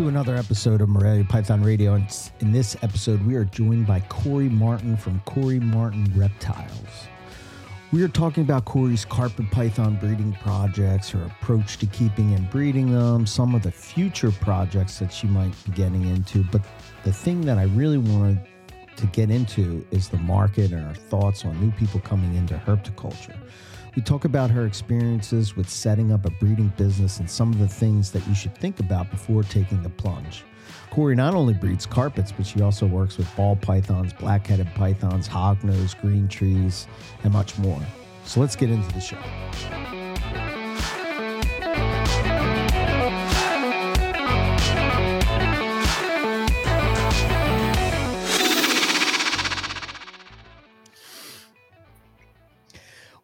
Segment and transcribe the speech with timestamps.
[0.00, 1.92] To another episode of Morelia Python Radio.
[1.92, 2.06] And
[2.40, 7.06] in this episode, we are joined by Corey Martin from Corey Martin Reptiles.
[7.92, 12.90] We are talking about Corey's carpet python breeding projects, her approach to keeping and breeding
[12.90, 16.44] them, some of the future projects that she might be getting into.
[16.44, 16.62] But
[17.04, 18.40] the thing that I really wanted
[18.96, 23.36] to get into is the market and her thoughts on new people coming into herpetoculture.
[23.96, 27.68] We talk about her experiences with setting up a breeding business and some of the
[27.68, 30.44] things that you should think about before taking the plunge.
[30.90, 35.28] Corey not only breeds carpets, but she also works with ball pythons, black headed pythons,
[35.28, 36.86] hognose, green trees,
[37.24, 37.80] and much more.
[38.24, 39.99] So let's get into the show.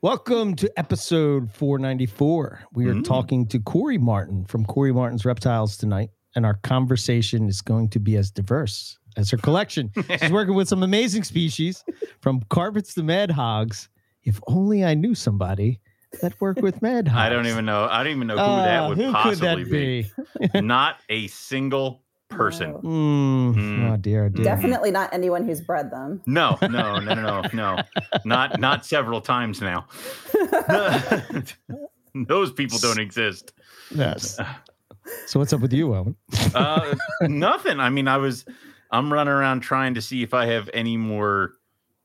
[0.02, 2.60] Welcome to episode 494.
[2.74, 3.04] We are Mm.
[3.04, 7.98] talking to Corey Martin from Corey Martin's Reptiles tonight, and our conversation is going to
[7.98, 9.90] be as diverse as her collection.
[10.20, 11.82] She's working with some amazing species,
[12.20, 13.88] from carpets to mad hogs.
[14.22, 15.80] If only I knew somebody
[16.20, 17.20] that worked with mad hogs.
[17.26, 17.88] I don't even know.
[17.90, 20.60] I don't even know who Uh, that would who possibly that be.
[20.60, 22.72] Not a single person.
[22.72, 22.78] No.
[22.80, 23.92] Mm, Mm.
[23.92, 24.44] Oh dear, oh dear.
[24.44, 26.20] Definitely not anyone who's bred them.
[26.26, 27.82] No, no, no, no, no, no.
[28.24, 29.86] Not not several times now.
[32.14, 33.52] Those people don't exist.
[33.94, 34.38] Yes.
[35.26, 36.16] So what's up with you, Owen?
[36.54, 37.78] Uh, nothing.
[37.78, 38.44] I mean, I was.
[38.90, 41.52] I'm running around trying to see if I have any more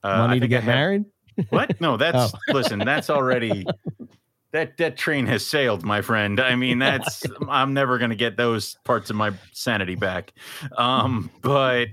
[0.04, 1.06] uh, Money to get have- married?
[1.50, 1.80] What?
[1.80, 2.54] No, that's Oh.
[2.54, 2.80] listen.
[2.80, 3.66] That's already
[4.52, 6.40] that that train has sailed, my friend.
[6.40, 10.34] I mean, that's I'm never going to get those parts of my sanity back.
[10.78, 11.88] Um, but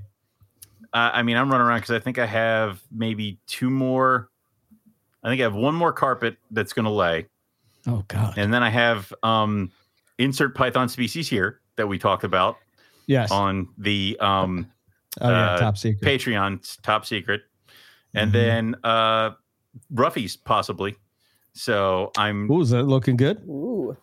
[0.92, 4.30] uh, I mean, I'm running around because I think I have maybe two more.
[5.22, 7.26] I think I have one more carpet that's going to lay,
[7.86, 8.34] Oh God.
[8.38, 9.70] and then I have um,
[10.18, 12.56] insert Python species here that we talked about
[13.06, 13.30] Yes.
[13.30, 14.70] on the um,
[15.20, 16.02] oh yeah, uh, top secret.
[16.20, 17.42] Patreon top secret,
[18.14, 18.32] and Mhm.
[18.32, 19.30] then uh,
[19.92, 20.96] roughies possibly.
[21.58, 23.38] So I'm Ooh, is that looking good?
[23.48, 23.96] Ooh.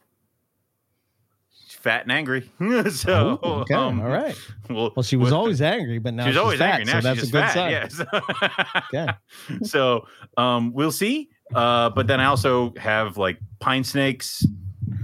[1.69, 2.49] fat and angry.
[2.91, 4.35] so Ooh, okay, um, all right.
[4.69, 6.85] Well, Well, she was with- always angry, but now she's she's, always fat, angry.
[6.93, 7.53] Now so she's that's just a good fat.
[7.53, 8.91] sign.
[8.91, 8.91] Yes.
[8.93, 9.65] Okay.
[9.65, 10.05] so
[10.37, 11.29] um, we'll see.
[11.53, 14.45] Uh, but then I also have like pine snakes,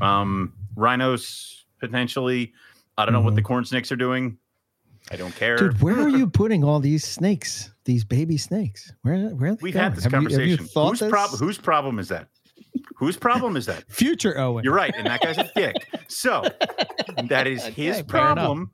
[0.02, 2.52] um, rhinos potentially.
[2.98, 4.38] I don't know what the corn snakes are doing.
[5.10, 5.56] I don't care.
[5.58, 5.66] Mm-hmm.
[5.70, 7.72] Dude, where are you putting all these snakes?
[7.86, 8.92] These baby snakes?
[9.04, 9.30] Where?
[9.30, 9.52] Where?
[9.52, 9.84] Are they We've going?
[9.84, 11.10] had this Have you- have you thought whose, this?
[11.10, 12.28] prob- whose problem is that?
[12.96, 13.84] Whose problem is that?
[13.92, 14.64] Future Owen.
[14.64, 15.76] You're right, and that guy's a dick.
[16.08, 16.44] So
[17.28, 18.36] that is his Okay, fair enough.
[18.36, 18.72] problem.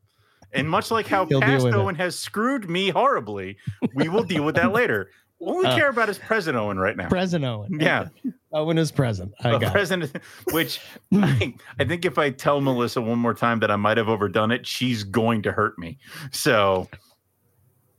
[0.53, 1.77] And much like how He'll past with it.
[1.77, 3.57] Owen has screwed me horribly,
[3.95, 5.09] we will deal with that later.
[5.39, 7.09] All we Uh, care about is present Owen right now.
[7.09, 7.79] Present Owen.
[7.79, 8.07] Yeah.
[8.53, 9.33] Owen is present.
[9.43, 9.71] I A got it.
[9.71, 10.17] present,
[10.51, 10.79] which
[11.13, 14.51] I, I think if I tell Melissa one more time that I might have overdone
[14.51, 15.99] it, she's going to hurt me.
[16.31, 16.87] So,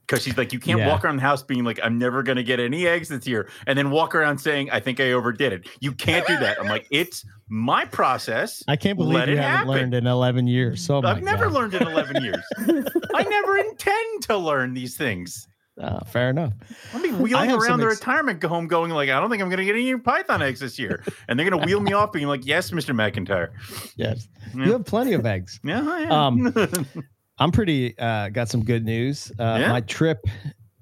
[0.09, 0.89] because she's like, you can't Yeah.
[0.89, 3.49] walk around the house being like, I'm never going to get any eggs this year,
[3.67, 5.69] and then walk around saying, I think I overdid it.
[5.81, 6.59] You can't do that.
[6.59, 8.63] I'm like, it's my process.
[8.67, 9.69] I can't believe Let you haven't happen.
[9.71, 10.83] learned in 11 years.
[10.85, 12.43] So I've never learned in 11 years.
[13.15, 15.47] I never intend to learn these things.
[15.81, 16.55] Uh, fair enough.
[16.93, 19.59] I'll be wheeling around the ex- retirement home going like, I don't think I'm going
[19.59, 21.05] to get any Python eggs this year.
[21.29, 22.93] And they're going to wheel me off being like, yes, Mr.
[22.97, 23.51] McIntyre.
[23.95, 24.27] Yes.
[24.57, 24.65] Yeah.
[24.65, 25.61] You have plenty of eggs.
[25.63, 26.13] Yeah, I am.
[26.13, 26.87] Um,
[27.38, 29.31] I'm pretty, uh, got some good news.
[29.38, 29.69] Uh, Yeah?
[29.71, 30.26] My trip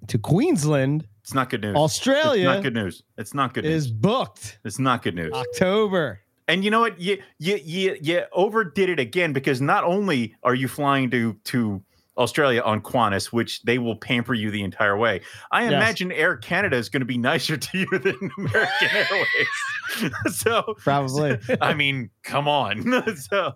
[0.08, 1.70] to Queensland, it's not good news.
[1.72, 3.02] It's Australia, not good news.
[3.18, 3.86] It's not good news.
[3.86, 5.32] is booked It's not good news.
[5.32, 6.20] October.
[6.48, 7.00] And you know what?
[7.00, 11.82] You you you you overdid it again because not only are you flying to to
[12.18, 15.20] Australia on Qantas, which they will pamper you the entire way.
[15.50, 15.72] I Yes.
[15.72, 20.12] imagine Air Canada is going to be nicer to you than American Airways.
[20.36, 21.38] so Probably.
[21.60, 22.82] I mean, come on.
[23.16, 23.52] so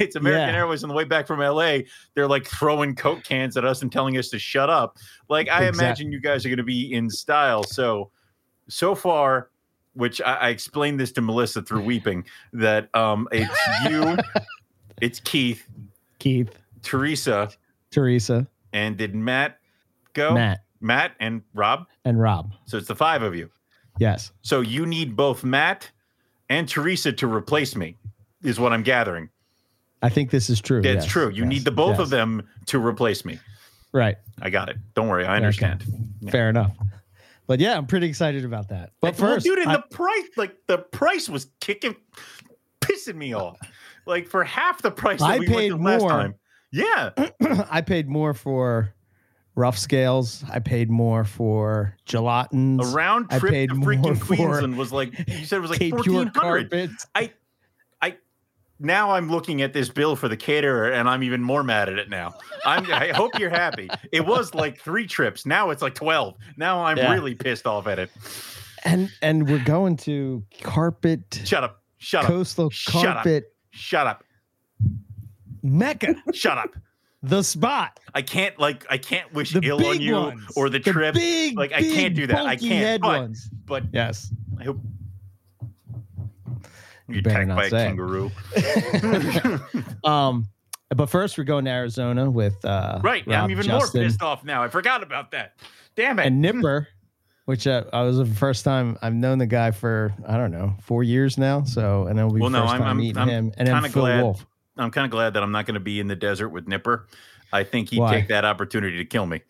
[0.00, 0.60] it's American Yeah.
[0.60, 1.78] Airways on the way back from LA.
[2.14, 4.98] They're like throwing Coke cans at us and telling us to shut up.
[5.28, 7.64] Like, I Exact- imagine you guys are going to be in style.
[7.64, 8.10] So,
[8.68, 9.48] so far,
[9.94, 13.58] which I, I explained this to Melissa through weeping, that um, it's
[13.90, 14.16] you,
[15.00, 15.66] it's Keith,
[16.18, 16.50] Keith,
[16.82, 17.50] Teresa,
[17.92, 19.58] Teresa, and did Matt
[20.14, 20.34] go?
[20.34, 21.86] Matt, Matt and Rob.
[22.04, 22.52] and Rob.
[22.66, 23.50] So it's the five of you.
[23.98, 24.32] Yes.
[24.42, 25.90] So you need both Matt
[26.48, 27.96] and Teresa to replace me,
[28.42, 29.28] is what I'm gathering.
[30.02, 30.80] I think this is true.
[30.80, 31.28] It's yes, true.
[31.28, 32.00] You yes, need the both yes.
[32.00, 33.38] of them to replace me.
[33.92, 34.16] Right.
[34.40, 34.76] I got it.
[34.94, 35.24] Don't worry.
[35.24, 35.84] I understand.
[36.20, 36.30] Yeah.
[36.30, 36.72] Fair enough.
[37.46, 38.92] But yeah, I'm pretty excited about that.
[39.00, 41.94] But Well, first, dude, and I- the price, like the price was kicking,
[42.80, 43.58] pissing me off.
[44.06, 46.34] Like for half the price that I we paid more.
[46.74, 47.32] Time.
[47.40, 47.66] Yeah.
[47.70, 48.94] I paid more for
[49.54, 50.44] rough scales.
[50.50, 52.82] I paid more for gelatins.
[52.82, 55.60] A round I trip to paid more freaking for Queensland was like you said it
[55.60, 56.70] was like fourteen hundred.
[56.70, 57.20] fourteen I
[58.00, 58.18] hundred.
[58.78, 61.98] now I'm looking at this bill for the caterer and I'm even more mad at
[61.98, 62.34] it now.
[62.64, 63.88] I'm I hope you're happy.
[64.10, 65.46] It was like three trips.
[65.46, 66.34] Now it's like 12.
[66.56, 67.12] Now I'm Yeah.
[67.12, 68.10] really pissed off at it.
[68.84, 71.82] And and we're going to carpet Shut up.
[71.98, 72.28] Shut up.
[72.30, 73.14] coastal Shut up.
[73.16, 74.24] carpet Shut up.
[75.62, 76.70] Mecca, Shut up.
[77.22, 78.00] the spot.
[78.14, 81.56] I can't like I can't wish The ill on you ones, or the, trip, Big,
[81.56, 82.46] Like, I can't do that.
[82.46, 83.48] I can't, Head but- ones.
[83.66, 84.32] but Yes.
[84.60, 84.78] I hope
[87.08, 87.88] You you're better attacked not by a say it.
[87.88, 88.30] kangaroo.
[90.04, 90.48] Um,
[90.94, 93.26] but first we're going to Arizona with uh, right.
[93.26, 94.62] Rob I'm even Justin more pissed off now.
[94.62, 95.54] I forgot about that.
[95.96, 96.26] Damn it.
[96.26, 96.88] and Nipper,
[97.46, 100.74] which uh, I was the first time I've known the guy for I don't know
[100.82, 101.62] four years now.
[101.64, 103.82] So and it'll be Well, no, 1st I'm- time I'm- meeting I'm him and then
[103.84, 104.46] Phil glad- Wolf.
[104.76, 107.06] I'm kind of glad that I'm not going to be in the desert with Nipper.
[107.52, 108.14] I think he'd Why?
[108.14, 109.42] take that opportunity to kill me.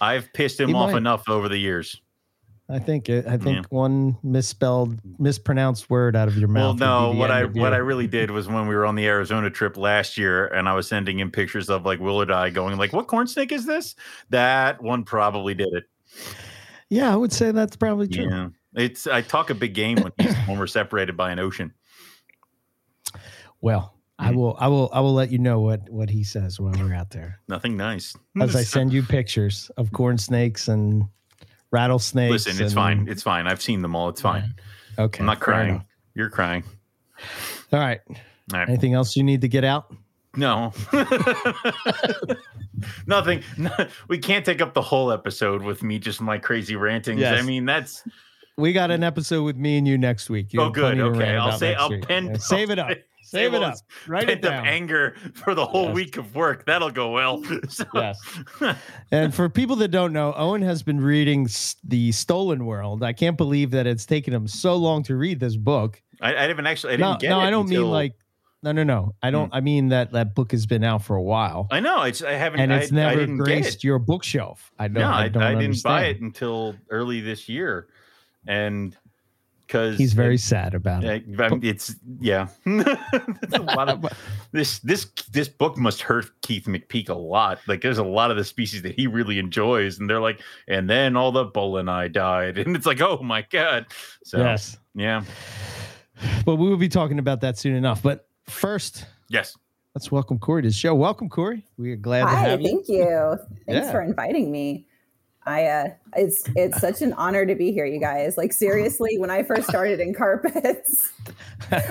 [0.00, 0.98] I've pissed him He off might.
[0.98, 2.00] enough over the years.
[2.68, 3.62] I think it, I think Yeah.
[3.70, 6.78] one misspelled, mispronounced word out of your mouth.
[6.80, 9.50] Well, no, what I what I really did was when we were on the Arizona
[9.50, 12.92] trip last year, and I was sending him pictures of like Willard Die, going like,
[12.92, 13.96] "What corn snake is this?"
[14.28, 15.84] That one probably did it.
[16.90, 18.30] yeah, I would say that's probably true.
[18.30, 20.12] Yeah, it's I talk a big game when,
[20.46, 21.74] when we're separated by an ocean.
[23.60, 26.72] Well, I will, I will, I will let you know what what he says when
[26.78, 27.40] we're out there.
[27.48, 28.14] Nothing nice.
[28.34, 28.42] Hmm.
[28.42, 31.04] As I send you pictures of corn snakes and
[31.70, 32.30] rattlesnakes.
[32.30, 33.08] Listen, it's and- fine.
[33.08, 33.46] It's fine.
[33.46, 34.08] I've seen them all.
[34.08, 34.54] It's fine.
[34.98, 35.70] Okay, I'm not crying.
[35.70, 35.86] enough.
[36.14, 36.64] You're crying.
[37.72, 38.00] All right.
[38.08, 38.68] All right.
[38.68, 39.94] Anything else you need to get out?
[40.36, 40.72] No.
[43.06, 43.42] Nothing.
[43.56, 43.70] No,
[44.08, 47.22] we can't take up the whole episode with me just my crazy rantings.
[47.22, 48.04] I mean, that's
[48.56, 50.52] We got an episode with me and you next week.
[50.52, 50.98] You oh good.
[50.98, 52.06] Okay, I'll say I'll week.
[52.06, 52.96] pen Yeah, Save it up.
[53.30, 53.74] Save it up.
[54.06, 54.66] Write it down.
[54.66, 55.94] anger for the whole Yes.
[55.94, 56.66] week of work.
[56.66, 57.42] That'll go well.
[57.68, 58.18] So- Yes.
[59.12, 61.48] And for people that don't know, Owen has been reading
[61.84, 63.02] The Stolen World.
[63.02, 66.00] I can't believe that it's taken him so long to read this book.
[66.20, 66.94] I, I haven't actually.
[66.94, 68.14] I no, didn't get no, it I don't until- mean like
[68.62, 69.14] no, no, no.
[69.22, 69.48] I don't.
[69.48, 69.54] Hmm.
[69.54, 72.02] I mean that that book has been out for a while, I know.
[72.02, 72.20] It's.
[72.22, 72.60] I haven't.
[72.60, 74.70] and it's I never didn't get graced your bookshelf.
[74.78, 75.00] I don't.
[75.02, 77.86] No, I, I, don't I didn't buy it until early this year,
[78.46, 78.94] and
[79.70, 81.22] because He's very sad about it.
[81.28, 82.48] Yeah, it's yeah.
[82.66, 84.04] A lot of
[84.52, 87.60] this this this book must hurt Keith McPeak a lot.
[87.68, 90.90] Like there's a lot of the species that he really enjoys, and they're like, and
[90.90, 93.86] then all the bull and I died, and it's like, oh my god.
[94.24, 95.22] So Yes, yeah,
[96.44, 98.02] but we will be talking about that soon enough.
[98.02, 99.56] But first, yes.
[99.94, 100.96] let's welcome Corey to the show.
[100.96, 101.64] Welcome, Corey.
[101.78, 102.66] We are glad to Hi, have you.
[102.66, 103.38] thank you.
[103.68, 103.92] Thanks Yeah.
[103.92, 104.88] for inviting me.
[105.46, 105.84] I uh
[106.16, 108.36] it's it's such an honor to be here, you guys.
[108.36, 111.10] Like seriously, when I first started in carpets,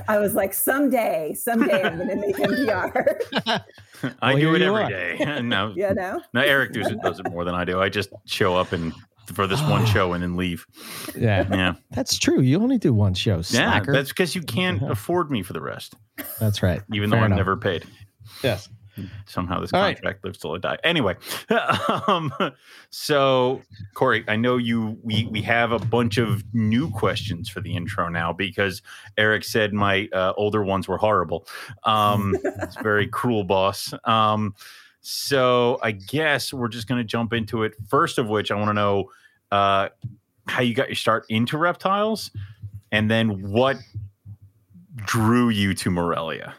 [0.07, 3.19] I was like, someday, someday I'm gonna make MPR.
[4.22, 4.90] I Well, do it you every are.
[4.90, 5.42] day.
[5.44, 6.22] no, you know?
[6.34, 7.81] no, Eric does it, does it more than I do.
[7.81, 8.94] I just show up and
[9.34, 10.66] for this one show and then leave.
[11.16, 12.42] Yeah, Yeah, that's true.
[12.42, 13.80] You only do one show, yeah.
[13.86, 15.96] That's because you can't afford me for the rest,
[16.40, 16.81] That's right.
[16.94, 17.38] even Fair though I'm enough.
[17.38, 17.86] never paid.
[18.44, 18.69] Yes.
[19.25, 19.96] Somehow this All right.
[19.96, 20.78] contract lives till I die.
[20.84, 21.16] Anyway,
[22.07, 22.34] um,
[22.90, 23.62] so
[23.94, 24.98] Corey, I know you.
[25.03, 28.82] We we have a bunch of new questions for the intro now because
[29.18, 31.48] Eric said my uh, older ones were horrible.
[31.84, 33.94] Um, it's very cruel, boss.
[34.06, 34.56] Um,
[35.01, 37.74] so I guess we're just going to jump into it.
[37.88, 39.12] First of which, I want to know
[39.51, 39.89] uh,
[40.48, 42.32] how you got your start into reptiles,
[42.91, 43.77] and then what
[45.06, 46.53] drew you to Morelia.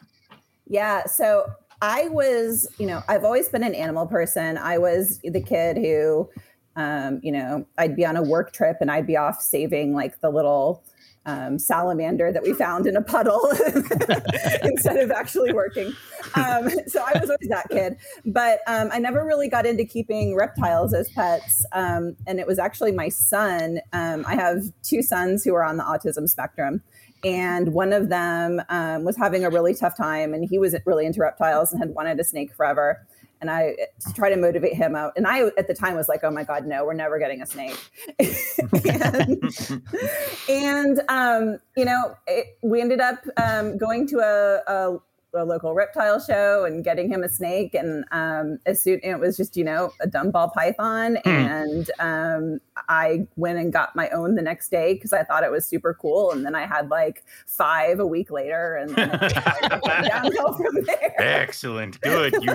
[0.66, 1.04] Yeah.
[1.06, 1.50] So
[1.82, 4.58] I was, you know, I've always been an animal person.
[4.58, 6.28] I was the kid who,
[6.76, 10.20] um, you know, I'd be on a work trip and I'd be off saving like
[10.20, 10.84] the little
[11.26, 13.40] um, salamander that we found in a puddle
[14.62, 15.92] instead of actually working.
[16.34, 17.96] Um, so I was always that kid.
[18.24, 21.64] But um, I never really got into keeping reptiles as pets.
[21.72, 23.80] Um, and it was actually my son.
[23.92, 26.82] Um, I have two sons who are on the autism spectrum
[27.24, 31.06] and one of them um, was having a really tough time and he was really
[31.06, 33.06] into reptiles and had wanted a snake forever.
[33.42, 33.74] And i
[34.06, 36.44] to try to motivate him out and i at the time was like oh my
[36.44, 37.74] god no we're never getting a snake.
[38.84, 39.42] And,
[40.50, 44.98] and um, you know it, we ended up um, going to a, a
[45.34, 49.36] a local reptile show and getting him a snake and um as soon it was
[49.36, 51.28] just you know a dumb ball python Hmm.
[51.30, 55.50] and um i went and got my own the next day because i thought it
[55.50, 59.82] was super cool and then i had like five a week later and then it
[60.08, 62.00] downhill from there Excellent.
[62.00, 62.32] Good.
[62.40, 62.54] You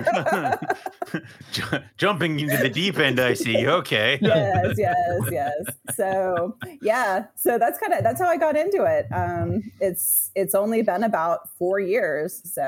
[1.52, 3.66] Ju- jumping into the deep end, I see.
[3.66, 4.18] Okay.
[4.20, 5.54] yes yes yes
[5.94, 10.54] so yeah so that's kind of that's how i got into it um it's it's
[10.54, 12.65] only been about four years so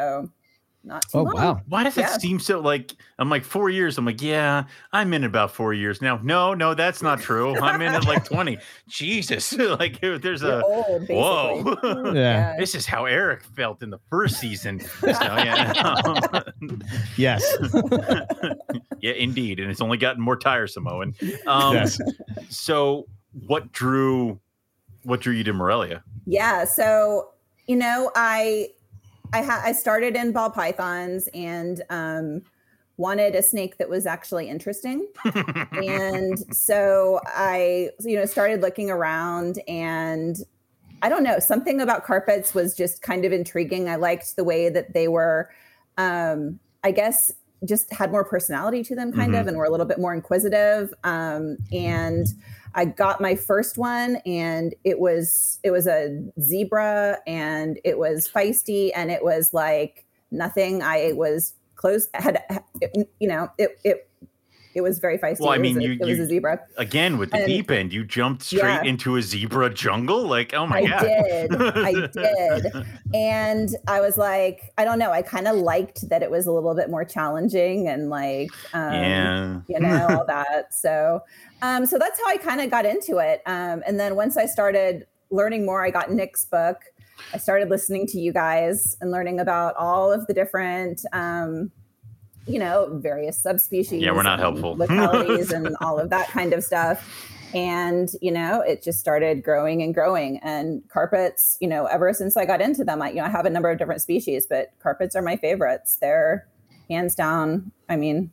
[0.84, 1.34] not too Oh long.
[1.34, 1.60] wow.
[1.68, 2.14] Why does Yeah.
[2.14, 3.98] it seem so like I'm like four years?
[3.98, 4.64] I'm like, yeah, I'm like four years.
[4.64, 6.20] I'm like, yeah, I'm in about four years now.
[6.22, 7.56] No, no, that's not true.
[7.60, 8.56] I'm in at like 20.
[8.88, 9.52] Jesus.
[9.58, 12.12] like there's You're a old, whoa.
[12.14, 12.54] Yeah.
[12.58, 14.80] this is how Eric felt in the first season.
[14.80, 16.42] So, yeah.
[17.16, 17.44] Yes.
[19.00, 19.60] yeah, indeed.
[19.60, 21.14] And it's only gotten more tiresome, Owen.
[21.46, 22.00] Um, yes.
[22.48, 23.06] so
[23.46, 24.38] what drew
[25.02, 26.02] what drew you to Morelia?
[26.26, 26.64] Yeah.
[26.64, 27.30] So,
[27.66, 28.68] you know, I
[29.32, 32.42] I ha- I started in ball pythons and um
[32.96, 35.06] wanted a snake that was actually interesting.
[35.72, 40.36] and so I you know started looking around and
[41.00, 43.88] I don't know, something about carpets was just kind of intriguing.
[43.88, 45.50] I liked the way that they were
[45.96, 47.32] um I guess
[47.64, 49.40] just had more personality to them kind Mhm.
[49.40, 52.26] of and were a little bit more inquisitive um and
[52.78, 58.28] I got my first one and it was it was a zebra and it was
[58.28, 62.40] feisty and it was like nothing I was close had
[63.18, 64.04] you know it it
[64.74, 65.40] it was very feisty.
[65.40, 66.60] Well, I It was mean, a- you- it was a zebra.
[66.76, 68.82] Again with the And- deep end, you jumped straight Yeah.
[68.84, 70.22] into a zebra jungle.
[70.28, 71.04] Like, oh my I god.
[71.04, 71.52] I did.
[71.76, 72.86] I did.
[73.14, 75.10] And I was like, I don't know.
[75.10, 78.92] I kind of liked that it was a little bit more challenging and like, um,
[78.92, 79.60] yeah.
[79.66, 80.74] you know, all that.
[80.74, 81.22] So,
[81.62, 83.42] um, so that's how I kind of got into it.
[83.46, 86.82] Um, and then once I started learning more, I got Nick's book.
[87.32, 91.70] I started listening to you guys and learning about all of the different, um,
[92.46, 94.02] you know, various subspecies.
[94.02, 94.76] Yeah, we're not helpful.
[94.78, 97.34] Localities and all of that kind of stuff.
[97.54, 100.38] And, you know, it just started growing and growing.
[100.42, 103.46] And carpets, you know, ever since I got into them, I, you know, I have
[103.46, 105.96] a number of different species, but carpets are my favorites.
[106.00, 106.46] They're
[106.90, 107.72] hands down.
[107.88, 108.30] I mean,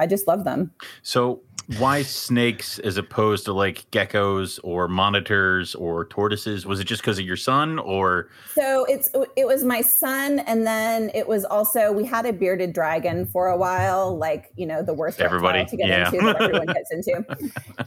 [0.00, 0.72] I just love them.
[1.02, 1.40] So
[1.76, 6.64] why snakes as opposed to like geckos or monitors or tortoises?
[6.64, 10.66] Was it just because of your son or So it's it was my son, and
[10.66, 14.82] then it was also we had a bearded dragon for a while, like you know
[14.82, 16.06] the worst Everybody, to get yeah.
[16.06, 17.24] into that everyone gets into,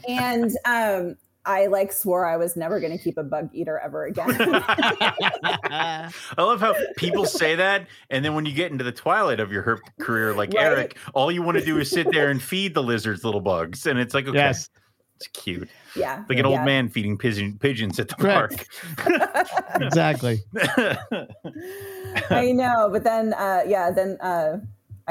[0.07, 4.05] and um, I like swore I was never going to keep a bug eater ever
[4.05, 4.29] again.
[4.39, 9.51] I love how people say that, and then when you get into the twilight of
[9.51, 10.63] your herp career, like Right.
[10.65, 13.85] Eric, all you want to do is sit there and feed the lizards little bugs,
[13.87, 14.69] and it's like, okay, Yes.
[15.15, 18.65] it's cute, yeah, like an old man feeding pigeon pigeons at the Right.
[19.81, 20.39] Exactly.
[22.29, 24.57] I know, but then uh, yeah, then uh,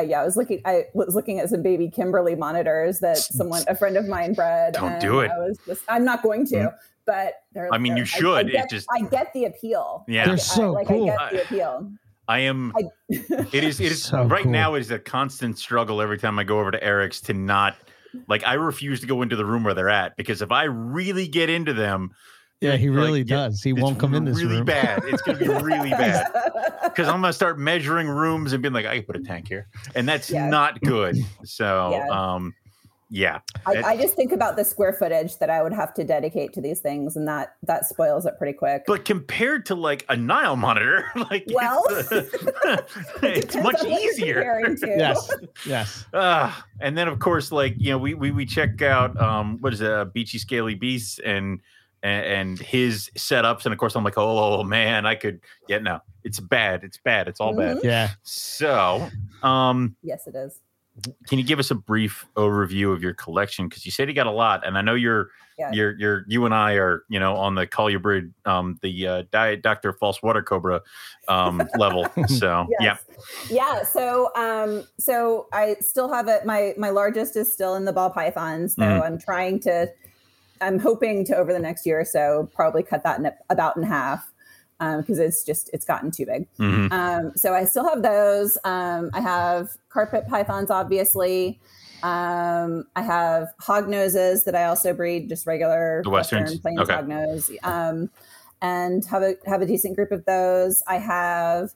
[0.00, 0.60] I, yeah, I was looking.
[0.64, 4.74] I was looking at some baby Kimberly monitors that someone, a friend of mine, bred.
[4.74, 5.30] Don't and do it.
[5.30, 5.82] I was just.
[5.88, 6.74] I'm not going to, mm.
[7.06, 7.68] but they're.
[7.72, 8.48] I mean, you they're- should.
[8.48, 10.04] It get, just- I get the appeal.
[10.08, 10.24] Yeah.
[10.24, 11.10] They're I- so like, cool.
[11.10, 11.92] I get the appeal.
[12.28, 12.72] I am.
[12.76, 13.80] I, It is.
[13.80, 14.52] It is So right cool.
[14.52, 14.74] now.
[14.74, 17.76] It is a constant struggle every time I go over to Eric's to not
[18.28, 18.44] like.
[18.46, 21.50] I refuse to go into the room where they're at because if I really get
[21.50, 22.10] into them,
[22.60, 23.62] Yeah, he really yeah, does.
[23.62, 24.44] He won't come in this room.
[24.44, 24.66] really room.
[24.66, 25.02] bad.
[25.06, 26.26] It's gonna be really bad
[26.84, 29.66] because I'm gonna start measuring rooms and being like, I can put a tank here,
[29.94, 30.48] and that's Yeah.
[30.48, 31.16] not good.
[31.44, 32.08] So, Yeah.
[32.34, 32.54] um,
[33.12, 36.52] yeah, I, I just think about the square footage that I would have to dedicate
[36.52, 38.84] to these things, and that that spoils it pretty quick.
[38.86, 42.22] but compared to like a Nile monitor, like Well, it's,
[43.22, 44.76] it's much on what you're easier.
[44.84, 45.30] Yes.
[45.64, 46.04] Yes.
[46.12, 49.72] Uh, and then of course, like you know, we we, we check out um what
[49.72, 51.60] is it, uh, Beachy Scaly Beasts and
[52.02, 56.00] and and his setups, and of course I'm like, oh man, I could yeah, no,
[56.24, 57.78] it's bad, it's bad, it's all bad.
[57.78, 57.84] Mhm.
[57.84, 58.10] Yeah.
[58.22, 59.08] So,
[59.42, 60.60] um, Yes, it is.
[61.28, 63.68] can you give us a brief overview of your collection?
[63.68, 65.72] Because you said you got a lot, and I know you're Yeah.
[65.72, 69.22] you're you're you and I are you know on the Collier Bridge, um, the uh,
[69.30, 70.80] diet Doctor False Water Cobra
[71.28, 72.06] um level.
[72.28, 73.04] So yeah, Yes.
[73.50, 73.82] Yeah.
[73.84, 78.08] So um so I still have it my my largest is still in the ball
[78.10, 78.74] pythons.
[78.74, 79.02] So Mhm.
[79.02, 79.88] I'm trying to
[80.60, 83.82] I'm hoping to over the next year or so probably cut that in about in
[83.82, 84.30] half.
[84.78, 86.46] because it's just it's gotten too big.
[86.58, 86.90] Mhm.
[86.90, 88.56] Um, so I still have those.
[88.64, 91.60] Um, I have carpet pythons, obviously.
[92.02, 96.42] Um, I have hog noses that I also breed, just regular The Westerns?
[96.52, 96.94] Western plains Okay.
[96.94, 98.08] hog nose, um,
[98.62, 100.82] and have a have a decent group of those.
[100.88, 101.74] I have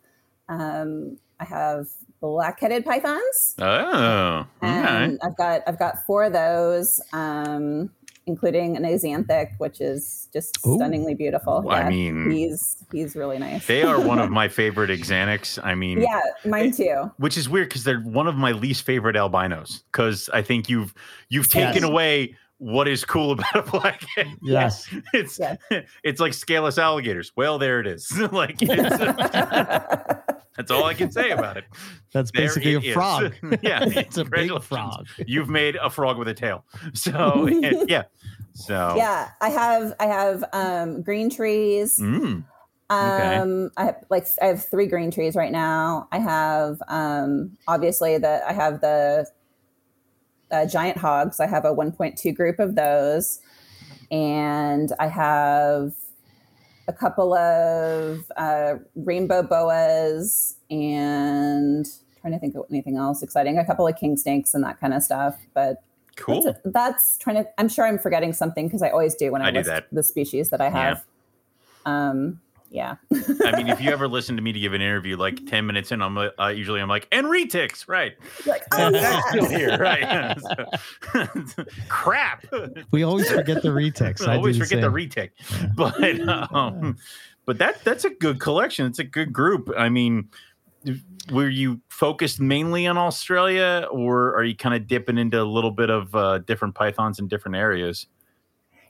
[0.49, 1.89] um, I have
[2.23, 5.27] black headed pythons, Oh, and okay.
[5.27, 7.03] I've got I've got four of those.
[7.13, 7.91] Um,
[8.27, 10.77] including an axanthic, which is just Ooh.
[10.77, 11.63] stunningly beautiful.
[11.65, 13.67] Well, I mean- he's he's really nice.
[13.67, 15.59] They are one of my favorite axanthics.
[15.65, 17.11] I mean, yeah, mine too.
[17.19, 19.83] which is weird because they're one of my least favorite albinos.
[19.93, 20.95] Because I think you've
[21.29, 21.91] you've taken Yes.
[21.91, 24.29] away what is cool about a blackhead.
[24.43, 24.89] Yes.
[25.13, 25.57] It's Yeah.
[26.03, 27.33] it's like scaleless alligators.
[27.37, 28.11] Well, there it is.
[28.33, 30.24] like it's,
[30.57, 31.65] that's all I can say about it.
[32.13, 32.95] That's There basically it a is.
[32.95, 33.35] frog.
[33.63, 35.09] yeah, it's a big frog.
[35.27, 36.65] You've made a frog with a tail.
[36.93, 38.05] So yeah.
[38.55, 41.99] So yeah, I have I have um, green trees.
[41.99, 42.45] Mm.
[42.91, 43.37] Okay.
[43.37, 46.07] Um, I have like I have three green trees right now.
[46.13, 49.27] I have um, obviously the I have the
[50.53, 51.41] uh, giant hogs.
[51.41, 53.41] I have a 1.2 group of those,
[54.13, 55.95] and I have
[56.89, 61.87] a couple of uh, rainbow boas and
[62.21, 63.59] trying to think of anything else exciting.
[63.59, 65.37] A couple of king snakes and that kind of stuff.
[65.55, 65.83] But
[66.17, 66.43] Cool.
[66.43, 67.49] that's, that's trying to.
[67.59, 70.51] I'm sure I'm forgetting something because I always do when I, I list the species
[70.51, 71.05] that I have.
[71.87, 72.41] Um,
[72.75, 72.97] yeah.
[73.45, 75.93] I mean, if you ever listen to me to give an interview, like ten minutes
[75.93, 78.15] in, I'm uh, usually I'm like, and retics, right?
[78.47, 80.37] like, oh, That's still here, right?
[80.41, 82.45] So- Crap.
[82.91, 84.27] We always forget the retics.
[84.27, 85.09] I I always forget the same.
[85.09, 85.31] retic,
[85.77, 86.97] but um,
[87.47, 88.87] but that that's a good collection.
[88.87, 89.71] It's a good group.
[89.79, 90.29] I mean,
[91.31, 95.71] were you focused mainly on Australia, or are you kind of dipping into a little
[95.71, 98.09] bit of uh, different pythons in different areas?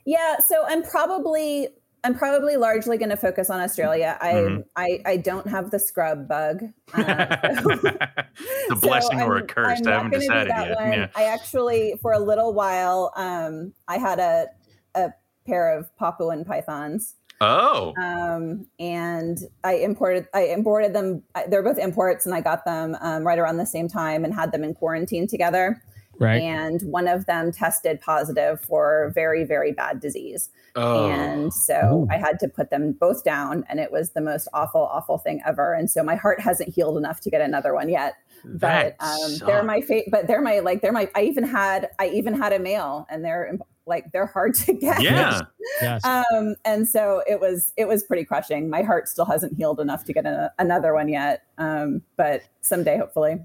[0.07, 1.67] Yeah, so I'm probably
[2.05, 4.17] I'm probably largely going to focus on Australia.
[4.21, 4.63] I, Mhm.
[4.75, 6.63] I I don't have the scrub bug.
[6.93, 8.25] Uh, the
[8.69, 9.79] so blessing or a I'm- curse?
[9.81, 10.67] I'm I not haven't decided yet.
[10.69, 11.07] Yeah.
[11.15, 14.47] I actually, for a little while, um, I had a
[14.93, 15.09] a
[15.47, 21.23] pair of Papuan pythons, Oh, um, and I imported I imported them.
[21.49, 24.51] They're both imports, and I got them um, right around the same time and had
[24.51, 25.81] them in quarantine together.
[26.19, 26.41] Right.
[26.41, 30.49] And one of them tested positive for very very bad disease.
[30.75, 32.13] oh, And so Ooh.
[32.13, 35.41] I had to put them both down, and it was the most awful, awful thing
[35.45, 35.73] ever.
[35.73, 38.13] And so my heart hasn't healed enough to get another one yet.
[38.43, 41.09] But that um, they're my fa- but they're my like they're my.
[41.15, 44.73] I even had I even had a male, and they're imp- like they're hard to
[44.85, 45.01] get.
[45.01, 45.41] yeah.
[45.81, 46.05] Yes.
[46.05, 48.69] Um, and so it was it was pretty crushing.
[48.69, 51.43] My heart still hasn't healed enough to get a, another one yet.
[51.57, 53.37] Um, but someday, hopefully.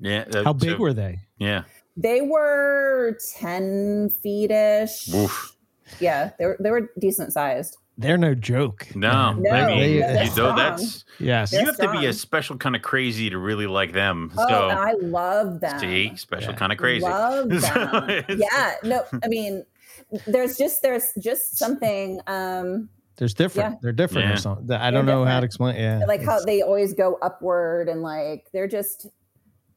[0.00, 0.24] Yeah.
[0.24, 1.20] that- How big so- were they?
[1.38, 1.62] Yeah.
[1.96, 5.08] They were ten feet ish.
[5.98, 7.76] Yeah, they were they were decent sized.
[7.98, 8.86] They're no joke.
[8.94, 9.34] No.
[9.34, 11.50] No, I mean, They- you know, that's yes.
[11.50, 14.32] They're you have to be a special kind of crazy to really like them.
[14.38, 15.78] Oh, so I love them.
[15.78, 16.58] see, special Yeah.
[16.58, 17.04] kind of crazy.
[17.04, 18.08] Love them.
[18.10, 18.74] it's- yeah.
[18.84, 19.64] No, I mean,
[20.26, 23.72] there's just there's just something um There's different.
[23.74, 23.78] Yeah.
[23.82, 24.34] They're different Yeah.
[24.34, 24.70] or something.
[24.70, 25.76] I don't They're know how to different.
[25.76, 25.76] explain.
[25.76, 26.04] Yeah.
[26.06, 29.08] like how they always go upward and like they're just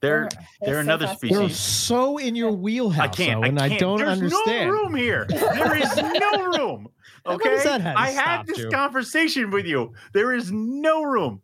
[0.04, 0.30] They're
[0.62, 1.38] they're so another species.
[1.38, 3.00] they're so in your wheelhouse.
[3.00, 3.42] I can't.
[3.42, 3.80] though, and I I, can't.
[3.80, 4.68] don't There's understand.
[4.70, 5.26] no room here.
[5.30, 6.90] There is no room.
[7.26, 8.70] Okay, does that have to I had this you?
[8.70, 9.94] conversation with you.
[10.14, 11.42] There is no room.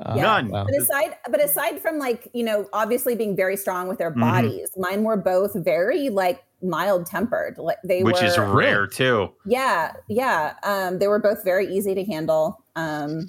[0.00, 0.48] Uh, None.
[0.48, 0.64] wow.
[0.64, 4.20] but aside but aside from like you know obviously being very strong with their Mhm.
[4.20, 9.30] bodies mine were both very like mild tempered like they which were is rare too.
[9.46, 13.28] yeah yeah um they were both very easy to handle um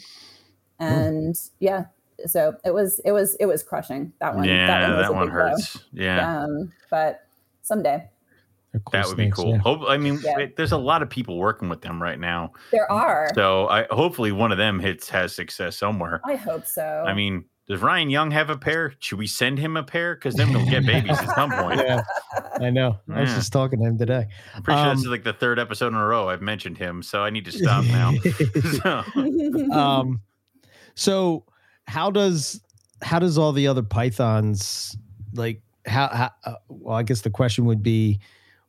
[0.79, 1.85] and yeah
[2.25, 5.13] so it was it was it was crushing that one yeah, that one, was that
[5.13, 5.41] one big blow.
[5.49, 5.83] hurts.
[5.93, 7.25] Yeah, um but
[7.61, 8.07] someday
[8.91, 9.51] that would be snakes, cool.
[9.51, 9.57] yeah.
[9.59, 9.81] Hope.
[9.87, 10.39] I mean, Yeah.
[10.39, 12.51] it- there's a lot of people working with them right now.
[12.71, 16.19] there are So I hopefully one of them hits has success somewhere.
[16.25, 18.93] i hope so I mean, does Ryan Young have a pair?
[18.99, 20.13] Should we send him a pair?
[20.15, 21.79] Because then we'll get babies at some point.
[21.83, 22.01] Yeah,
[22.59, 22.99] I know.
[23.09, 23.35] I was Yeah.
[23.37, 24.27] just talking to him today.
[24.53, 26.77] I'm pretty sure this Um, is like the third episode in a row I've mentioned
[26.77, 28.11] him, so I need to stop now.
[29.71, 30.21] so, um,
[30.95, 31.45] so
[31.87, 32.61] how does
[33.01, 34.97] how does all the other pythons
[35.33, 38.19] like how, how uh, well i guess the question would be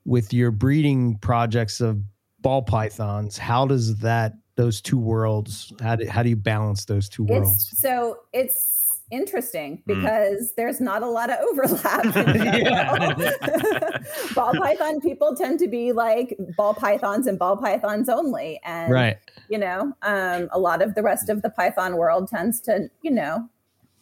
[0.04, 2.00] with your breeding projects of
[2.40, 7.08] ball pythons how does that those two worlds how do, how do you balance those
[7.08, 7.68] two worlds?
[7.70, 8.75] It's so it's
[9.10, 9.86] interesting Mm.
[9.86, 12.04] because there's not a lot of overlap.
[14.34, 19.18] ball python people tend to be like ball pythons and ball pythons only, and right
[19.48, 23.10] you know, um, a lot of the rest of the python world tends to, you
[23.10, 23.48] know,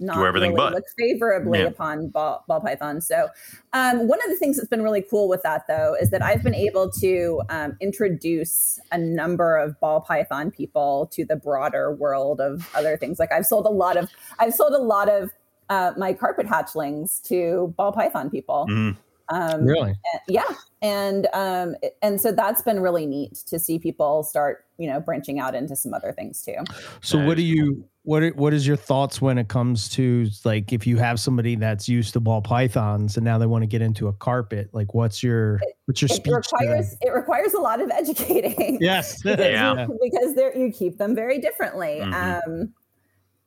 [0.01, 0.73] not Do everything really but.
[0.75, 1.67] look favorably Yeah.
[1.67, 3.07] upon ball, ball pythons.
[3.07, 3.29] So,
[3.73, 6.43] um, one of the things that's been really cool with that, though, is that I've
[6.43, 12.41] been able to um, introduce a number of ball python people to the broader world
[12.41, 13.19] of other things.
[13.19, 15.31] Like I've sold a lot of, I've sold a lot of
[15.71, 18.67] uh, my carpet hatchlings to ball python people.
[18.69, 18.97] mhm.
[19.31, 20.45] Um, really and- yeah
[20.83, 25.41] and um and so that's been really neat to see people start you know branching
[25.41, 26.57] out into some other things too
[27.01, 30.27] so That what do you what are, what is your thoughts when it comes to
[30.45, 33.67] like if you have somebody that's used to ball pythons and now they want to
[33.67, 37.55] get into a carpet like what's your what's your it speech to requires it requires
[37.55, 39.87] a lot of educating yes because, Yeah.
[39.87, 42.47] you, because they're, you keep them very differently Mhm.
[42.47, 42.75] um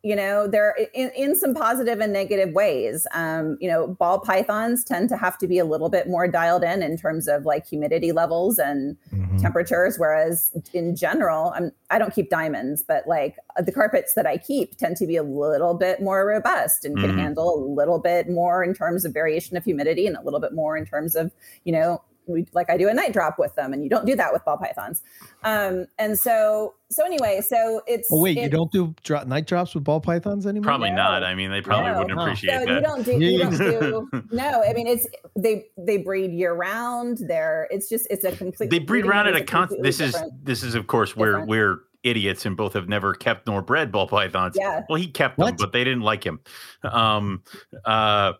[0.08, 4.84] you know they're in, in some positive and negative ways um you know ball pythons
[4.92, 7.68] tend to have to be a little bit more dialed in in terms of like
[7.68, 9.42] humidity levels and Mhm.
[9.42, 14.26] temperatures whereas in general I'm, i don't keep diamonds but like uh, the carpets that
[14.26, 17.18] i keep tend to be a little bit more robust and can Mhm.
[17.24, 20.54] handle a little bit more in terms of variation of humidity and a little bit
[20.54, 21.32] more in terms of
[21.66, 24.16] you know we like I do a night drop with them, and you don't do
[24.16, 25.02] that with ball pythons.
[25.44, 29.46] Um, and so so anyway, so it's Oh wait, it, you don't do dro- night
[29.48, 30.64] drops with ball pythons anymore?
[30.66, 30.96] Probably No.
[30.98, 31.24] not.
[31.24, 32.00] I mean, they probably No.
[32.00, 32.24] wouldn't No.
[32.24, 32.74] appreciate so that.
[32.76, 33.58] you don't do you don't
[34.12, 34.64] do no.
[34.64, 37.20] I mean, it's they they breed year round.
[37.28, 38.70] They're it's just it's a complete.
[38.70, 39.68] they breed breeding around at a con.
[39.68, 41.50] completely This is this is of course where different.
[41.50, 44.56] we're idiots and both have never kept nor bred ball pythons.
[44.58, 44.84] Yeah.
[44.88, 46.40] Well, he kept them, but they didn't like him.
[46.84, 47.44] Um,
[47.84, 48.34] uh,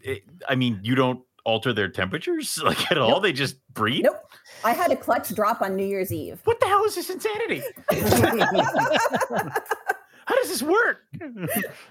[0.00, 3.10] it- I mean, you don't alter their temperatures like at all.
[3.10, 3.22] Nope.
[3.22, 4.04] They just breed.
[4.04, 4.20] Nope.
[4.64, 6.40] I had a clutch drop on New Year's Eve.
[6.44, 7.62] What the hell is this insanity?
[10.26, 11.04] How does this work?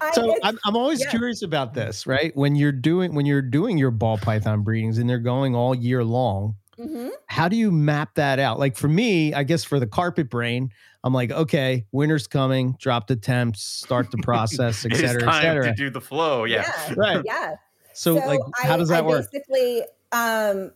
[0.00, 1.10] I, So I'm, I'm always yeah.
[1.10, 2.30] curious about this, right?
[2.36, 6.04] When you're doing when you're doing your ball python breedings and they're going all year
[6.04, 7.10] long, Mhm.
[7.26, 8.60] how do you map that out?
[8.60, 10.70] Like for me, I guess for the carpet brain,
[11.02, 15.22] I'm like, okay, winter's coming, drop the temps, start the process, et It is cetera,
[15.22, 15.64] et time cetera.
[15.64, 16.44] to do the flow.
[16.44, 16.70] Yeah.
[16.96, 17.22] Right.
[17.24, 17.56] Yeah.
[17.98, 19.30] So, like, how I- does that I work?
[19.32, 19.82] Basically,
[20.12, 20.70] um,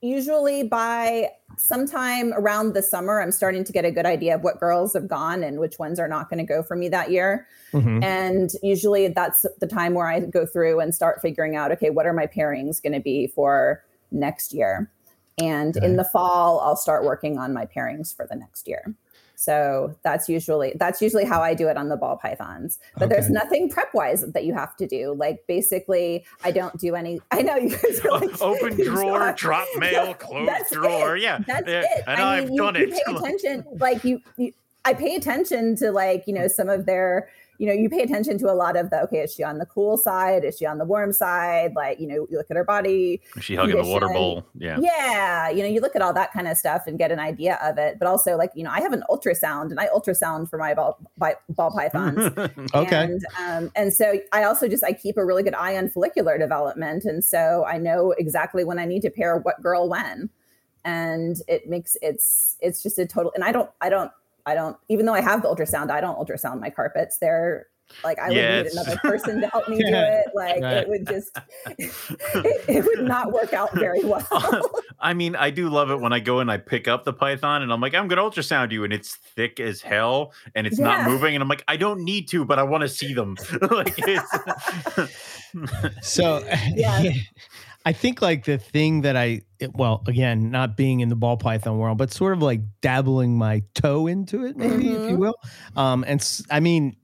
[0.00, 4.58] usually by sometime around the summer, I'm starting to get a good idea of what
[4.58, 7.46] girls have gone and which ones are not going to go for me that year.
[7.74, 8.02] Mhm.
[8.02, 12.06] And usually that's the time where I go through and start figuring out, okay, what
[12.06, 14.90] are my pairings going to be for next year?
[15.38, 15.84] And Okay.
[15.84, 18.94] in the fall, I'll start working on my pairings for the next year.
[19.42, 22.78] So that's usually that's usually how I do it on the ball pythons.
[22.96, 25.16] But there's nothing prep wise that you have to do.
[25.18, 27.20] Like basically, I don't do any.
[27.32, 31.16] I know you guys are like Open drawer, "Shut drop mail, close drawer.
[31.16, 31.22] it.
[31.22, 31.40] Yeah.
[31.44, 31.82] That's yeah.
[31.82, 32.04] it.
[32.06, 32.92] I know I have mean, you, done you it.
[32.92, 34.52] pay attention, like you, you,
[34.84, 37.28] I pay attention to like you know some of their,
[37.62, 39.00] you know, you pay attention to a lot of the.
[39.04, 40.44] Okay, is she on the cool side?
[40.44, 41.74] Is she on the warm side?
[41.76, 43.20] Like you know, you look at her body.
[43.36, 44.44] Is she hugging the water bowl?
[44.58, 44.78] Yeah.
[44.80, 47.60] Yeah, you know, you look at all that kind of stuff and get an idea
[47.62, 48.00] of it.
[48.00, 50.98] But also, like you know, I have an ultrasound and I ultrasound for my ball
[51.16, 52.32] by, ball pythons.
[52.74, 53.04] Okay.
[53.04, 56.38] And um, and so I also just I keep a really good eye on follicular
[56.38, 60.30] development, and so I know exactly when I need to pair what girl when,
[60.84, 63.30] and it makes it's it's just a total.
[63.36, 64.10] And I don't I don't
[64.46, 67.18] I don't even though I have the ultrasound, I don't ultrasound my carpets.
[67.18, 67.66] They're
[68.02, 70.26] like I would need another person to help me do it.
[70.34, 70.78] Like Right.
[70.78, 71.36] it would just
[71.78, 74.26] it, it would not work out very well.
[74.98, 77.62] I mean, I do love it when I go and I pick up the python
[77.62, 81.06] and I'm like, I'm gonna ultrasound you, and it's thick as hell and it's not
[81.08, 83.36] moving, and I'm like, I don't need to, but I want to see them.
[83.70, 84.30] like it's
[86.02, 87.12] So Yeah.
[87.84, 91.36] I think like the thing that I it- well again not being in the ball
[91.36, 95.18] python world but sort of like dabbling my toe into it maybe if you Mhm.
[95.18, 95.34] will.
[95.76, 96.96] Um and s- I mean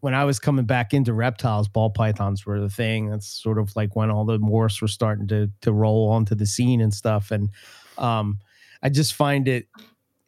[0.00, 3.10] when I was coming back into reptiles ball pythons were the thing.
[3.10, 6.46] That's sort of like when all the morphs were starting to to roll onto the
[6.46, 7.30] scene and stuff.
[7.30, 7.50] And
[7.98, 8.38] um
[8.82, 9.66] I just find it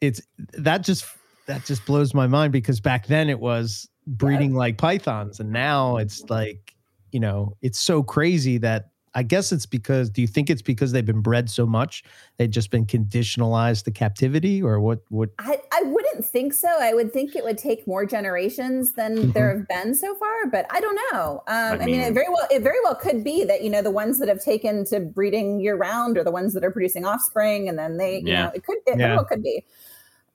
[0.01, 0.21] it's
[0.53, 1.05] that just
[1.47, 5.39] that just blows my mind because back then it was breeding like pythons.
[5.39, 6.75] And now it's like
[7.11, 10.91] you know it's so crazy that i guess it's because do you think it's because
[10.91, 12.03] they've been bred so much
[12.37, 16.67] they've just been conditionalized to captivity or what what I, I wouldn't think so.
[16.67, 20.65] I would think it would take more generations than there have been so far, but
[20.69, 21.43] I don't know.
[21.47, 23.81] Um, I, mean, mean- it very well it very well could be that you know
[23.81, 27.05] the ones that have taken to breeding year round are the ones that are producing
[27.05, 28.45] offspring, and then they you Yeah.
[28.45, 29.15] know it could it very Yeah.
[29.15, 29.63] well could be.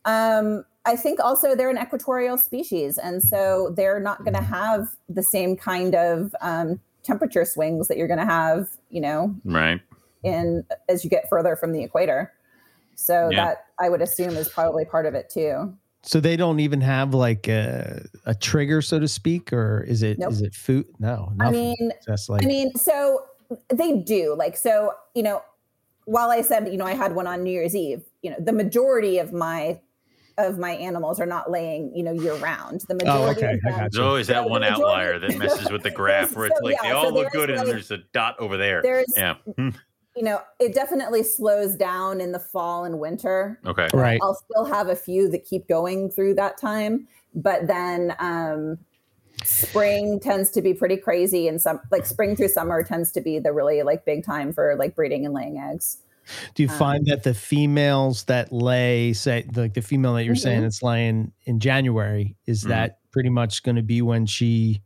[0.07, 4.89] Um, I think also they're an equatorial species, and so they're not going to have
[5.09, 9.81] the same kind of um, temperature swings that you're going to have, you know, right.
[10.23, 12.33] in as you get further from the equator.
[12.97, 13.45] So Yeah.
[13.47, 15.75] that I would assume is probably part of it too.
[16.03, 20.19] so they don't even have like a, a trigger so to speak or is it
[20.21, 20.49] is Nope.
[20.49, 23.21] it food no I mean, just like I mean, so
[23.73, 24.93] they do like so.
[25.15, 25.43] You know,
[26.05, 28.53] while I said you know I had one on New Year's Eve, you know, the
[28.53, 29.81] majority of my
[30.39, 32.83] of my animals are not laying you know year round.
[32.89, 35.71] The majority okay, of I them, got There's always that one majority- outlier that messes
[35.71, 37.69] with the graph where it's So, like yeah, they all so look there's, good and
[37.69, 38.83] there's a dot over there.
[38.83, 39.35] there's Yeah.
[39.57, 39.69] Hmm.
[40.17, 43.61] you know it definitely slows down in the fall and winter.
[43.67, 43.89] Okay.
[43.95, 48.79] right I'll still have a few that keep going through that time, but then um,
[49.45, 53.39] spring tends to be pretty crazy, and some like spring through summer tends to be
[53.39, 55.99] the really like big time for like breeding and laying eggs.
[56.55, 60.35] Do you um, find that the females that lay say like the female that you're
[60.35, 60.65] saying Mhm.
[60.65, 62.69] it's laying in january is Mhm.
[62.69, 64.83] that pretty much going to be when she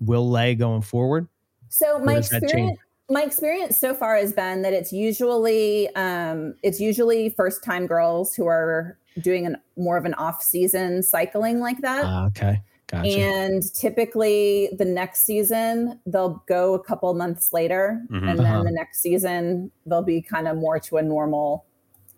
[0.00, 1.28] will lay going forward
[1.68, 2.74] So my does that change?
[2.74, 7.86] experience, my experience so far has been that it's usually um, it's usually first time
[7.86, 12.02] girls who are doing an more of an off season cycling like that.
[12.02, 18.28] Ah, okay gotcha And typically, the next season they'll go a couple months later, Mhm.
[18.28, 18.62] and then Uh-huh.
[18.64, 21.64] the next season they'll be kind of more to a normal,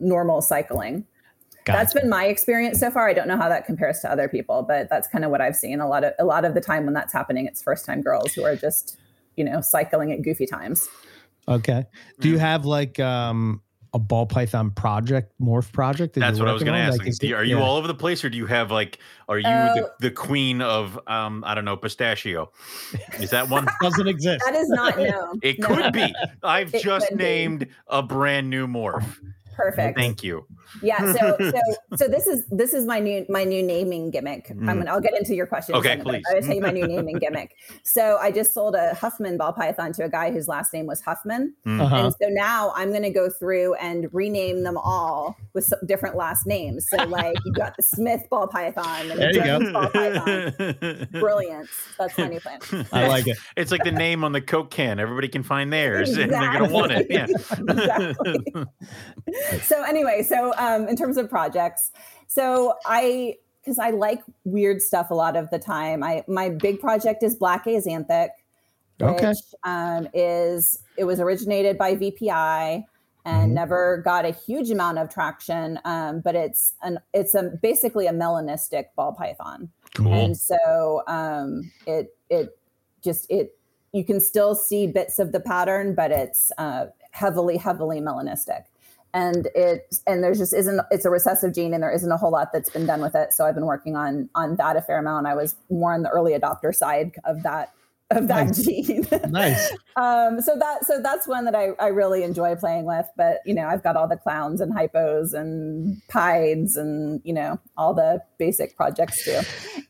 [0.01, 1.07] normal cycling.
[1.65, 3.09] That's been my experience so far.
[3.09, 5.55] I don't know how that compares to other people, but that's kind of what I've
[5.55, 5.81] seen.
[5.81, 8.33] A lot of a lot of the time when that's happening, it's first time girls
[8.35, 8.97] who are just
[9.37, 10.89] you know cycling at goofy times.
[11.49, 11.85] Okay.
[12.21, 13.63] Do you have like um
[13.94, 16.14] a ball python project, morph project?
[16.14, 16.88] that That's you're what I was going to on?
[16.88, 16.98] ask.
[16.98, 17.62] Like, is Do you- it- are you yeah.
[17.64, 20.62] all over the place, or do you have like, are you Uh, the, the queen
[20.62, 22.50] of, um, I don't know, pistachio?
[23.20, 23.66] Is that one?
[23.83, 24.42] doesn't exist?
[24.46, 25.38] That is not known.
[25.42, 25.66] It No.
[25.68, 26.12] could be.
[26.42, 27.24] I've It just could be.
[27.24, 29.18] named a brand new morph.
[29.53, 29.99] Perfect.
[29.99, 30.47] Thank you.
[30.83, 31.12] Yeah.
[31.12, 31.61] So so
[31.97, 34.51] so this is this is my new my new naming gimmick.
[34.51, 35.75] I'm gonna I'll get into your question.
[35.75, 36.23] in a Okay, second, please.
[36.31, 37.57] I will tell you my new naming gimmick.
[37.83, 41.01] So I just sold a Huffman ball python to a guy whose last name was
[41.03, 41.55] Huffman.
[41.67, 41.81] Mm.
[41.83, 41.97] Uh-huh.
[41.97, 46.17] And so now I'm going to go through and rename them all with some different
[46.17, 46.88] last names.
[46.88, 49.73] So like you got the Smith ball python and There the you go.
[49.73, 49.88] Ball
[51.03, 51.09] python.
[51.21, 51.69] Brilliant.
[51.99, 52.61] That's my new plan.
[52.93, 53.37] I like it.
[53.57, 54.99] It's like the name on the Coke can.
[54.99, 57.07] Everybody can find theirs, and they're going to want it.
[57.11, 57.27] Yeah.
[57.27, 58.65] Exactly.
[59.62, 61.90] so anyway, so um, in terms of projects,
[62.26, 66.02] so I because I like weird stuff a lot of the time.
[66.02, 68.31] I my big project is Black Axanthic,
[68.98, 69.33] which Okay.
[69.64, 72.85] um, is it was originated by VPI
[73.24, 73.55] and Mhm.
[73.55, 75.78] never got a huge amount of traction.
[75.85, 80.12] Um, but it's an it's a basically a melanistic ball python Cool.
[80.12, 82.59] and so um, it it
[83.02, 83.57] just it
[83.92, 88.64] you can still see bits of the pattern but it's uh, heavily heavily melanistic
[89.14, 92.31] and it and there's just isn't it's a recessive gene and there isn't a whole
[92.33, 93.33] lot that's been done with it.
[93.33, 95.27] So i've been working on on that a fair amount.
[95.27, 97.72] I was more on the early adopter side of that
[98.11, 98.62] of that Nice.
[98.64, 99.07] gene.
[99.31, 99.70] Nice.
[99.96, 103.07] um so that so that's one that I, I really enjoy playing with.
[103.16, 107.59] But you know i've got all the clowns and hypos and pides and you know
[107.77, 109.40] all the basic projects too.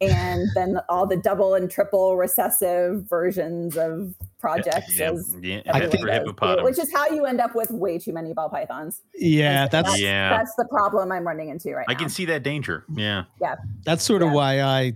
[0.01, 5.81] And then all the double and triple recessive versions of projects Yeah, as yeah, I
[5.87, 6.65] think- does, hippopotamus.
[6.65, 10.01] which is how you end up with way too many ball pythons Yeah, that's that's,
[10.03, 10.29] Yeah.
[10.37, 12.85] that's the problem i'm running into right I now can see that danger.
[12.95, 13.25] Yeah.
[13.41, 13.55] Yeah.
[13.87, 14.35] That's sort of Yeah.
[14.35, 14.93] why I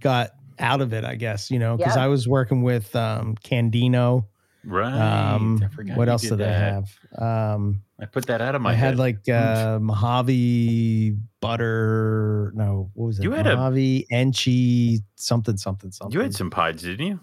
[0.00, 2.04] got out of it, I guess, you know, because Yeah.
[2.04, 4.24] I was working with um Candino.
[4.62, 4.92] Right.
[4.92, 6.46] Um, I what else did did.
[6.46, 6.84] I have?
[7.16, 8.86] Um, I put that out of my I head.
[8.88, 12.52] had like uh, Mojave butter.
[12.54, 13.22] No, what was it?
[13.24, 16.12] You had a- Mojave Enchi something something something.
[16.14, 17.20] you had some pies, didn't you?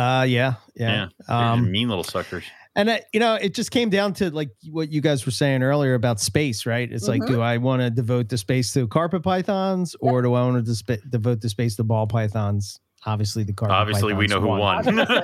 [0.00, 1.08] Uh, yeah, yeah.
[1.28, 2.44] They're Um, mean little suckers.
[2.76, 5.62] and I, you know, it just came down to like what you guys were saying
[5.62, 6.90] earlier about space, right?
[6.90, 7.26] It's like, Mhm.
[7.28, 10.62] do I want to devote the space to carpet pythons, or do I want to
[10.62, 12.80] disp- devote the space to ball pythons?
[13.06, 13.74] Obviously, the carpet.
[13.74, 14.76] Obviously, we know pythons who won.
[14.88, 15.16] Obviously.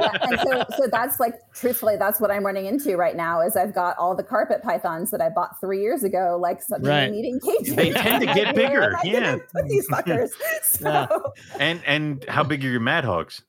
[0.00, 3.42] Yeah, and so, so that's like truthfully, that's what I'm running into right now.
[3.42, 6.90] Is I've got all the carpet pythons that I bought three years ago, like suddenly
[6.90, 7.10] Right.
[7.10, 7.76] needing cages.
[7.76, 9.20] They tend to get bigger, am yeah.
[9.20, 10.30] gonna Put these fuckers.
[10.62, 11.08] So, Yeah.
[11.58, 13.42] and and how big are your mad hogs?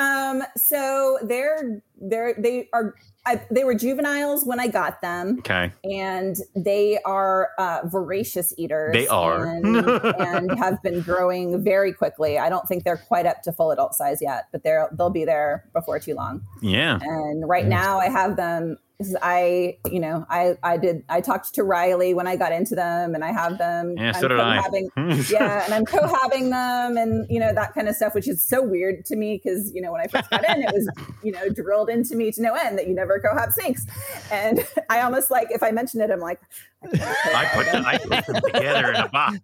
[0.00, 2.94] Um, so they're they're they are
[3.26, 5.70] I, they were juveniles when I got them, Okay.
[5.84, 8.94] and they are uh, voracious eaters.
[8.94, 9.44] They are.
[9.44, 12.38] and, and have been growing very quickly.
[12.38, 15.26] I don't think they're quite up to full adult size yet, but they're they'll be
[15.26, 16.40] there before too long.
[16.62, 16.98] Yeah.
[17.02, 18.78] and right now i have them
[19.22, 23.14] i you know i i did i talked to riley when i got into them
[23.14, 24.60] and i have them Yeah, I'm so did I.
[25.30, 28.62] yeah and i'm co-habbing them and you know that kind of stuff which is so
[28.62, 30.88] weird to me because you know when i first got in it was
[31.22, 33.86] you know drilled into me to no end that you never co-hab snakes
[34.30, 36.40] and i almost like if i mention it i'm like
[36.82, 39.38] I put them, I put them together in a box.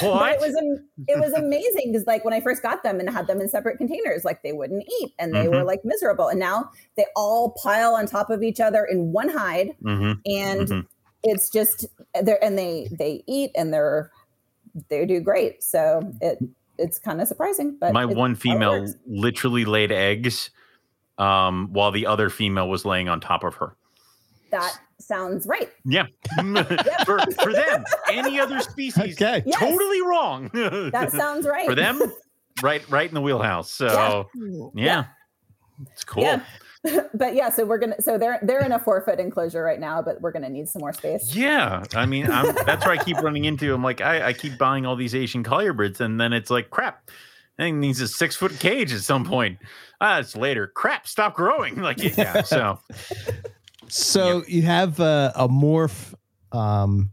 [0.00, 0.32] what?
[0.34, 3.40] it was it was amazing because like when I first got them and had them
[3.40, 6.28] in separate containers, like they wouldn't eat and they were like miserable.
[6.28, 10.68] And now they all pile on top of each other in one hide, hmm and
[10.68, 10.86] Mhm.
[11.22, 11.86] it's just
[12.22, 14.10] they're and they they eat and they're
[14.88, 15.62] they do great.
[15.62, 16.38] So it
[16.78, 20.50] it's kind of surprising, but My one female literally laid eggs
[21.18, 23.76] um, while the other female was laying on top of her.
[24.50, 25.70] That sounds right.
[25.84, 26.06] Yeah.
[27.04, 29.42] for, for them, any other species, Okay.
[29.46, 29.58] Yes.
[29.58, 30.50] totally wrong.
[30.52, 32.00] That sounds right for them,
[32.62, 33.70] right, right in the wheelhouse.
[33.72, 34.28] So
[34.74, 35.04] yeah, Yeah.
[35.92, 36.22] it's cool.
[36.22, 36.42] Yeah.
[37.14, 40.00] but yeah, so we're gonna so they're they're in a four foot enclosure right now,
[40.00, 41.34] but we're gonna need some more space.
[41.34, 43.74] Yeah, I mean, I'm, that's where I keep running into.
[43.74, 47.10] I'm like, I, I keep buying all these Asian colubrids, and then it's like, crap,
[47.58, 49.58] I think needs a six foot cage at some point.
[50.00, 50.68] Ah, it's later.
[50.68, 51.76] Crap, stop growing.
[51.82, 52.40] Like, yeah.
[52.40, 52.78] So
[53.90, 56.14] So you have uh, a morph,
[56.52, 57.10] um,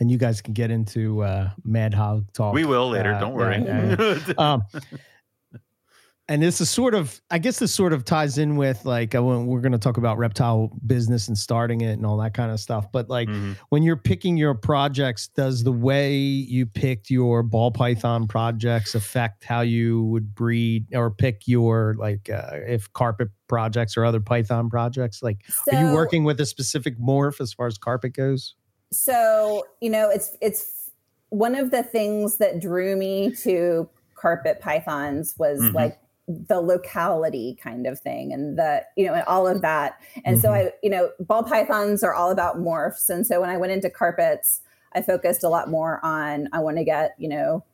[0.00, 2.54] and you guys can get into uh, Mad Hog talk.
[2.54, 3.14] we will later.
[3.14, 4.34] Uh, don't worry.
[4.38, 4.62] um,
[6.30, 9.46] and this is sort of, I guess, this sort of ties in with like when
[9.46, 12.60] we're going to talk about reptile business and starting it and all that kind of
[12.60, 12.92] stuff.
[12.92, 13.56] But like Mhm.
[13.70, 19.44] when you're picking your projects, does the way you picked your ball python projects affect
[19.44, 24.68] how you would breed or pick your like uh, if carpet projects or other python
[24.68, 25.22] projects?
[25.22, 25.38] Like,
[25.72, 28.54] are you working with a specific morph as far as carpet goes?
[28.90, 30.90] so you know it's it's
[31.28, 35.74] one of the things that drew me to carpet pythons was Mhm.
[35.74, 40.38] like the locality kind of thing and the you know and all of that and
[40.38, 40.54] so Mhm.
[40.54, 43.88] i you know ball pythons are all about morphs and so when i went into
[43.88, 44.60] carpets
[44.94, 47.64] i focused a lot more on i want to get you know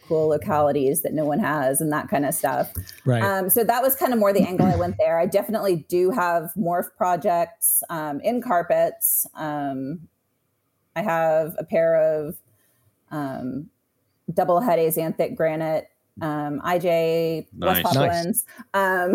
[0.00, 2.72] cool localities that no one has and that kind of stuff
[3.04, 3.22] Right.
[3.22, 5.18] um, so that was kind of more the angle I went there.
[5.18, 9.26] I definitely do have morph projects um, in carpets.
[9.34, 10.08] Um,
[10.96, 12.36] I have a pair of
[13.10, 13.70] um,
[14.32, 15.88] double head axanthic granite
[16.22, 17.84] um, IJ Nice.
[17.84, 18.44] West Nice.
[18.72, 19.14] Um,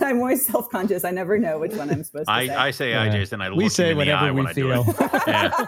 [0.00, 1.04] I'm always self conscious.
[1.04, 2.48] I never know which one I'm supposed to say.
[2.50, 3.02] I, I say Yeah.
[3.02, 3.40] I, Jason.
[3.40, 4.84] I we look say him in the whatever eye we when I do feel.
[4.88, 5.22] it.
[5.26, 5.66] Yeah.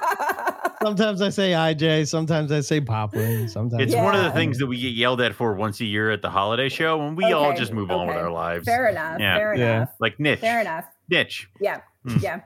[0.83, 4.67] sometimes I say IJ, sometimes I say Poplin, sometimes It's one of the things that
[4.67, 7.55] we get yelled at for once a year at the holiday show, and we all
[7.55, 8.65] just move on with our lives.
[8.65, 9.19] fair enough.
[9.21, 9.37] Yeah.
[9.37, 9.77] Fair Yeah.
[9.77, 9.91] enough.
[10.01, 10.85] Like niche, Fair enough.
[11.11, 11.49] niche.
[11.61, 11.81] Yeah.
[12.07, 12.23] Mm.
[12.23, 12.41] Yeah.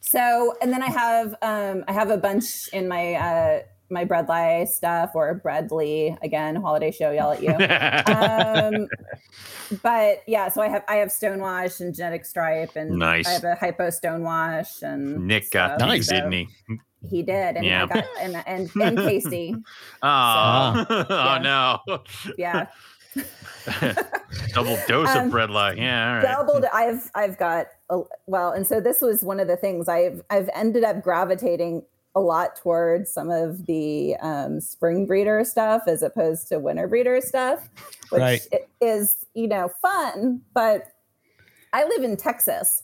[0.00, 3.60] So, and then I have um I have a bunch in my uh
[3.94, 7.54] my bredli stuff or bredli again holiday show yell at you.
[8.14, 8.88] um
[9.82, 13.26] but yeah, so I have I have stonewash and genetic stripe and Nice.
[13.26, 16.48] I have a hypo stonewash and Nick got stuff, these, so didn't he?
[17.08, 17.84] He did, and Yeah.
[17.84, 19.54] I got and and, and Casey,
[20.02, 21.38] Oh, oh yeah.
[21.88, 22.02] no.
[22.36, 22.66] yeah.
[24.52, 25.76] Double dose Um, of bredli.
[25.76, 26.22] Yeah, all right.
[26.22, 30.22] doubled i've i've got a, well and so this was one of the things i've
[30.30, 31.82] i've ended up gravitating
[32.14, 37.20] a lot towards some of the um, spring breeder stuff as opposed to winter breeder
[37.20, 37.68] stuff
[38.10, 38.40] which Right.
[38.80, 40.88] is you know fun but
[41.72, 42.82] i live in texas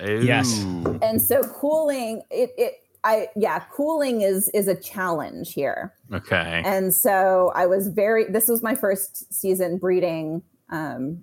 [0.00, 0.64] Yes.
[1.02, 6.62] And so cooling it it i yeah cooling is is a challenge here Okay.
[6.64, 11.22] and so I was very, this was my first season breeding um,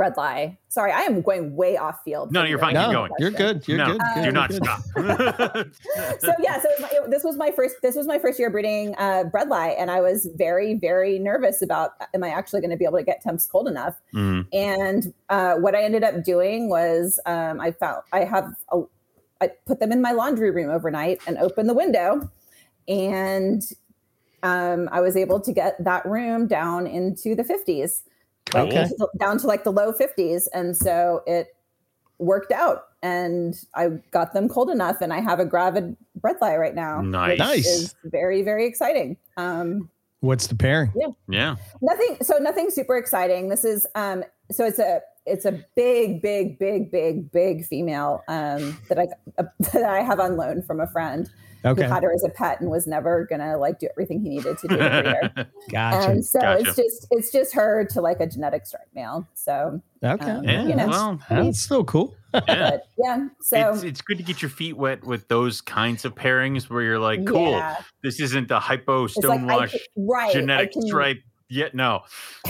[0.00, 0.56] bredli.
[0.68, 2.32] Sorry, I am going way off field.
[2.32, 2.74] No, from you're your fine.
[2.74, 3.12] Keep no, going.
[3.18, 3.68] you're good.
[3.68, 4.00] You're no, good.
[4.00, 4.64] Um, do good, not good.
[4.64, 4.80] stop.
[6.20, 8.38] So yeah, so it was my, it- this was my first, this was my first
[8.38, 12.70] year breeding uh, bredli, and I was very, very nervous about, am I actually going
[12.70, 13.96] to be able to get temps cold enough?
[14.14, 18.82] Mm, And uh, what I ended up doing was um, I found I have a,
[19.42, 22.30] I put them in my laundry room overnight and opened the window,
[22.88, 23.62] and
[24.42, 27.44] um, I was able to get that room down into the
[28.52, 29.18] fifties, like Okay.
[29.18, 31.54] down to like the low fifties, and so it
[32.18, 32.84] worked out.
[33.02, 37.00] And I got them cold enough, and I have a gravid bread bredli right now.
[37.00, 37.30] Nice.
[37.30, 37.66] which Nice.
[37.66, 39.16] is very very exciting.
[39.36, 39.88] Um,
[40.20, 40.92] What's the pairing?
[41.28, 41.56] yeah.
[41.80, 46.58] nothing so nothing super exciting this is um so it's a it's a big big
[46.58, 50.86] big big big female um that i uh, that i have on loan from a
[50.88, 51.30] friend
[51.64, 51.82] Okay.
[51.84, 54.58] who had her as a pet and was never gonna like do everything he needed
[54.58, 55.46] to do to breed her.
[55.70, 56.10] Gotcha.
[56.10, 56.60] and so Gotcha.
[56.68, 60.30] it's just it's just her to like a genetic stripe male so okay.
[60.30, 60.66] um, yeah.
[60.66, 60.88] you know.
[60.88, 62.14] Well, That's still cool.
[62.34, 62.40] yeah.
[62.70, 66.14] but yeah so it's, it's good to get your feet wet with those kinds of
[66.14, 67.76] pairings where you're like, cool, yeah.
[68.02, 71.18] this isn't the hypo It's like I stonewash can- right genetic can- stripe
[71.48, 71.74] yet.
[71.74, 72.02] No.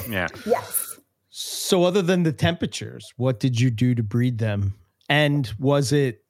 [0.09, 0.29] Yeah.
[0.47, 0.99] yes
[1.31, 4.75] So, other than the temperatures, what did you do to breed them?
[5.09, 6.23] And was it,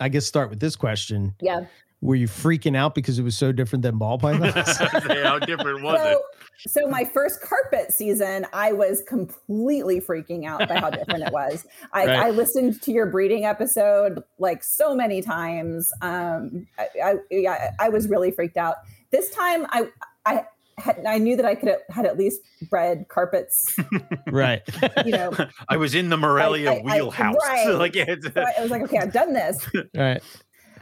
[0.00, 1.34] I guess, start with this question.
[1.40, 1.66] yeah
[2.02, 4.76] Were you freaking out because it was so different than ball pythons?
[4.76, 6.22] How different was so,
[6.66, 11.66] so my first carpet season, I was completely freaking out by how different it was.
[11.92, 12.16] I, Right.
[12.18, 15.90] I listened to your breeding episode like so many times.
[16.02, 18.76] Um, I, I, yeah, I was really freaked out.
[19.10, 19.88] This time, I,
[20.26, 20.44] I
[20.78, 23.74] had, I knew that I could have had at least bred carpets.
[24.30, 24.62] right.
[25.06, 25.32] You know.
[25.70, 27.36] I was in the Morelia I- I- wheelhouse.
[27.42, 27.68] right.
[27.70, 29.66] like, yeah, it's, so I was like, okay, I've done this.
[29.94, 30.22] right.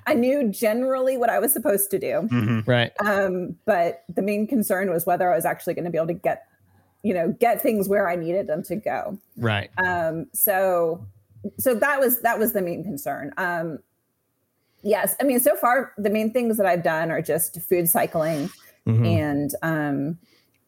[0.06, 2.28] I knew generally what I was supposed to do.
[2.30, 2.66] Mhm.
[2.66, 2.92] Right.
[3.04, 6.14] um, but the main concern was whether I was actually going to be able to
[6.14, 6.44] get,
[7.02, 9.18] you know, get things where I needed them to go.
[9.36, 9.70] Right.
[9.78, 11.06] Um, so,
[11.58, 13.32] so that was that was the main concern.
[13.36, 13.78] Um,
[14.82, 18.50] yes, I mean, so far the main things that I've done are just food cycling
[18.86, 19.06] Mhm.
[19.06, 20.18] and um, and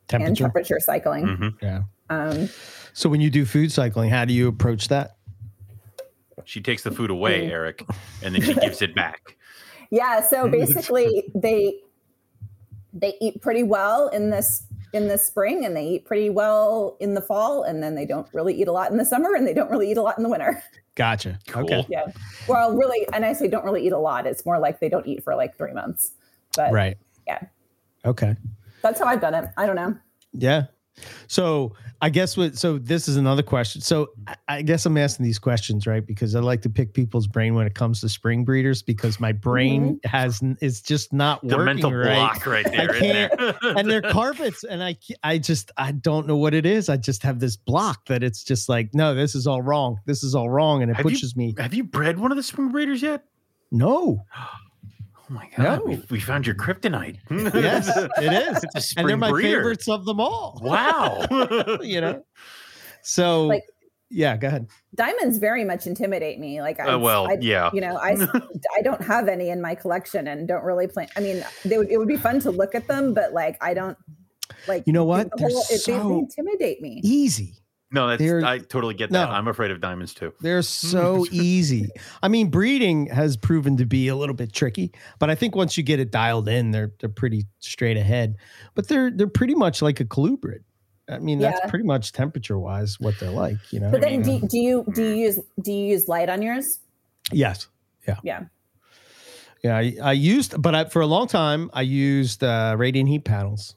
[0.08, 0.44] Temperature.
[0.44, 1.26] temperature cycling.
[1.26, 1.54] Mhm.
[1.62, 1.82] Yeah.
[2.08, 2.48] Um,
[2.92, 5.16] So, when you do food cycling, how do you approach that?
[6.46, 7.50] She takes the food away, Mm.
[7.50, 7.84] Eric,
[8.22, 9.36] and then she gives it back.
[9.90, 11.80] yeah, so basically they
[12.94, 17.12] they eat pretty well in this in the spring and they eat pretty well in
[17.14, 19.52] the fall and then they don't really eat a lot in the summer and they
[19.52, 20.62] don't really eat a lot in the winter.
[20.94, 21.38] Gotcha.
[21.48, 21.64] Cool.
[21.64, 21.84] Okay.
[21.90, 22.06] Yeah.
[22.48, 24.26] Well, really, and I say don't really eat a lot.
[24.26, 26.12] It's more like they don't eat for like three months.
[26.56, 26.96] But Right.
[27.26, 27.40] yeah.
[28.06, 28.34] Okay.
[28.80, 29.50] that's how I've done it.
[29.58, 29.94] I don't know.
[30.32, 30.66] Yeah.
[31.28, 33.80] So I guess what so this is another question.
[33.80, 36.06] So I- I guess I'm asking these questions, right?
[36.06, 39.32] Because I like to pick people's brain when it comes to spring breeders because my
[39.32, 40.08] brain mm-hmm.
[40.08, 42.14] has n- is just not The working mental right.
[42.14, 42.94] block right there.
[42.94, 43.76] isn't can't- there?
[43.76, 46.88] and they're carpets and I I just I don't know what it is.
[46.88, 49.98] I just have this block that it's just like no, this is all wrong.
[50.06, 51.54] This is all wrong and it Have you- pushes me.
[51.58, 53.24] Have you bred one of the spring breeders yet?
[53.70, 54.24] No.
[55.28, 55.84] Oh my god, No.
[55.84, 57.18] we, we found your kryptonite.
[57.30, 58.64] Yes, it is.
[58.74, 59.58] It's a and they're my breeder.
[59.58, 60.60] favorites of them all.
[60.62, 61.26] Wow.
[61.82, 62.24] you know.
[63.02, 63.64] So Like-
[64.08, 64.68] yeah, go ahead.
[64.94, 66.60] Diamonds very much intimidate me.
[66.62, 67.70] Like, I, Uh, well, I, yeah.
[67.72, 68.12] you know, I
[68.78, 71.08] I don't have any in my collection and don't really plan.
[71.16, 73.74] I mean, they would it would be fun to look at them, but like I
[73.74, 73.98] don't
[74.68, 74.84] like.
[74.86, 75.28] You know what?
[75.32, 77.00] the They're whole- it- they, they intimidate me.
[77.02, 77.54] Easy.
[77.96, 79.28] No, that's They're- I totally get that.
[79.30, 79.34] No.
[79.34, 80.32] I'm afraid of diamonds too.
[80.40, 81.88] They're so easy.
[82.22, 85.76] I mean, breeding has proven to be a little bit tricky, but I think once
[85.76, 88.36] you get it dialed in, they're they're pretty straight ahead.
[88.74, 90.60] But they're they're pretty much like a colubrid.
[91.08, 91.52] I mean, Yeah.
[91.52, 93.56] that's pretty much temperature wise what they're like.
[93.72, 93.90] You know.
[93.90, 96.78] But then, mean- do, do you do you use do you use light on yours?
[97.32, 97.66] yes.
[98.06, 98.18] Yeah.
[99.64, 99.76] Yeah.
[99.76, 103.74] I, I used, but I, for a long time, I used uh, radiant heat panels.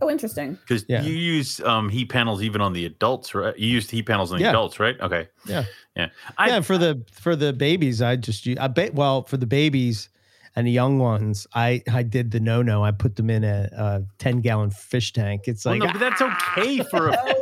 [0.00, 0.54] Oh, interesting.
[0.54, 1.02] Because Yeah.
[1.02, 3.56] you use um, heat panels even on the adults, right?
[3.58, 4.50] You used heat panels on the Yeah.
[4.50, 4.98] adults, right?
[5.00, 5.28] Okay.
[5.46, 5.64] Yeah.
[5.96, 6.08] Yeah.
[6.36, 8.58] I, yeah, for the for the babies, I just use.
[8.60, 8.94] I bet.
[8.94, 10.08] Well, for the babies
[10.54, 12.84] and the young ones, I I did the no no.
[12.84, 15.42] I put them in a, a ten gallon fish tank.
[15.46, 17.40] It's well, like no, but that's okay for a Oh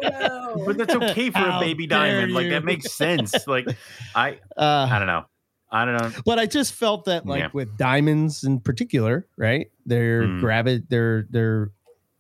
[0.57, 0.65] no.
[0.67, 2.33] but that's okay for a baby dare diamond.
[2.33, 3.47] Like that makes sense.
[3.47, 3.67] Like
[4.15, 5.25] I uh, I don't know.
[5.71, 6.11] I don't know.
[6.25, 7.49] but I just felt that like Yeah.
[7.53, 9.67] with diamonds in particular, right?
[9.85, 10.41] They're Mm.
[10.41, 11.73] gravi- They're they're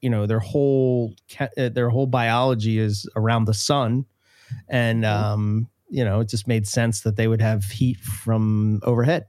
[0.06, 4.06] you know their whole uh, their whole biology is around the sun,
[4.68, 5.24] and Mm-hmm.
[5.32, 9.26] um you know it just made sense that they would have heat from overhead.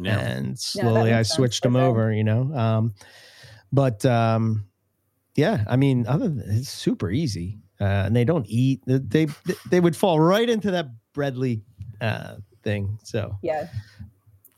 [0.00, 0.18] Yeah.
[0.18, 1.82] and slowly I makes sense switched them sure.
[1.82, 2.42] over, you know.
[2.54, 2.94] Um,
[3.72, 4.66] but um,
[5.36, 8.80] yeah, I mean, other than it's super easy, uh, and they don't eat.
[8.86, 9.26] They they,
[9.70, 11.62] they would fall right into that bredli
[12.00, 12.98] uh, thing.
[13.04, 13.68] So yeah.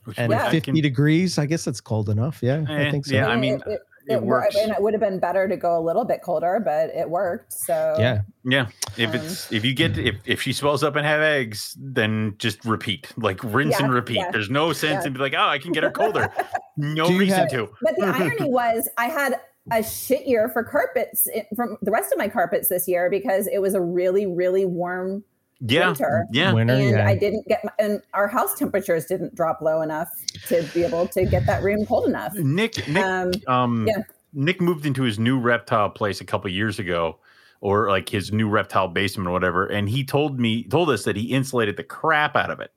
[0.05, 0.49] Which and Yeah.
[0.49, 2.41] 50 can- degrees, I guess that's cold enough.
[2.41, 3.13] Yeah, I Eh, think so.
[3.15, 4.55] yeah, I mean, it, it, it it, works.
[4.55, 7.53] and it would have been better to go a little bit colder, but it worked.
[7.53, 8.21] So yeah.
[8.43, 8.67] Yeah.
[8.97, 12.35] If Um, it's if you get if, if she swells up and have eggs, then
[12.37, 13.11] just repeat.
[13.17, 14.15] Like rinse Yeah, and repeat.
[14.17, 14.31] yeah.
[14.31, 15.07] There's no sense Yeah.
[15.07, 16.29] in be like, oh, I can get her colder.
[16.77, 17.69] No Do reason have- to.
[17.81, 19.39] But the irony was, I had
[19.71, 23.59] a shit year for carpets from the rest of my carpets this year because it
[23.59, 25.23] was a really, really warm
[25.61, 25.87] Yeah.
[25.87, 26.25] winter.
[26.31, 26.53] Yeah.
[26.53, 27.07] Winter, and yeah.
[27.07, 30.09] I didn't get, my, and our house temperatures didn't drop low enough
[30.47, 32.33] to be able to get that room cold enough.
[32.35, 34.03] Nick Nick Um, um yeah.
[34.33, 37.17] Nick moved into his new reptile place a couple years ago
[37.61, 41.15] or like his new reptile basement or whatever and he told me told us that
[41.15, 42.71] he insulated the crap out of it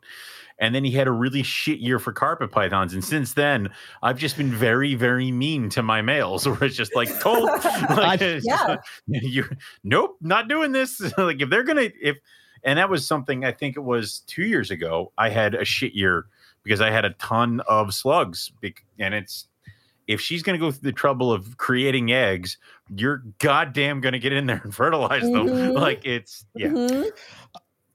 [0.59, 3.69] and then he had a really shit year for carpet pythons and since then
[4.03, 7.45] i've just been very very mean to my males where it's just like cold
[7.91, 8.77] like, Yeah.
[9.07, 9.45] you
[9.83, 12.19] nope not doing this like if they're gonna if
[12.65, 15.93] and that was something i think it was two years ago i had a shit
[15.95, 16.27] year
[16.63, 18.51] because i had a ton of slugs
[18.99, 19.49] and it's
[20.07, 22.59] if she's going to go through the trouble of creating eggs,
[22.95, 25.47] you're goddamn going to get in there and fertilize them.
[25.47, 25.73] Mhm.
[25.81, 27.11] Like it's yeah, Mhm.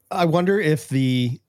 [0.10, 1.40] I wonder if the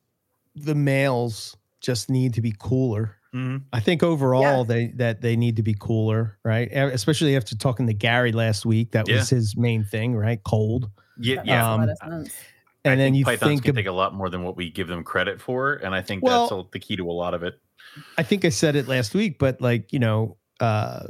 [0.54, 3.16] the males just need to be cooler.
[3.34, 3.62] Mhm.
[3.72, 4.74] I think overall Yeah.
[4.74, 6.70] they that they need to be cooler, right?
[6.70, 9.16] Especially after talking to Gary last week, that Yeah.
[9.16, 10.42] was his main thing, right?
[10.44, 10.90] Cold.
[11.18, 11.76] yeah, yeah.
[11.78, 12.26] makes a lot Um,
[12.84, 12.90] of sense.
[12.90, 14.56] I And then think you pythons think can ab- take a lot more than what
[14.56, 17.12] we give them credit for, and I think Well- that's a, the key to a
[17.12, 17.58] lot of it.
[18.18, 21.06] I think I said it last week, but like, you know, uh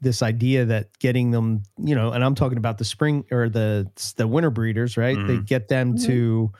[0.00, 3.90] this idea that getting them, you know, and I'm talking about the spring or the
[4.16, 5.16] the winter breeders, right?
[5.16, 5.46] They Mhm.
[5.46, 6.52] get them to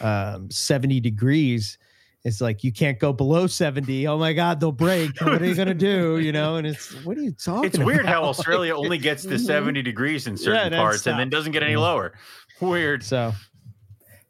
[0.00, 1.78] um 70 degrees.
[2.24, 4.06] It's like you can't go below 70.
[4.06, 5.20] Oh my God, they'll break.
[5.20, 6.18] What are you gonna do?
[6.18, 8.28] You know, and it's what are you talking It's weird how about?
[8.30, 9.40] Australia only gets to Mhm.
[9.40, 12.12] 70 degrees in certain then parts and then doesn't get any lower.
[12.60, 13.02] Weird.
[13.02, 13.32] so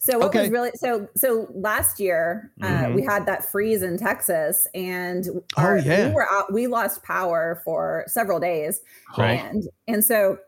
[0.04, 0.40] So what Okay.
[0.40, 2.94] was really so so last year uh, Mhm.
[2.96, 6.08] we had that freeze in Texas and Oh, our- yeah.
[6.08, 8.80] we were out we lost power for several days
[9.16, 9.38] Right.
[9.44, 10.38] and and so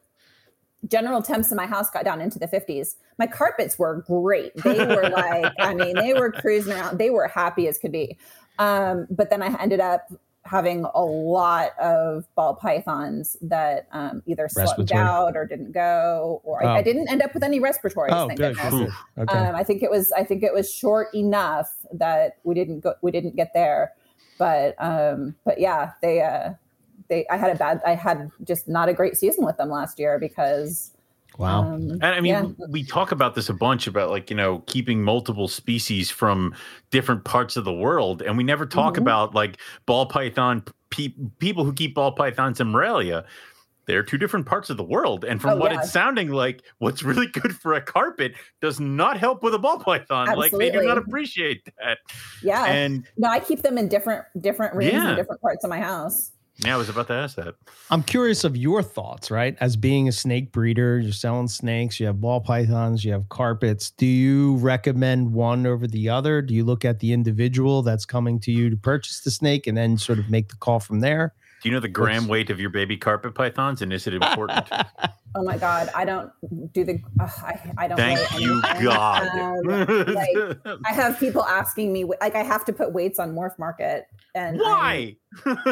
[0.89, 4.85] general temps in my house got down into the 50s my carpets were great they
[4.85, 8.19] were like i mean they were cruising around they were happy as could be
[8.59, 10.09] um, but then i ended up
[10.45, 15.01] having a lot of ball pythons that um, either Respiratory.
[15.01, 16.83] out or didn't go or I, I Oh.
[16.83, 18.55] didn't end up with any respiratory oh thank good.
[18.57, 18.93] goodness.
[19.17, 19.23] good.
[19.23, 19.39] Okay.
[19.39, 22.95] Um, I think it was I think it was short enough that we didn't go
[23.03, 23.93] we didn't get there.
[24.39, 26.55] But um, but yeah, they uh,
[27.09, 29.99] they I had a bad I had just not a great season with them last
[29.99, 30.91] year because
[31.39, 31.61] wow.
[31.75, 32.67] um, And I mean, yeah.
[32.69, 36.55] we talk about this a bunch about like, you know, keeping multiple species from
[36.91, 38.23] different parts of the world.
[38.23, 38.99] And we never talk Mhm.
[39.03, 43.25] about like ball python, pe- people who keep ball pythons in Morelia.
[43.87, 45.27] They're two different parts of the world.
[45.27, 45.81] And from Oh, what yeah.
[45.81, 48.33] it's sounding like, what's really good for a carpet
[48.63, 50.27] does not help with a ball python.
[50.39, 51.99] Like they do not appreciate that.
[52.43, 52.65] yeah.
[52.65, 55.11] And no, I keep them in different different rooms Yeah.
[55.11, 56.31] in different parts of my house.
[56.59, 57.57] Yeah, I was about to ask that.
[57.91, 59.57] I'm curious of your thoughts, right?
[59.61, 63.91] As being a snake breeder, you're selling snakes, you have ball pythons, you have carpets.
[63.91, 66.43] Do you recommend one over the other?
[66.43, 69.77] Do you look at the individual that's coming to you to purchase the snake and
[69.77, 71.35] then sort of make the call from there?
[71.65, 74.13] Do you know the gram What's- weight of your baby carpet pythons, and is it
[74.15, 74.69] important?
[75.37, 76.31] Oh my god, I don't
[76.73, 77.01] do the.
[77.21, 77.97] ugh, I I don't.
[77.97, 78.63] Thank weigh you.
[78.85, 79.27] God.
[79.37, 83.59] Um, like, I have people asking me, like, I have to put weights on Morph
[83.59, 84.05] Market,
[84.37, 85.17] and I'm- Why?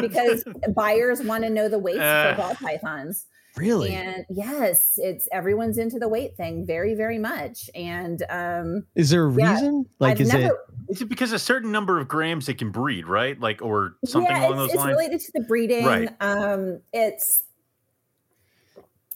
[0.01, 0.43] because
[0.75, 3.25] buyers want to know the weights Uh, for ball pythons.
[3.55, 3.93] Really?
[3.93, 7.69] And yes, it's everyone's into the weight thing very, very much.
[7.75, 9.85] And um, Is there a Yeah, reason?
[9.99, 10.53] Like, I've is never, it?
[10.89, 13.39] Is it because a certain number of grams it can breed, right?
[13.39, 14.97] Like, or something yeah, along it's, those it's lines?
[14.97, 15.85] related to the breeding.
[15.85, 16.09] Right.
[16.19, 17.43] Um, it's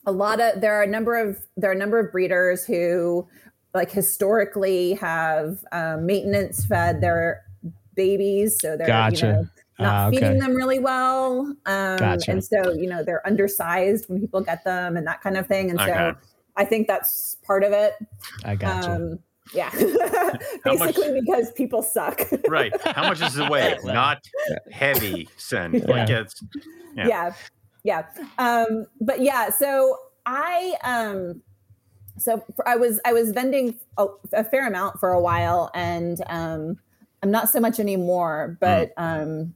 [0.05, 3.27] a lot of there are a number of there are a number of breeders who
[3.73, 7.43] like historically have um, maintenance fed their
[7.95, 9.15] babies, so they're Gotcha.
[9.15, 9.47] you know
[9.79, 10.19] not Ah, okay.
[10.19, 12.31] feeding them really well, um, Gotcha.
[12.31, 15.69] and so you know they're undersized when people get them and that kind of thing,
[15.69, 15.91] and Okay.
[15.93, 16.15] so
[16.55, 17.93] I think that's part of it.
[18.43, 18.91] I gotcha.
[18.91, 19.19] Um,
[19.53, 19.69] yeah,
[20.65, 22.21] How much- basically because people suck.
[22.49, 22.73] right.
[22.81, 23.77] How much is the weight?
[23.83, 24.19] Not
[24.71, 25.87] heavy, send.
[25.87, 26.41] Like it's
[26.95, 27.07] Yeah.
[27.07, 27.33] yeah
[27.83, 28.03] yeah
[28.39, 31.41] um but yeah so i um
[32.17, 36.19] so for, i was i was vending a, a fair amount for a while and
[36.27, 36.75] um
[37.23, 39.53] i'm not so much anymore but um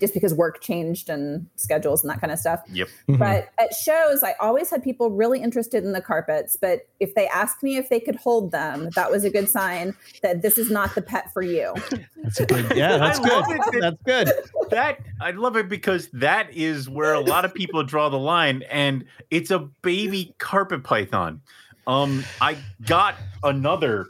[0.00, 2.88] just because work changed and schedules and that kind of stuff yep.
[3.08, 3.18] Mhm.
[3.18, 7.26] but at shows i always had people really interested in the carpets but if they
[7.28, 10.70] asked me if they could hold them that was a good sign that this is
[10.70, 11.74] not the pet for you
[12.22, 12.76] that's a good.
[12.76, 13.30] Yeah, that's good.
[13.44, 14.70] that- That's good.
[14.70, 18.62] That I love it because that is where a lot of people draw the line,
[18.70, 21.40] and it's a baby carpet python.
[21.88, 24.06] Um, I got another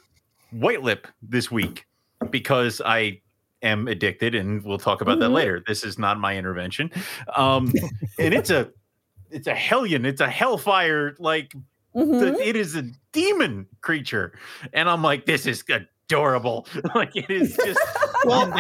[0.51, 1.87] white lip this week
[2.30, 3.22] because I
[3.62, 5.34] am addicted, and we'll talk about that Mhm.
[5.34, 5.62] later.
[5.66, 6.90] This is not my intervention,
[7.36, 7.72] um,
[8.18, 8.70] and it's a
[9.30, 11.54] it's a hellion, it's a hellfire like
[11.94, 12.20] Mhm.
[12.20, 14.32] the- it is a demon creature
[14.72, 17.78] and i'm like this is adorable like it is just
[18.24, 18.50] Well,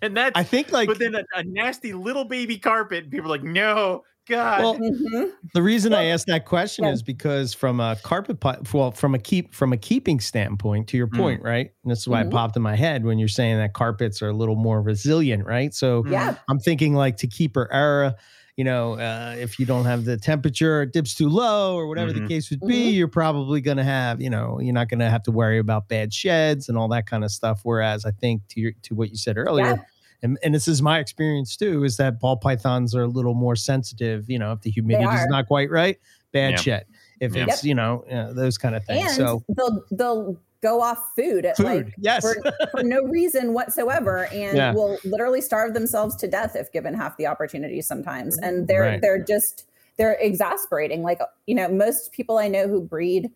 [0.00, 3.28] and that's I think like but then a, a nasty little baby carpet people are
[3.28, 5.32] like no god Well, Mhm.
[5.54, 6.92] The reason I asked that question yeah.
[6.92, 8.38] is because from a carpet
[8.72, 11.18] well from a keep from a keeping standpoint to your Mm.
[11.18, 11.70] point, right?
[11.84, 12.26] And this is why Mhm.
[12.28, 15.44] it popped in my head when you're saying that carpets are a little more resilient,
[15.46, 15.74] right?
[15.74, 18.14] So yeah I'm thinking like to keep her era,
[18.56, 22.12] you know, uh, if you don't have the temperature, it dips too low or whatever
[22.12, 22.28] the Mhm.
[22.28, 22.94] case would be, Mhm.
[22.94, 25.88] you're probably going to have, you know, you're not going to have to worry about
[25.88, 27.60] bad sheds and all that kind of stuff.
[27.64, 29.74] Whereas I think to your, to what you said earlier, Yeah.
[30.22, 33.56] And, and this is my experience too, is that ball pythons are a little more
[33.56, 34.28] sensitive.
[34.30, 35.98] You know, if the humidity is not quite right,
[36.32, 36.56] bad Yeah.
[36.56, 36.86] shed.
[37.20, 37.44] If Yeah.
[37.48, 39.04] it's, you know, uh, those kind of things.
[39.06, 42.22] and so they'll they'll go off food at food, like yes.
[42.22, 42.36] for,
[42.70, 44.72] for no reason whatsoever and Yeah.
[44.72, 49.00] will literally starve themselves to death if given half the opportunity sometimes and they're Right.
[49.02, 49.64] they're just
[49.98, 53.28] they're exasperating like you know most people i know who breed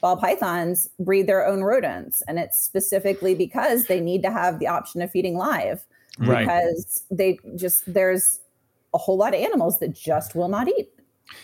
[0.00, 4.66] ball pythons breed their own rodents and it's specifically because they need to have the
[4.66, 5.84] option of feeding live
[6.18, 6.40] Right.
[6.46, 8.40] because they just there's
[8.94, 10.90] a whole lot of animals that just will not eat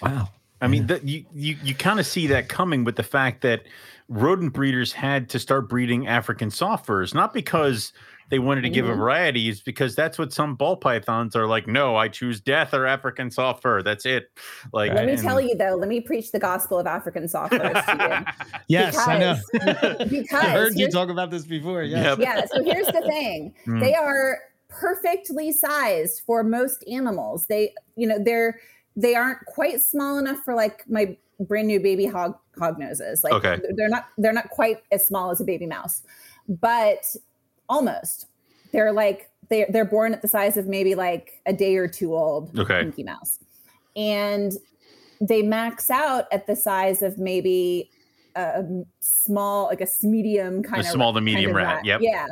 [0.02, 0.28] wow.
[0.60, 3.62] i mean that you you, you kind of see that coming with the fact that
[4.10, 7.92] rodent breeders had to start breeding african soft furs not because
[8.30, 11.66] they wanted to give a variety is because that's what some ball pythons are like
[11.66, 14.24] no i choose death or african soft fur that's it
[14.74, 17.54] like let me and- tell you though let me preach the gospel of african soft
[17.54, 19.36] furs to you Yes, I know.
[20.10, 21.82] because I heard you talk about this before.
[21.84, 22.04] Yes.
[22.04, 22.18] Yep.
[22.18, 23.80] yeah so here's the thing Mm.
[23.80, 24.38] they are
[24.68, 28.60] perfectly sized for most animals they you know they're
[28.96, 33.32] they aren't quite small enough for like my brand new baby hog hog noses like
[33.32, 33.58] Okay.
[33.76, 36.02] they're not they're not quite as small as a baby mouse
[36.48, 37.16] but
[37.68, 38.26] almost
[38.72, 42.14] they're like they're, they're born at the size of maybe like a day or two
[42.14, 42.82] old Okay.
[42.84, 43.38] Mickey Mouse.
[43.96, 44.52] And
[45.22, 47.90] they max out at the size of maybe
[48.36, 48.62] a
[49.00, 52.00] small, like a medium kind A of small to medium of rat, yep.
[52.02, 52.26] Yeah.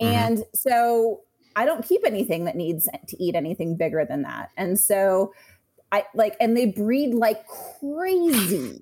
[0.00, 0.06] Mhm.
[0.08, 1.20] And so
[1.56, 4.50] I don't keep anything that needs to eat anything bigger than that.
[4.56, 5.32] And so
[5.90, 8.80] I like, and they breed like crazy.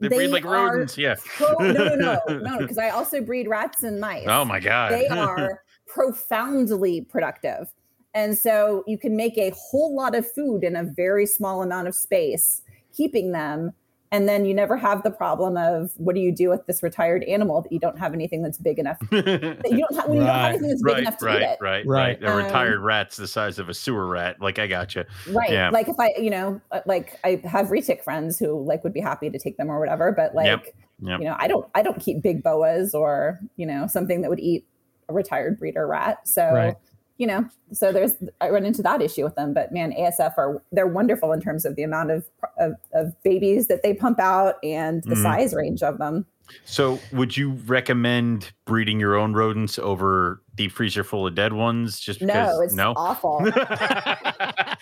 [0.00, 3.20] they breed like are rodents yeah pro- oh, no, no, no, no, because I also
[3.20, 7.72] breed rats and mice oh my god they are profoundly productive.
[8.14, 11.88] And so you can make a whole lot of food in a very small amount
[11.88, 12.62] of space,
[12.92, 13.72] keeping them.
[14.10, 17.22] And then you never have the problem of what do you do with this retired
[17.24, 18.98] animal that you don't have anything that's big enough.
[19.10, 21.42] That you don't have when you don't have anything that's big right, enough to right,
[21.42, 21.58] eat it.
[21.60, 21.86] right, Right.
[21.86, 22.22] right.
[22.22, 24.40] A Um, retired rat's the size of a sewer rat.
[24.40, 25.04] Like I got you.
[25.30, 25.50] Right.
[25.50, 25.68] Yeah.
[25.70, 29.00] Like if I, you know, uh, like I have retic friends who like would be
[29.00, 30.66] happy to take them or whatever, but like, Yep.
[31.00, 31.20] Yep.
[31.20, 34.40] you know, I don't, I don't keep big boas or, you know, something that would
[34.40, 34.66] eat
[35.08, 36.26] a retired breeder rat.
[36.26, 36.76] So, Right.
[37.18, 39.52] You know, so there's I run into that issue with them.
[39.52, 42.24] But man, ASF are they're wonderful in terms of the amount of
[42.58, 45.22] of, of babies that they pump out and the Mhm.
[45.22, 46.24] size range of them.
[46.64, 52.00] So, would you recommend breeding your own rodents over deep freezer full of dead ones?
[52.00, 52.56] Just because?
[52.56, 52.92] No, it's no.
[52.96, 53.40] awful.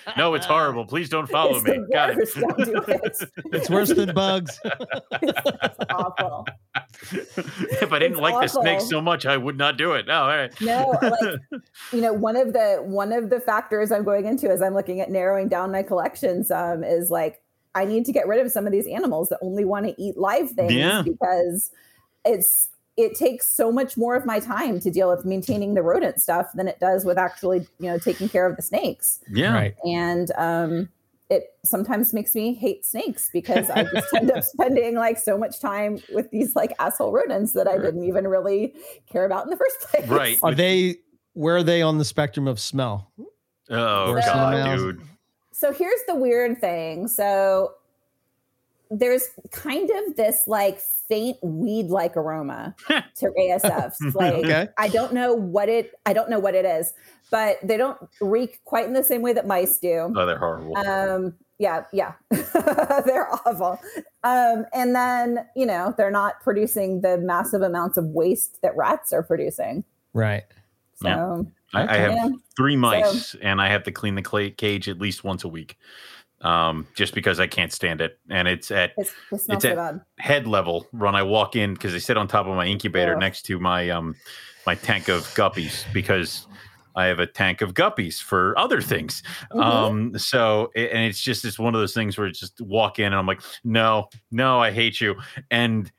[0.17, 0.85] no, it's horrible.
[0.85, 1.73] Please don't follow it's me.
[1.73, 2.29] the Got it.
[2.35, 3.31] Don't do it.
[3.53, 4.59] It's worse than bugs.
[5.23, 6.47] It's awful.
[7.12, 10.07] if I didn't It's like the snake so much, I would not do it.
[10.07, 10.61] No, all right.
[10.61, 11.41] No, like
[11.93, 15.01] you know, one of the one of the factors I'm going into as I'm looking
[15.01, 17.41] at narrowing down my collections um, is like
[17.77, 20.16] I need to get rid of some of these animals that only want to eat
[20.16, 21.03] live things Yeah.
[21.03, 21.70] because
[22.24, 26.18] it's it takes so much more of my time to deal with maintaining the rodent
[26.18, 29.53] stuff than it does with actually you know taking care of the snakes yeah.
[29.55, 29.74] Right.
[29.85, 30.89] and um
[31.29, 35.59] it sometimes makes me hate snakes because I just end up spending like so much
[35.61, 38.74] time with these like asshole rodents that I didn't even really
[39.11, 40.07] care about in the first place.
[40.09, 40.39] Right.
[40.45, 40.99] Are they?
[41.33, 43.11] Where are they on the spectrum of smell?
[43.68, 44.79] Oh Worse than the god, mouse.
[44.79, 45.03] dude.
[45.59, 47.09] So here's the weird thing.
[47.09, 47.76] So
[48.90, 50.78] there's kind of this like
[51.09, 52.76] faint weed like aroma
[53.16, 53.96] to ASFs.
[54.14, 54.68] Like Okay.
[54.76, 56.92] I don't know what it I don't know what it is,
[57.30, 60.12] but they don't reek quite in the same way that mice do.
[60.14, 60.76] Oh, they're horrible.
[60.76, 62.12] Um yeah, yeah.
[62.30, 63.80] they're awful.
[64.24, 69.11] Um and then, you know, they're not producing the massive amounts of waste that rats
[69.11, 69.84] are producing.
[70.12, 70.44] Right.
[70.96, 71.42] So Yeah.
[71.75, 75.25] I, I have three mice, and I have to clean the clay cage at least
[75.25, 75.77] once a week,
[76.41, 78.19] um, just because I can't stand it.
[78.31, 80.01] And it's at It's, it smells It's so a- bad.
[80.19, 83.21] head level when I walk in because they sit on top of my incubator Ugh.
[83.21, 84.14] next to my um
[84.67, 86.47] my tank of guppies because
[86.95, 89.23] I have a tank of guppies for other things.
[89.53, 89.62] Mhm.
[89.62, 93.07] Um, so and it's just it's one of those things where it's just walk in
[93.07, 95.14] and I'm like, no, no, I hate you.
[95.51, 95.91] And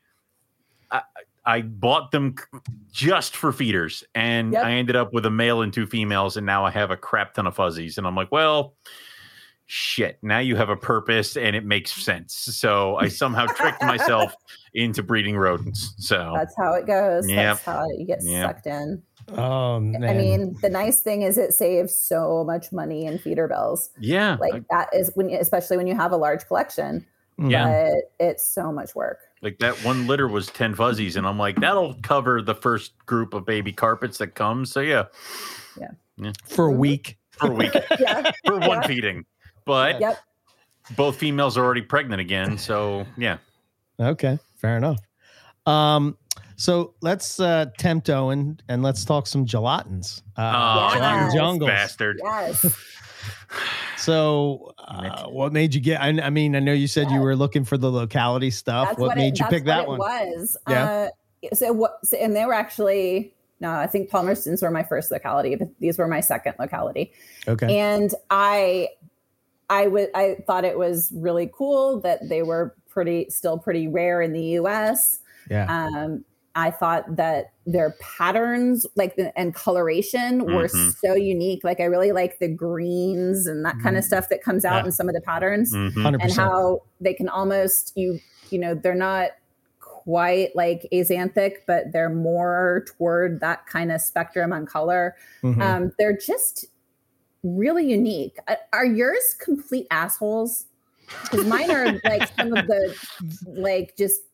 [0.90, 1.02] I,
[1.48, 2.34] I bought them
[2.92, 4.64] just for feeders, and Yep.
[4.64, 7.32] I ended up with a male and two females, and now I have a crap
[7.34, 7.96] ton of fuzzies.
[7.96, 8.74] And I'm like, well,
[9.64, 10.18] shit.
[10.22, 12.34] Now you have a purpose, and it makes sense.
[12.34, 14.34] So I somehow tricked myself
[14.74, 15.94] into breeding rodents.
[15.98, 17.26] So That's how it goes.
[17.28, 17.36] Yep.
[17.36, 18.46] That's how you get Yep.
[18.46, 19.02] sucked in.
[19.36, 20.04] Oh man.
[20.04, 23.90] I mean, the nice thing is it saves so much money in feeder bills.
[23.98, 27.04] yeah, Like like, that is when, especially when you have a large collection.
[27.38, 27.90] Yeah.
[28.18, 29.18] But it's so much work.
[29.42, 33.32] like that one litter was ten fuzzies, and I'm like, that'll cover the first group
[33.34, 34.72] of baby carpets that comes.
[34.72, 35.04] So yeah,
[35.78, 36.32] Yeah.
[36.46, 37.16] for a week.
[37.30, 37.72] for a week.
[38.00, 38.30] Yeah.
[38.44, 38.86] for one Yeah.
[38.88, 39.24] feeding.
[39.64, 40.18] But yep.
[40.96, 42.58] both females are already pregnant again.
[42.58, 43.38] So yeah.
[44.00, 44.98] Okay, fair enough.
[45.66, 46.16] Um,
[46.56, 50.22] so let's uh tempt Owen and let's talk some gelatins.
[50.36, 50.52] Uh,
[50.90, 51.34] Oh, gelatin Yes.
[51.34, 51.70] you jungles.
[51.70, 52.20] bastard.
[52.24, 52.66] Yes.
[53.98, 56.00] So, uh, what made you get?
[56.00, 58.88] I, I mean, I know you said you were looking for the locality stuff.
[58.88, 60.38] That's what, what made it, you that's pick that what one?
[60.38, 60.56] Was.
[60.68, 61.10] Yeah.
[61.44, 61.98] Uh, so what?
[62.04, 63.72] So, and they were actually no.
[63.72, 67.12] I think Palmerstons were my first locality, but these were my second locality.
[67.48, 67.78] Okay.
[67.78, 68.88] and i
[69.70, 74.20] i would i thought it was really cool that they were pretty still pretty rare
[74.20, 75.20] in the us
[75.50, 75.66] yeah.
[75.68, 76.24] um
[76.58, 80.94] i thought that their patterns like the, and coloration were Mhm.
[81.00, 84.64] so unique like i really like the greens and that kind of stuff that comes
[84.64, 84.84] out Mm-hmm.
[84.84, 84.86] Yeah.
[84.86, 85.92] in some of the patterns Mhm.
[86.02, 86.48] Hundred and percent.
[86.48, 88.18] how they can almost you
[88.50, 89.30] you know they're not
[89.80, 95.60] quite like axanthic, but they're more toward that kind of spectrum on color Mhm.
[95.62, 96.64] um, they're just
[97.44, 98.36] really unique.
[98.48, 100.64] Uh, Are yours complete assholes?
[101.22, 102.94] Because mine are like some of the
[103.46, 104.27] like just meanest,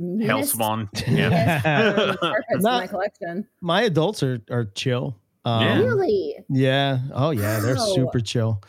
[0.00, 0.88] Hellspawn.
[1.08, 1.28] Yeah.
[1.28, 3.46] meanest, carpets in Not- my collection.
[3.60, 5.16] My adults are are chill.
[5.44, 5.78] Um, Yeah.
[5.78, 6.36] Really?
[6.48, 6.98] Yeah.
[7.12, 7.92] Oh yeah, they're Wow.
[7.94, 8.62] super chill.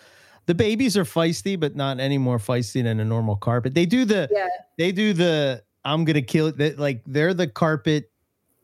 [0.45, 3.73] The babies are feisty, but not any more feisty than a normal carpet.
[3.73, 4.47] They do the Yeah.
[4.77, 6.57] they do the I'm gonna kill it.
[6.57, 8.11] That like they're the carpet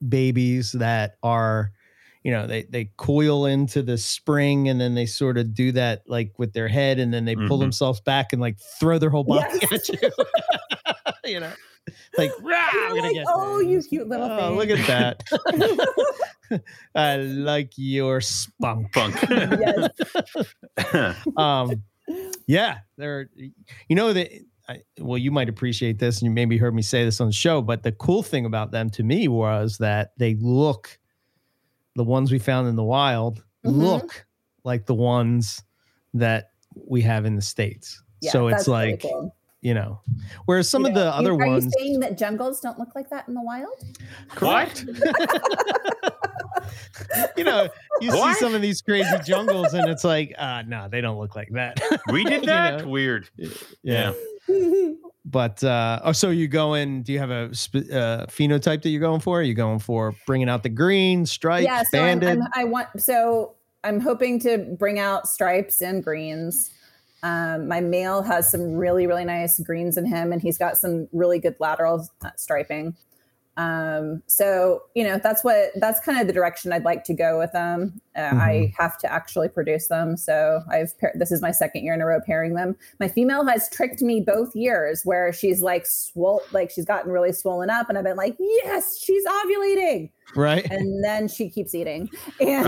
[0.07, 1.72] babies that are,
[2.24, 6.03] you know, they they coil into the spring and then they sort of do that
[6.07, 7.62] like with their head and then they pull Mhm.
[7.62, 9.89] themselves back and like throw their whole body Yes.
[9.89, 10.12] at you.
[11.34, 11.51] you know,
[12.17, 14.57] like, "Rah, I'm gonna like, get oh, this." you cute little Oh, thing.
[14.57, 16.61] look at that.
[16.95, 18.93] I like your spunk.
[18.93, 19.15] Funk.
[19.29, 19.89] yes.
[21.38, 21.84] um
[22.47, 23.29] yeah they're
[23.88, 24.29] you know that
[24.67, 27.34] I, well you might appreciate this and you maybe heard me say this on the
[27.34, 30.99] show but the cool thing about them to me was that they look
[31.95, 33.77] the ones we found in the wild Mhm.
[33.77, 34.25] look
[34.65, 35.61] like the ones
[36.15, 39.36] that we have in the states Yeah, so that's it's really like cool.
[39.62, 39.99] You know
[40.45, 42.78] whereas some You of know, the you- other are ones you saying that jungles don't
[42.80, 43.76] look like that in the wild?
[44.39, 44.84] what?
[47.38, 47.68] you know
[48.01, 48.34] you What?
[48.36, 51.49] see some of these crazy jungles and it's like uh no they don't look like
[51.51, 51.80] that
[52.12, 52.84] We did You that?
[52.86, 52.89] know?
[52.89, 53.30] Weird.
[53.84, 54.14] yeah
[55.24, 57.03] but uh, oh, so you going?
[57.03, 59.39] Do you have a sp- uh, phenotype that you're going for?
[59.39, 62.24] Are you going for bringing out the green stripes, yeah, so I'm.
[62.24, 63.53] I'm, I want so
[63.84, 66.72] I'm hoping to bring out stripes and greens.
[67.24, 71.07] Um, my male has some really really nice greens in him, and he's got some
[71.11, 72.95] really good lateral uh, striping.
[73.57, 77.38] Um, so you know that's what that's kind of the direction I'd like to go
[77.38, 78.01] with them.
[78.15, 78.39] Uh, Mm-hmm.
[78.39, 82.01] I have to actually produce them, so I've pair- this is my second year in
[82.01, 82.76] a row pairing them.
[82.99, 87.34] My female has tricked me both years, where she's like swole, like she's gotten really
[87.34, 90.65] swollen up, and I've been like, yes, she's ovulating, right?
[90.72, 92.09] and then she keeps eating,
[92.39, 92.65] and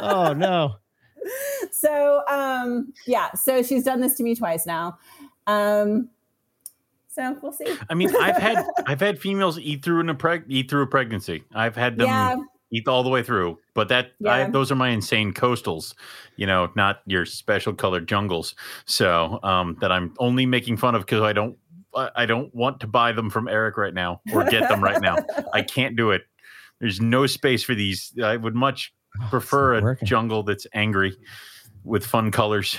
[0.00, 0.74] oh no.
[1.70, 4.98] So um, yeah, so she's done this to me twice now.
[5.46, 6.08] Um,
[7.08, 7.66] so we'll see.
[7.90, 10.86] I mean, I've had I've had females eat through in a preg- eat through a
[10.86, 11.44] pregnancy.
[11.54, 12.36] I've had them Yeah.
[12.70, 15.94] eat all the way through, but that I, those are my insane coastals,
[16.36, 18.54] you know, not your special colored jungles.
[18.86, 21.56] So um, that I'm only making fun of because I don't
[21.94, 25.18] I don't want to buy them from Eric right now or get them right now.
[25.52, 26.22] I can't do it.
[26.80, 28.14] There's no space for these.
[28.24, 30.06] I would much Oh, prefer a working.
[30.06, 31.16] jungle that's angry
[31.84, 32.78] with fun colors.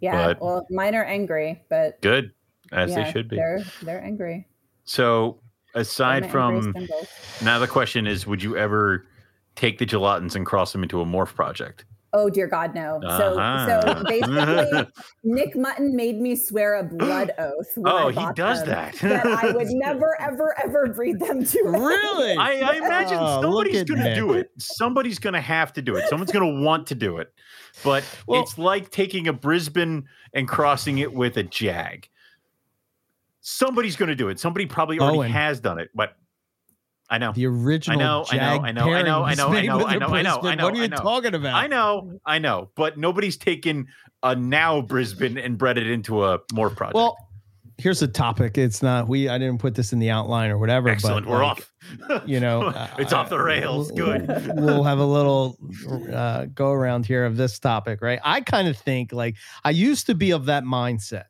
[0.00, 2.32] Yeah, But- well, mine are angry, but Good
[2.72, 3.36] as yeah, they should be.
[3.36, 4.48] They're they're angry.
[4.84, 5.40] So
[5.74, 6.74] aside from.
[7.42, 9.06] Now the question is, would you ever
[9.54, 11.84] take the gelatins and cross them into a morph project?
[12.14, 13.00] Oh dear God, no.
[13.02, 13.82] Uh-huh.
[13.82, 14.86] So so basically,
[15.24, 17.66] Nick Mutton made me swear a blood oath.
[17.86, 18.94] Oh, he does them, that.
[18.96, 21.62] that I would never, ever, ever breed them to.
[21.64, 22.36] Really?
[22.36, 24.16] I, I imagine Oh, somebody's going to Nick.
[24.16, 24.50] do it.
[24.58, 26.06] Somebody's going to have to do it.
[26.10, 27.32] Someone's going to want to do it.
[27.82, 30.04] But Well- it's like taking a Brisbane
[30.34, 32.08] and crossing it with a Jag.
[33.40, 34.38] Somebody's going to do it.
[34.38, 35.30] Somebody probably already Owen.
[35.32, 35.88] has done it.
[35.94, 36.16] But
[37.12, 37.32] I know.
[37.32, 39.98] The original I know, Jag I know, I know, I know, I know, I a
[39.98, 41.54] know, I know, I know, What are you talking about?
[41.54, 43.86] I know, I know, but nobody's taken
[44.22, 46.94] a now Brisbane and bred it into a morph project.
[46.94, 47.16] Well,
[47.76, 48.56] here's a topic.
[48.56, 49.28] It's not we.
[49.28, 50.88] I didn't put this in the outline or whatever.
[50.88, 51.26] excellent.
[51.26, 51.66] But We're like,
[52.08, 52.24] off.
[52.26, 53.92] You know, it's uh, off the rails.
[53.92, 54.50] we'll- Good.
[54.54, 55.58] We'll have a little
[56.12, 58.20] uh, go around here of this topic, right?
[58.24, 61.24] I kind of think like I used to be of that mindset,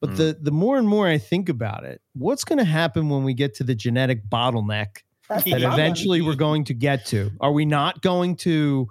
[0.00, 0.16] but Mm.
[0.16, 3.32] the the more and more I think about it, what's going to happen when we
[3.32, 4.98] get to the genetic bottleneck
[5.28, 7.30] That's that eventually we're going to get to?
[7.40, 8.88] Are we not going to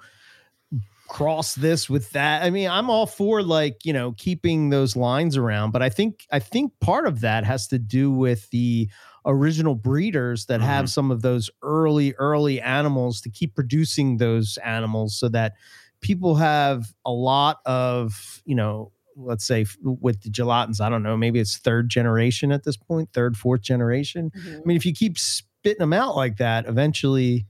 [1.08, 2.44] cross this with that?
[2.44, 6.26] I mean, I'm all for like, you know, keeping those lines around, but I think
[6.32, 8.90] I think part of that has to do with the
[9.26, 15.18] original breeders that have some of those early early animals to keep producing those animals
[15.18, 15.54] so that
[16.02, 21.16] people have a lot of, you know, let's say with the gelatins, I don't know,
[21.16, 24.32] maybe it's third generation at this point, third, fourth generation.
[24.36, 24.58] Mhm.
[24.58, 25.18] I mean, if you keep
[25.64, 27.46] spitting them out like that, eventually,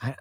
[0.00, 0.14] I,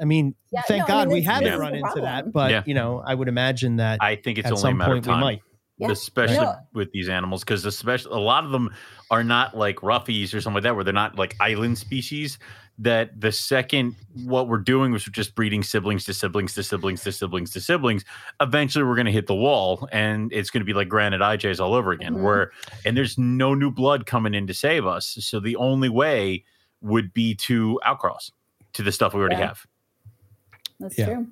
[0.00, 2.32] I mean, Yeah, thank no, I God mean, we haven't this run into that.
[2.32, 2.62] But Yeah.
[2.66, 5.04] you know, I would imagine that I think it's at only a matter point of
[5.06, 5.18] time.
[5.18, 5.40] we might.
[5.78, 5.90] Yeah.
[5.90, 6.54] especially No.
[6.74, 8.70] with these animals because especially a lot of them
[9.10, 12.38] are not like roughies or something like that where they're not like island species
[12.78, 17.10] that the second what we're doing was just breeding siblings to siblings to siblings to
[17.10, 18.04] siblings to siblings
[18.40, 21.58] eventually we're going to hit the wall and it's going to be like granite ijs
[21.58, 22.22] all over again Mhm.
[22.22, 22.52] where
[22.84, 26.44] and there's no new blood coming in to save us so the only way
[26.82, 28.30] would be to outcross
[28.74, 29.48] to the stuff we already Yeah.
[29.48, 29.66] have
[30.80, 31.06] That's Yeah.
[31.06, 31.26] true.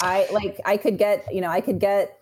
[0.00, 2.18] I like I could get, you know, I could get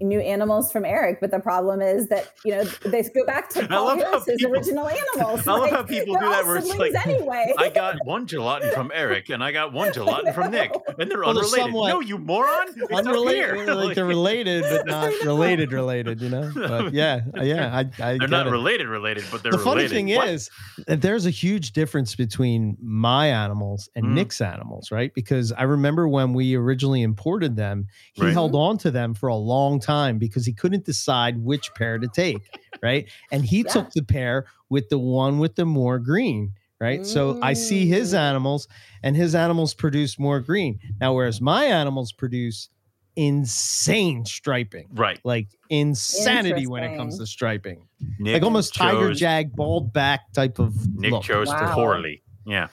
[0.00, 3.62] new animals from Eric, but the problem is that, you know, they go back to
[3.64, 5.46] I Paul Harris's people- original animals.
[5.48, 7.54] I love Like, how people they're do that all where it's siblings like, anyway.
[7.58, 11.20] I got one gelatin from Eric and I got one gelatin from Nick, and they're
[11.20, 11.58] Well, they're unrelated.
[11.66, 12.68] somewhat No, you moron!
[12.76, 16.20] It's Unrelated, like they're related, but not related, related.
[16.20, 18.50] You know, but yeah, yeah, I, I They're not it.
[18.50, 19.94] related, related, but they're the funny related.
[19.94, 20.28] thing What?
[20.28, 20.50] is
[20.86, 24.12] that there's a huge difference between my animals and Mm.
[24.14, 25.12] Nick's animals, right?
[25.14, 28.32] Because I remember when we originally imported them, he Right.
[28.32, 29.87] held on to them for a long time
[30.18, 32.50] because he couldn't decide which pair to take,
[32.82, 33.08] right?
[33.32, 33.72] And he Yeah.
[33.72, 37.04] took the pair with the one with the more green, right?
[37.06, 38.18] So I see his Mm.
[38.18, 38.68] animals
[39.02, 40.78] and his animals produce more green.
[41.00, 42.68] Now, whereas my animals produce
[43.16, 44.88] insane striping.
[44.92, 45.18] right?
[45.24, 50.58] Like insanity when it comes to striping Nick like almost tiger jag bald back type
[50.58, 51.22] of Nick look.
[51.24, 51.74] chose Wow.
[51.74, 52.22] poorly.
[52.46, 52.68] Yeah,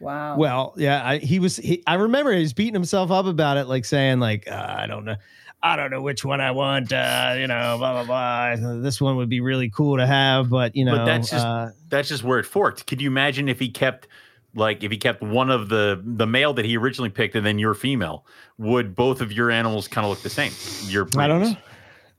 [0.00, 0.36] wow.
[0.36, 3.66] well yeah I, he was he, i remember he was beating himself up about it
[3.68, 5.14] like saying like uh, i don't know
[5.62, 9.16] i don't know which one i want uh you know blah blah blah this one
[9.16, 12.22] would be really cool to have but you know But that's just- uh, that's just
[12.22, 12.86] where it forked.
[12.86, 14.06] Could you imagine if he kept
[14.54, 17.58] like if he kept one of the the male that he originally picked and then
[17.58, 18.24] your female?
[18.58, 20.52] Would both of your animals kind of look the same?
[20.90, 21.56] Your i don't know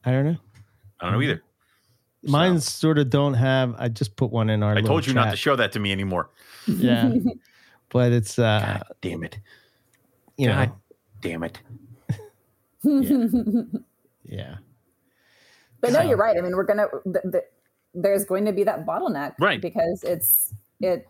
[0.06, 0.38] i don't know
[1.00, 1.44] I don't know either.
[2.24, 5.32] mine sort of don't have i just put one in our I told you not
[5.32, 6.30] to show that to me anymore.
[6.68, 7.14] yeah
[7.90, 9.40] but it's uh God damn it!
[10.38, 10.72] you know God
[11.22, 11.60] damn it!
[14.24, 14.56] yeah
[15.82, 16.38] But no, you're right.
[16.38, 17.44] I mean, we're gonna th- th-
[17.94, 19.62] there's going to be that bottleneck, Right.
[19.62, 21.08] Because it's it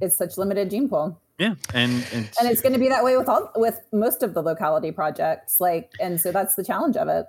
[0.00, 3.16] it's such limited gene pool, Yeah, and and, and it's going to be that way
[3.16, 5.60] with all with most of the locality projects.
[5.60, 7.26] Like, and so that's the challenge of it.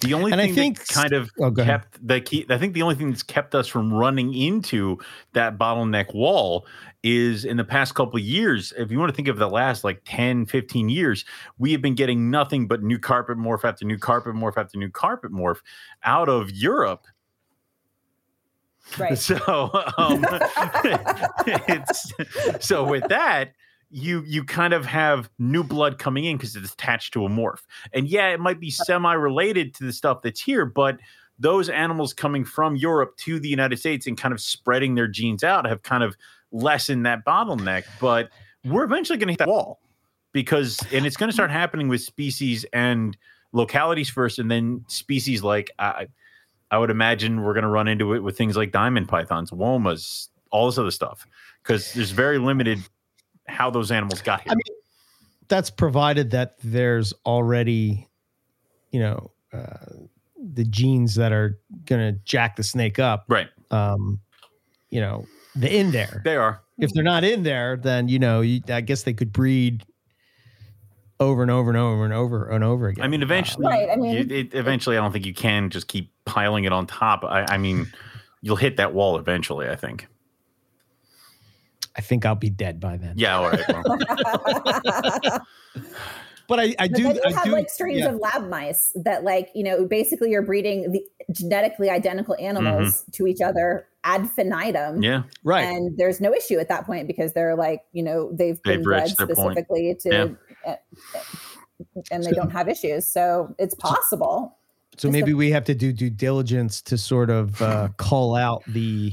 [0.00, 1.82] the only And I think- that kind of Oh, go ahead.
[1.82, 2.46] kept the key.
[2.50, 4.98] I think the only thing that's kept us from running into
[5.32, 6.66] that bottleneck wall
[7.02, 8.72] is in the past couple of years.
[8.76, 11.24] If you want to think of the last like 10, 15 years,
[11.58, 14.90] we have been getting nothing but new carpet morph after new carpet morph after new
[14.90, 15.60] carpet morph
[16.04, 17.06] out of Europe.
[18.98, 19.18] Right.
[19.18, 19.36] So
[19.98, 20.24] um,
[21.46, 22.12] it's
[22.66, 23.52] so with that,
[23.90, 27.62] you you kind of have new blood coming in because it's attached to a morph.
[27.92, 30.98] And yeah, it might be semi-related to the stuff that's here, but
[31.38, 35.44] those animals coming from Europe to the United States and kind of spreading their genes
[35.44, 36.16] out have kind of
[36.52, 37.84] lessened that bottleneck.
[38.00, 38.30] But
[38.64, 39.80] we're eventually going to hit that wall
[40.32, 43.16] because, and it's going to start happening with species and
[43.52, 46.06] localities first, and then species like I,
[46.70, 50.28] I would imagine we're going to run into it with things like diamond pythons, womas,
[50.50, 51.26] all this other stuff,
[51.62, 52.80] because there's very limited
[53.46, 54.52] how those animals got here.
[54.52, 54.78] I mean,
[55.48, 58.06] that's provided that there's already,
[58.90, 63.24] you know, uh, the genes that are going to jack the snake up.
[63.28, 63.48] right?
[63.70, 64.20] Um,
[64.90, 65.26] you know,
[65.58, 66.22] the in there.
[66.24, 66.60] They are.
[66.78, 69.84] If they're not in there, then you know, you, I guess they could breed
[71.20, 73.04] over and over and over and over and over again.
[73.04, 75.88] I mean, eventually, Right, I mean- you- it, eventually, I don't think you can just
[75.88, 77.24] keep piling it on top.
[77.24, 77.90] I, I mean,
[78.42, 79.68] you'll hit that wall eventually.
[79.68, 80.06] I think.
[81.96, 83.14] I think I'll be dead by then.
[83.16, 83.38] Yeah.
[83.38, 83.64] All right.
[83.84, 85.40] Well,
[86.46, 87.02] But I, I But do.
[87.02, 87.50] then you I have do.
[87.52, 88.08] like strains yeah.
[88.08, 93.26] of lab mice that, like, you know, basically you're breeding the genetically identical animals to
[93.26, 94.94] each other ad infinitum.
[94.94, 95.02] Mm-hmm.
[95.02, 95.22] yeah.
[95.44, 95.64] right.
[95.64, 98.84] And there's no issue at that point because they're like, you know, they've been They've
[98.84, 99.38] bred reached their point.
[99.58, 100.76] specifically to, uh,
[102.10, 103.06] and they So- don't have issues.
[103.06, 104.56] So it's possible.
[104.96, 108.34] So Just maybe a- we have to do due diligence to sort of uh, call
[108.34, 109.12] out the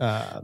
[0.00, 0.40] uh,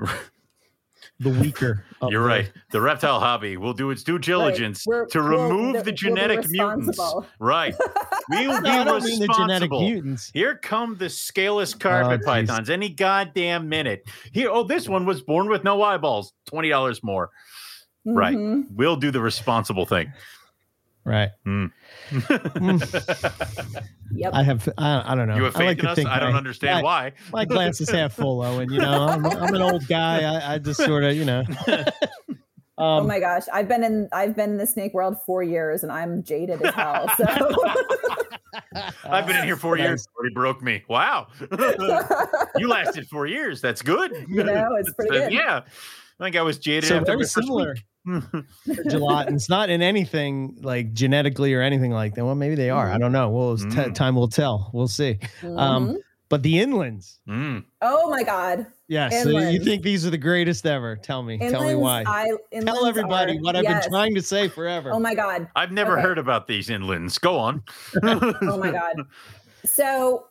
[1.21, 1.85] the weaker.
[2.01, 2.53] of You're the- right.
[2.71, 6.49] The reptile hobby will do its due diligence We're- to remove we'll the be genetic
[6.49, 6.99] mutants.
[7.39, 7.75] Right.
[8.31, 9.81] We will be No, don't the genetic responsible.
[9.83, 10.31] mutants.
[10.33, 14.09] Here come the scaleless carpet Oh, pythons any goddamn minute.
[14.33, 16.33] Here, oh, this one was born with no eyeballs.
[16.47, 17.29] Twenty dollars more.
[18.07, 18.35] Right.
[18.35, 18.69] Mhm.
[18.71, 20.11] We'll do the responsible thing.
[21.05, 21.31] Right.
[21.45, 21.67] Hmm.
[24.17, 24.33] Yep.
[24.33, 24.69] I have.
[24.79, 25.35] I, I don't know.
[25.35, 25.97] You have I faith like in to us?
[25.97, 27.13] think I don't my- understand my, why.
[27.33, 28.71] My glass is half full, Owen.
[28.73, 30.23] You know, I'm, I'm an old guy.
[30.23, 31.43] I, I just sort of, you know.
[32.79, 33.43] oh Um, my gosh.
[33.53, 36.75] I've been in I've been in the snake world four years and I'm jaded as
[36.75, 37.09] hell.
[37.17, 37.25] So
[39.05, 39.85] I've been in here four Nice.
[39.87, 40.09] years.
[40.17, 40.85] Already broke me.
[40.89, 41.27] Wow.
[42.57, 43.61] you lasted four years.
[43.61, 44.13] That's good.
[44.29, 45.33] You know, it's pretty good.
[45.33, 45.63] Yeah.
[46.21, 47.75] I think I was jaded so after very similar.
[47.75, 47.85] week.
[48.69, 52.25] Gelatins, not in anything like genetically or anything like that.
[52.25, 52.91] Well, maybe they are.
[52.91, 53.31] I don't know.
[53.31, 53.95] Well, it's t- Mm.
[53.95, 54.71] time will tell.
[54.73, 55.19] We'll see.
[55.43, 55.97] Um, Mhm.
[56.31, 57.65] But the inlands, Mm.
[57.83, 58.67] oh my god.
[58.89, 59.23] yes.
[59.23, 60.97] So you think these are the greatest ever?
[60.97, 61.39] Tell me.
[61.39, 62.03] Tell me why.
[62.07, 63.85] I, Tell everybody are- what I've yes.
[63.85, 64.91] been trying to say forever.
[64.93, 65.49] Oh my god.
[65.55, 66.03] I've never Okay.
[66.03, 67.21] heard about these inlands.
[67.21, 67.63] Go on.
[68.03, 68.97] Oh my god.
[69.67, 70.27] So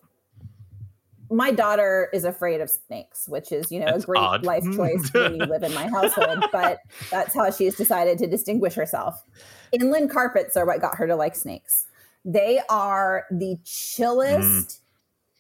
[1.34, 4.45] my daughter is afraid of snakes, which is, you know, That's a great odd.
[4.45, 6.79] life choice when you live in my household, but
[7.09, 9.23] that's how she's decided to distinguish herself.
[9.71, 11.88] Inland carpets are what got her to like snakes.
[12.23, 14.81] They are the chillest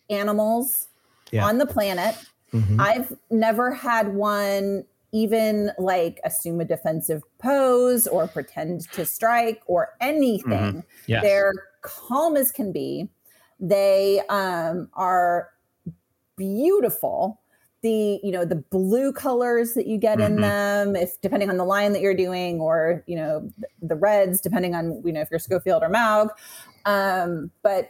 [0.09, 0.87] animals
[1.31, 1.45] Yeah.
[1.45, 2.15] on the planet.
[2.53, 2.79] Mhm.
[2.79, 9.89] I've never had one even like assume a defensive pose or pretend to strike or
[10.01, 10.83] anything.
[11.05, 11.21] Yes.
[11.23, 13.09] They're calm as can be.
[13.59, 15.49] They um, are
[16.37, 17.39] beautiful.
[17.81, 20.41] The you know the blue colors that you get in Mhm.
[20.41, 24.73] them, if depending on the line that you're doing, or you know the reds, depending
[24.73, 26.29] on you know if you're Schofield or Maug.
[26.85, 27.89] Um, but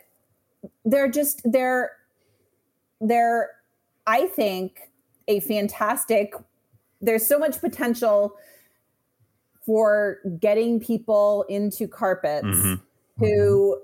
[0.85, 1.91] they're just they're
[3.01, 3.51] they're
[4.07, 4.91] I think
[5.27, 6.33] a fantastic.
[7.01, 8.35] There's so much potential
[9.65, 12.81] for getting people into carpets Mhm.
[13.19, 13.79] who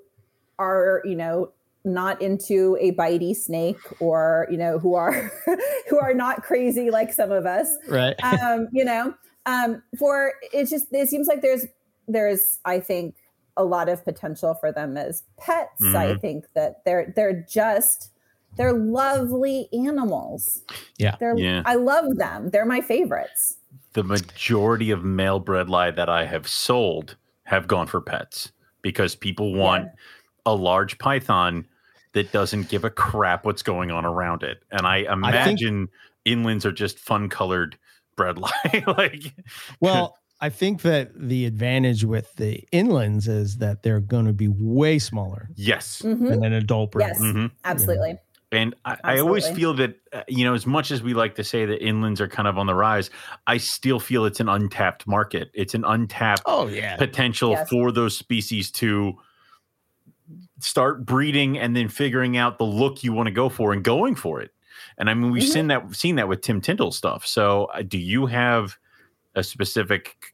[0.58, 1.52] are you know
[1.86, 5.32] not into a bitey snake or you know who are
[5.90, 8.16] who are not crazy like some of us Right.
[8.24, 9.14] um you know
[9.46, 11.66] um for it's just it seems like there's
[12.08, 13.16] there's i think
[13.56, 16.22] a lot of potential for them as pets i Mhm.
[16.22, 18.12] think that they're they're just
[18.58, 20.62] they're lovely animals
[20.98, 21.16] Yeah.
[21.20, 21.62] they're Yeah.
[21.66, 23.56] i love them they're my favorites
[23.94, 28.52] The majority of male bredli that I have sold have gone for pets
[28.82, 29.88] because people want
[30.46, 31.66] a large python
[32.14, 34.64] that doesn't give a crap what's going on around it.
[34.72, 35.90] And I imagine
[36.26, 37.78] inlands are just fun colored
[38.18, 38.50] bredli.
[38.98, 39.34] like
[39.80, 44.48] Well, I think that the advantage with the inlands is that they're going to be
[44.48, 46.02] way smaller Yes.
[46.04, 46.30] Mhm.
[46.30, 47.08] than an adult breed.
[47.08, 47.18] Yes.
[47.20, 48.18] hmm Absolutely.
[48.52, 51.44] And I, I always feel that, uh, you know, as much as we like to
[51.44, 53.12] say that inlands are kind of on the rise,
[53.46, 55.52] I still feel it's an untapped market.
[55.54, 56.96] It's an untapped Oh yeah.
[56.96, 57.70] potential Yes.
[57.70, 59.14] for those species to
[60.60, 64.16] start breeding and then figuring out the look you want to go for and going
[64.16, 64.52] for it.
[64.98, 65.48] And I mean, we've Mhm.
[65.54, 67.26] seen that seen that with Tim Tyndall stuff.
[67.26, 68.78] So, uh, do you have
[69.36, 70.34] a specific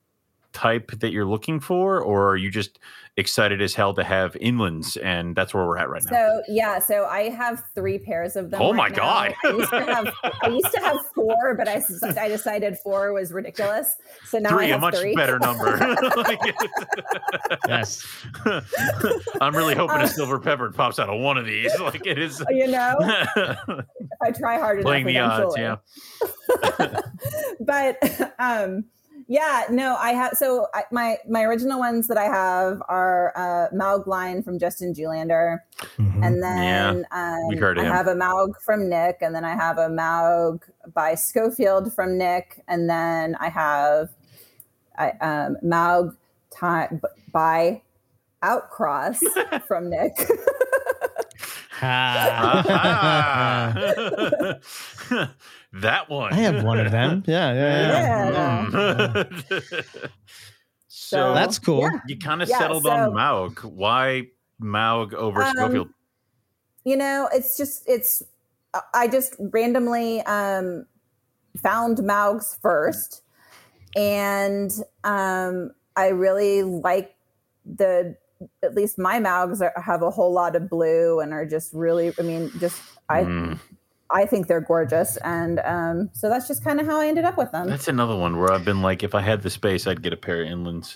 [0.56, 2.80] type that you're looking for, or are you just
[3.18, 4.98] excited as hell to have inlands?
[5.04, 6.12] And that's where we're at right now.
[6.12, 8.62] So yeah, so I have three pairs of them.
[8.62, 8.96] Oh right my now.
[8.96, 9.36] God.
[9.44, 11.82] I used to have I used to have four, but I
[12.20, 13.96] I decided four was ridiculous.
[14.26, 15.16] So now I three, a much three.
[15.16, 15.78] better number.
[16.18, 16.40] Like,
[17.68, 18.06] Yes.
[19.42, 21.72] I'm really hoping a Uh, silver pepper pops out of one of these.
[21.80, 25.56] Like it is you know, if I try hard enough, playing the odds.
[25.58, 25.78] Yeah.
[27.60, 27.98] but
[28.40, 28.86] um
[29.28, 33.70] yeah no i have so I, my my original ones that i have are uh
[33.76, 35.60] maug line from justin Julander,
[35.98, 36.26] Mhm.
[36.26, 36.96] and then
[37.50, 39.88] we've um, heard of i have a maug from nick and then i have a
[39.90, 40.62] maug
[40.94, 44.10] by schofield from nick and then i have
[44.98, 46.16] I, um maug
[46.52, 47.02] time
[47.34, 47.82] by
[48.44, 49.20] outcross
[49.68, 50.16] from nick
[51.82, 53.74] Ah.
[55.82, 56.34] that one.
[56.34, 57.24] I have one of them.
[57.28, 58.32] Yeah, yeah, yeah.
[58.32, 59.24] Yeah.
[59.24, 60.10] Mm.
[60.88, 61.82] so That's cool.
[61.82, 62.00] yeah.
[62.08, 63.64] you kind of Yeah, settled on so- Maug.
[63.64, 64.24] Why
[64.62, 65.90] Maug over Um, Schofield?
[66.88, 68.22] you know it's just it's
[68.94, 70.86] i just randomly um
[71.58, 73.24] found maugs first
[73.96, 74.72] and
[75.04, 77.16] um i really like
[77.66, 78.16] the
[78.62, 82.14] at least my maugs are, have a whole lot of blue and are just really
[82.20, 83.60] i mean just i Mm.
[84.12, 87.38] I think they're gorgeous and um so that's just kind of how i ended up
[87.38, 90.02] with them That's another one where I've been like, if I had the space, I'd
[90.04, 90.96] get a pair of inlands.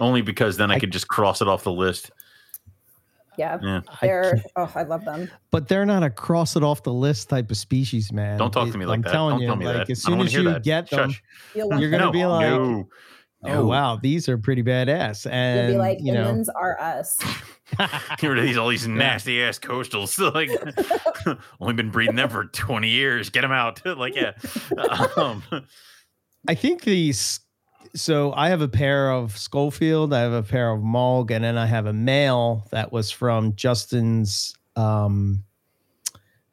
[0.00, 2.10] Only because then I, I- could just cross it off the list.
[3.36, 3.80] yeah Yeah.
[4.00, 7.28] They're can't- oh i love them but they're not a cross it off the list
[7.28, 8.38] type of species, man.
[8.38, 9.12] Don't talk to me like I'm that.
[9.12, 9.90] telling Don't you, tell me like that.
[9.90, 10.62] as soon as you that.
[10.62, 11.22] get them, Shush.
[11.54, 12.88] You'll love You're gonna be like, no.
[13.44, 13.66] Oh No.
[13.66, 15.24] wow, these are pretty badass.
[15.24, 17.18] you'll And be like you know, inlands are us
[18.18, 20.18] Get rid of these all these nasty ass coastals.
[20.34, 20.50] like,
[21.60, 23.28] only been breeding them for twenty years.
[23.30, 23.82] Get them out.
[23.84, 24.32] like, yeah.
[25.16, 25.42] Um,
[26.48, 27.40] I think these.
[27.94, 31.56] So I have a pair of Schofield, I have a pair of Mulg, and then
[31.58, 35.42] I have a male that was from Justin's, um,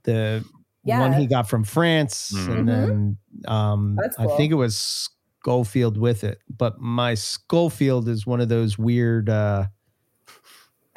[0.04, 0.44] the
[0.84, 2.58] one he got from France, Mhm.
[2.60, 3.18] and then
[3.48, 5.10] um, That's I think it was
[5.46, 6.40] Schofield with it.
[6.50, 9.68] But my Schofield is one of those weird uh,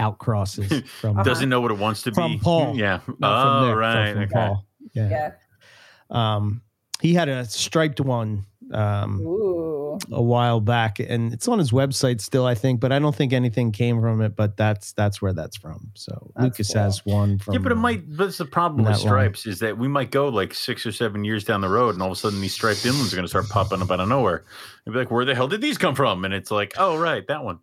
[0.01, 2.39] outcrosses from doesn't know what it wants to From be.
[2.39, 2.75] Paul.
[2.75, 3.01] Yeah.
[3.19, 4.13] not from oh, Nick, from- right.
[4.15, 4.33] from okay.
[4.33, 4.67] Paul.
[4.95, 5.09] Yeah.
[5.11, 6.63] yeah Um,
[7.03, 9.79] he had a striped one um, ooh
[10.13, 12.81] a while back, and it's on his website still, I think.
[12.81, 14.37] But I don't think anything came from it.
[14.37, 15.91] But that's that's where that's from.
[15.95, 16.83] So That's Lucas cool.
[16.83, 17.55] has one from.
[17.55, 18.03] Yeah, but it might.
[18.17, 19.01] That's the problem with that line.
[19.01, 22.03] stripes is that we might go like six or seven years down the road, and
[22.03, 24.09] all of a sudden these striped inlands are going to start popping up out of
[24.09, 24.45] nowhere.
[24.87, 27.27] You'd be like, "Where the hell did these come from?" And it's like, "Oh, right,
[27.29, 27.61] that one."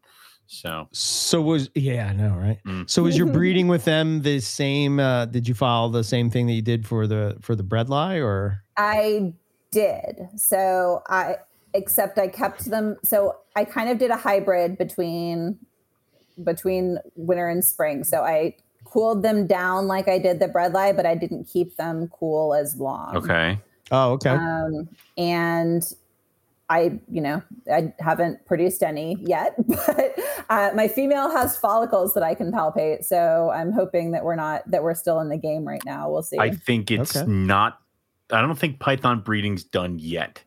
[0.47, 2.59] So So was yeah, I know, right?
[2.67, 2.89] Mm.
[2.89, 4.99] So was your breeding with them the same?
[4.99, 8.23] Uh, did you follow the same thing that you did for the for the bredli,
[8.23, 9.33] or I
[9.75, 10.27] did.
[10.37, 11.37] So I
[11.73, 15.59] except I kept them so I kind of did a hybrid between
[16.43, 18.03] between winter and spring.
[18.03, 18.55] So I
[18.85, 22.75] cooled them down like I did the bredli, but I didn't keep them cool as
[22.77, 23.15] long.
[23.17, 23.59] okay,
[23.91, 25.83] oh, okay, Um and
[26.67, 30.15] I, you know, I haven't produced any yet, but
[30.49, 33.05] uh, my female has follicles that I can palpate.
[33.05, 36.09] So I'm hoping that we're not that we're still in the game right now.
[36.09, 36.39] We'll see.
[36.39, 37.29] I think it's Okay.
[37.29, 37.79] not.
[38.31, 40.43] I don't think python breeding's done yet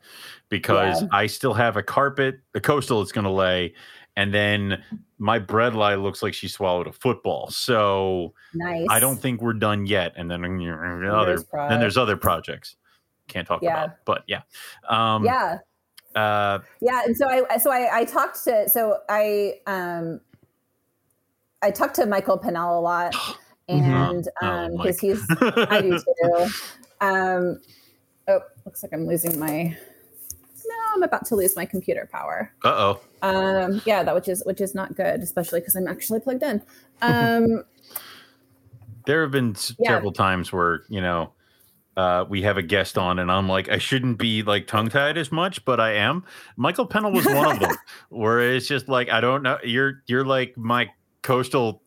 [0.48, 1.08] because Yeah.
[1.12, 3.74] I still have a carpet, a coastal it's going to lay,
[4.16, 4.82] and then
[5.18, 7.50] my bredli looks like she swallowed a football.
[7.50, 8.86] So nice.
[8.90, 10.12] I don't think we're done yet.
[10.16, 12.76] And then uh, other then there's other projects
[13.28, 13.84] can't talk Yeah.
[13.84, 13.96] about.
[14.04, 14.42] But yeah,
[14.88, 15.58] um, yeah.
[16.14, 20.18] Uh, yeah and so i so i i talked to so i um
[21.62, 23.14] i talked to michael Pennell a lot
[23.68, 26.46] and Oh, um because he's i do too
[27.00, 27.60] um
[28.28, 29.64] oh looks like i'm losing my
[30.66, 33.00] no i'm about to lose my computer power Uh oh.
[33.22, 36.60] um yeah that which is which is not good especially because i'm actually plugged in
[37.02, 37.64] um
[39.06, 39.94] There have been Yeah.
[39.94, 41.32] several times where you know
[41.96, 45.16] uh, we have a guest on, and I'm like, I shouldn't be like tongue tied
[45.18, 46.24] as much, but I am.
[46.56, 47.74] Michael Pennell was one of them,
[48.10, 49.56] where it's just like I don't know.
[49.64, 50.90] You're you're like my
[51.22, 51.82] coastal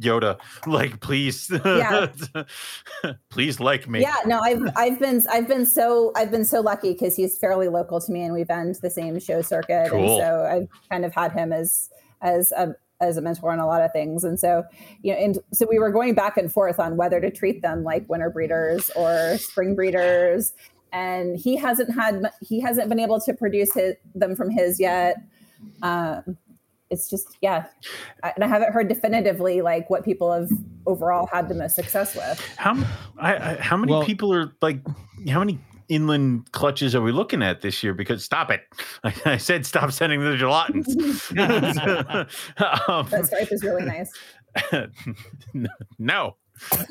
[0.00, 2.08] Yoda, like please, Yeah.
[3.30, 4.00] please like me.
[4.00, 7.68] Yeah, no, I've I've been I've been so I've been so lucky because he's fairly
[7.68, 10.00] local to me, and we've been to the same show circuit, Cool.
[10.00, 11.90] and so I've kind of had him as
[12.22, 14.64] as a as a mentor on a lot of things, and so
[15.02, 17.84] you know, and so we were going back and forth on whether to treat them
[17.84, 20.54] like winter breeders or spring breeders,
[20.92, 25.16] and he hasn't had he hasn't been able to produce his, them from his yet.
[25.82, 26.36] Um,
[26.90, 27.66] it's just yeah,
[28.22, 30.48] I, and I haven't heard definitively like what people have
[30.86, 32.40] overall had the most success with.
[32.56, 32.86] How m-
[33.18, 34.80] I, I, how many Well- people are like?
[35.28, 35.58] How many
[35.88, 37.94] inland clutches are we looking at this year?
[37.94, 38.60] Because stop it!
[39.04, 40.86] I, I said stop sending the gelatins.
[42.88, 44.12] um, That stripe is really nice.
[45.98, 46.36] no,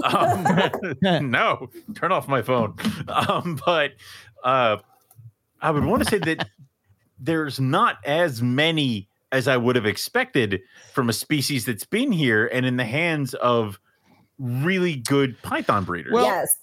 [0.04, 2.76] um, no, turn off my phone.
[3.08, 3.94] Um, but
[4.44, 4.78] uh,
[5.62, 6.48] I would want to say that
[7.20, 10.62] there's not as many as I would have expected
[10.94, 13.80] from a species that's been here and in the hands of
[14.38, 16.14] really good python breeders.
[16.14, 16.56] Well, yes.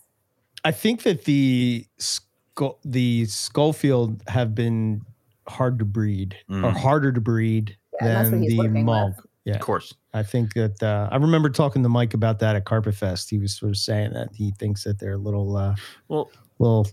[0.64, 5.02] I think that the skull, the Schofield have been
[5.48, 6.76] hard to breed or Mm.
[6.76, 9.16] harder to breed Yeah, and that's what than the working Mug.
[9.16, 9.26] with.
[9.44, 9.92] Yeah, of course.
[10.14, 13.28] I think that uh, I remember talking to Mike about that at Carpet Fest.
[13.28, 15.74] He was sort of saying that he thinks that they're a little, uh,
[16.06, 16.86] Well, little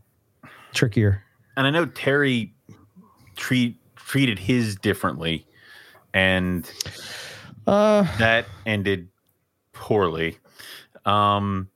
[0.73, 1.23] trickier.
[1.55, 2.55] and I know Terry
[3.35, 5.45] treat treated his differently,
[6.13, 6.69] and
[7.67, 9.09] Uh, that ended
[9.73, 10.37] poorly.
[11.05, 11.69] Um,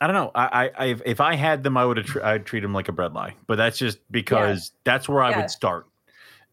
[0.00, 0.30] I don't know.
[0.34, 2.88] I, I, I if I had them, I would have tr- I'd treat them like
[2.88, 5.36] a bredli, but that's just because that's where I Yeah.
[5.42, 5.86] would start.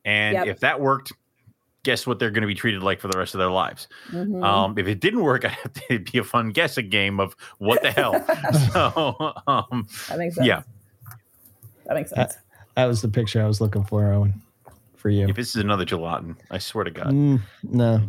[0.03, 0.47] And Yep.
[0.47, 1.13] if that worked,
[1.84, 3.88] guess what they're going to be treated like for the rest of their lives.
[4.11, 4.43] Mhm.
[4.43, 7.36] Um, if it didn't work, I'd have to it'd be a fun guessing game of
[7.59, 8.13] what the hell.
[8.74, 10.45] so, um, that makes sense.
[10.47, 10.63] yeah.
[11.86, 12.36] That makes sense.
[12.76, 14.41] that was the picture I was looking for, Owen,
[14.97, 15.27] for you.
[15.27, 17.07] if this is another gelatin, I swear to God.
[17.13, 18.01] Mm, no.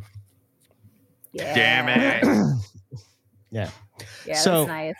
[1.32, 1.55] yeah.
[1.55, 2.55] Damn it.
[3.51, 3.70] Yeah.
[4.26, 4.95] Yeah, So- that's nice.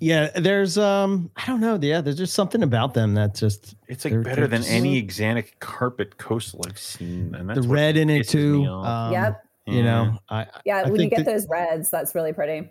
[0.00, 1.78] Yeah, there's um I don't know.
[1.80, 4.72] Yeah, there's just something about them that just It's like They're- better they're than just-
[4.72, 7.34] any axanthic carpet coastal I've seen.
[7.34, 8.64] And that's the red in it too.
[8.66, 8.86] off.
[9.08, 9.44] Um, yep.
[9.66, 10.78] You know, I Yeah.
[10.86, 12.70] I when you get that- those reds, that's really pretty.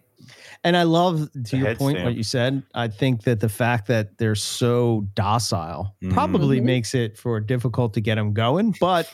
[0.63, 2.63] And I love to The your head point what you said.
[2.74, 6.11] I think that the fact that they're so docile Mhm.
[6.13, 6.63] probably Mhm.
[6.65, 9.13] makes it for difficult to get them going, but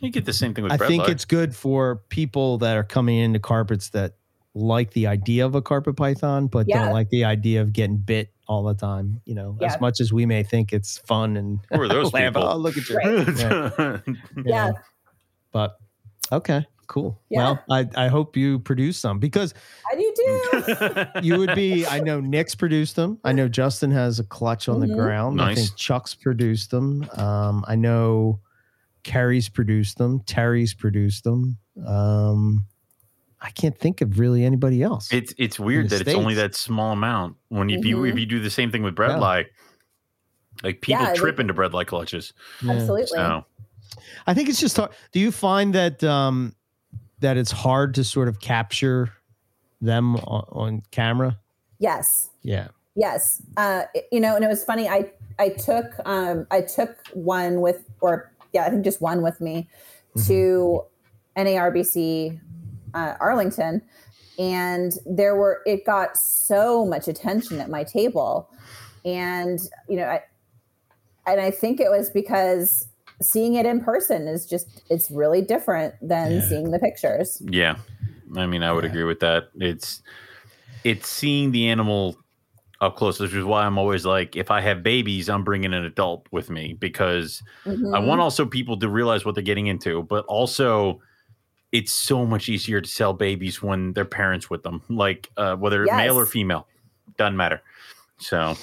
[0.00, 1.10] You get the same thing with I bread think lie.
[1.10, 4.14] it's good for people that are coming into carpets that
[4.54, 6.84] like the idea of a carpet python, but Yeah.
[6.84, 9.20] don't like the idea of getting bit all the time.
[9.26, 9.68] You know, Yeah.
[9.74, 12.48] as much as we may think it's fun and Who are those laugh, people?
[12.48, 12.96] Oh, look at you.
[12.96, 13.28] Right.
[14.36, 14.70] you Yeah.
[14.70, 14.72] know.
[15.52, 15.76] But
[16.32, 17.20] okay, cool.
[17.30, 17.38] Yeah.
[17.38, 19.54] Well, I, I hope you produce some because
[19.90, 21.04] I do too.
[21.26, 21.86] you would be.
[21.86, 23.18] I know Nick's produced them.
[23.24, 24.96] I know Justin has a clutch on the Mhm.
[24.96, 25.40] ground.
[25.40, 25.56] I Nice.
[25.68, 27.08] think Chuck's produced them.
[27.16, 28.40] Um, I know
[29.04, 30.20] Carrie's produced them.
[30.26, 31.56] Terry's produced them.
[31.86, 32.66] Um,
[33.40, 35.10] I can't think of really anybody else.
[35.12, 37.36] it's it's weird the that it's only that small amount.
[37.48, 38.20] When if you if Mhm.
[38.20, 39.16] you do the same thing with bread Yeah.
[39.18, 39.46] lie,
[40.62, 42.32] like people Yeah, trip like- into bredli clutches.
[42.68, 43.06] Absolutely.
[43.06, 43.44] So
[44.26, 44.90] I think it's just hard.
[45.12, 46.54] Do you find that um,
[47.20, 49.12] that it's hard to sort of capture
[49.80, 51.38] them on, on camera?
[51.78, 52.30] Yes.
[52.42, 52.68] Yeah.
[52.94, 53.42] Yes.
[53.56, 54.88] Uh, you know, and it was funny.
[54.88, 59.40] I I took um I took one with or yeah, I think just one with
[59.40, 59.68] me
[60.16, 60.26] Mhm.
[60.26, 60.84] to
[61.36, 62.40] NARBC
[62.94, 63.80] uh, Arlington,
[64.38, 68.50] and there were it got so much attention at my table,
[69.04, 70.22] and you know I
[71.26, 72.88] and I think it was because
[73.22, 76.40] seeing it in person is just it's really different than Yeah.
[76.48, 77.42] seeing the pictures.
[77.50, 77.76] yeah,
[78.36, 78.90] I mean I would Yeah.
[78.90, 79.48] agree with that.
[79.56, 80.02] It's
[80.84, 82.16] it's seeing the animal
[82.80, 85.84] up close, which is why I'm always like, if I have babies, I'm bringing an
[85.84, 88.06] adult with me because I Mhm.
[88.06, 91.02] want also people to realize what they're getting into, but also
[91.72, 95.84] it's so much easier to sell babies when their parents with them, like uh, whether
[95.84, 96.66] male or female,
[97.18, 97.60] doesn't matter.
[98.18, 98.56] So,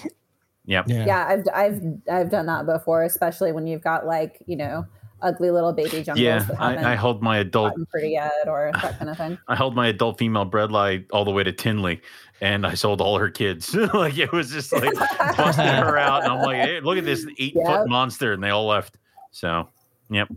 [0.68, 4.86] yeah, yeah i've i've i've done that before especially when you've got like you know
[5.22, 6.40] ugly little baby jungles yeah.
[6.40, 9.76] that I, I held my adult, pretty yet or that kind of thing I held
[9.76, 12.02] my adult female bredli all the way to Tinley,
[12.40, 13.74] and I sold all her kids.
[13.94, 14.94] like it was just like
[15.36, 17.66] busting her out, and I'm like, hey, look at this eight Yep.
[17.66, 18.98] foot monster, and they all left.
[19.32, 19.70] So,
[20.10, 20.30] yep.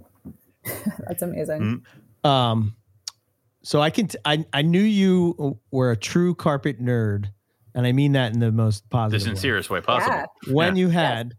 [1.06, 1.84] that's amazing
[2.24, 2.28] Mm.
[2.28, 2.76] Um,
[3.62, 7.30] so I can t- I I knew you were a true carpet nerd,
[7.74, 9.20] and I mean that in the most positive.
[9.26, 9.34] way.
[9.34, 10.14] sincerest way possible.
[10.46, 10.80] yeah When Yeah.
[10.80, 11.34] you had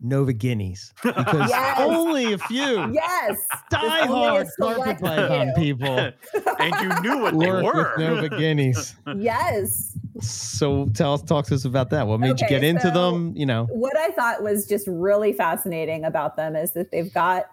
[0.00, 1.80] Nova Guineas, because Yes.
[1.80, 3.36] only a few yes
[3.70, 5.96] die There's only a hard select carpet python people
[6.60, 7.94] and you knew what they work were.
[7.98, 8.94] Nova Guineas.
[9.16, 12.06] yes So tell us, talk to us about that.
[12.06, 13.32] What made you Okay, get into them?
[13.36, 17.46] You know, what i thought was just really fascinating about them is that they've got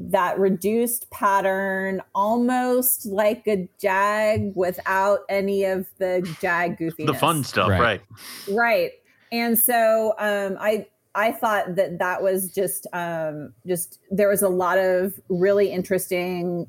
[0.00, 7.06] that reduced pattern, almost like a jag without any of the jag goofiness.
[7.06, 7.80] The fun stuff, Right.
[7.80, 8.02] right?
[8.48, 8.90] right?
[9.32, 14.48] And so um, I I thought that that was just um, just there was a
[14.48, 16.66] lot of really interesting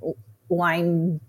[0.49, 1.19] line,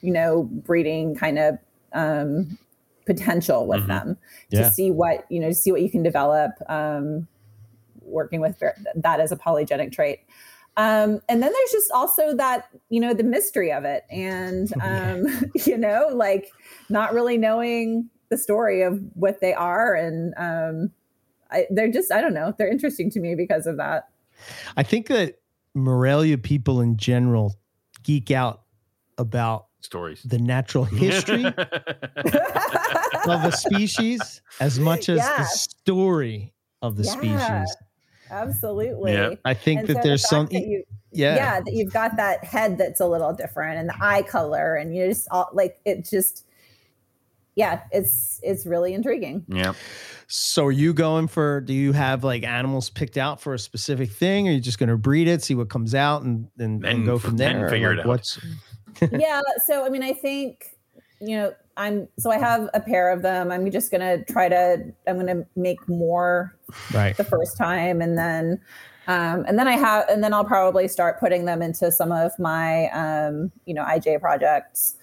[0.00, 1.58] you know, breeding kind of
[1.92, 2.58] um,
[3.06, 3.88] potential with Mhm.
[3.88, 4.18] them
[4.50, 4.62] Yeah.
[4.62, 7.28] to see what you know see what you can develop um,
[8.02, 8.58] working with
[8.96, 10.20] that as a polygenic trait.
[10.76, 15.24] Um, and then there's just also that you know the mystery of it, and um,
[15.66, 16.50] you know like
[16.88, 20.90] not really knowing the story of what they are, and um,
[21.50, 24.08] I, they're just I don't know they're interesting to me because of that.
[24.76, 25.40] I think that
[25.74, 27.54] Morelia people in general
[28.02, 28.62] geek out
[29.18, 30.22] about Stories.
[30.22, 31.54] the natural history of
[33.44, 35.38] a species as much as Yeah.
[35.38, 37.12] the story of the Yeah.
[37.64, 37.76] species.
[38.30, 39.12] Absolutely.
[39.12, 39.34] Yeah.
[39.44, 41.60] I think And that so there's fact some, that you- yeah, yeah.
[41.60, 45.08] that you've got that head that's a little different and the eye color and you
[45.08, 46.46] just all like it just
[47.56, 49.72] yeah it's it's really intriguing yeah.
[50.28, 51.60] So are you going for?
[51.60, 54.46] Do you have like animals picked out for a specific thing?
[54.46, 56.98] Or are you just going to breed it, see what comes out, and and, and
[56.98, 57.66] And go from there?
[57.66, 58.06] Or, figure it out.
[58.06, 58.38] What's
[59.12, 60.66] yeah so i mean i think
[61.20, 63.50] you know i'm so i have a pair of them.
[63.50, 66.56] I'm just gonna try to i'm gonna make more
[66.92, 67.16] right?
[67.16, 68.60] the first time and then
[69.06, 72.32] um, and then i have and then i'll probably start putting them into some of
[72.38, 74.96] my um, you know ij projects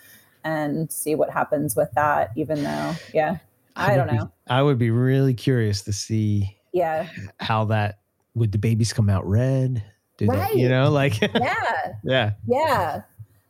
[0.44, 3.38] and see what happens with that even though yeah
[3.76, 4.32] i would don't be- know.
[4.50, 7.10] I would be really curious to see yeah.
[7.40, 8.00] how that
[8.36, 9.84] would the babies come out red?
[10.18, 11.94] Do they, you know, like yeah.
[12.04, 13.02] yeah, yeah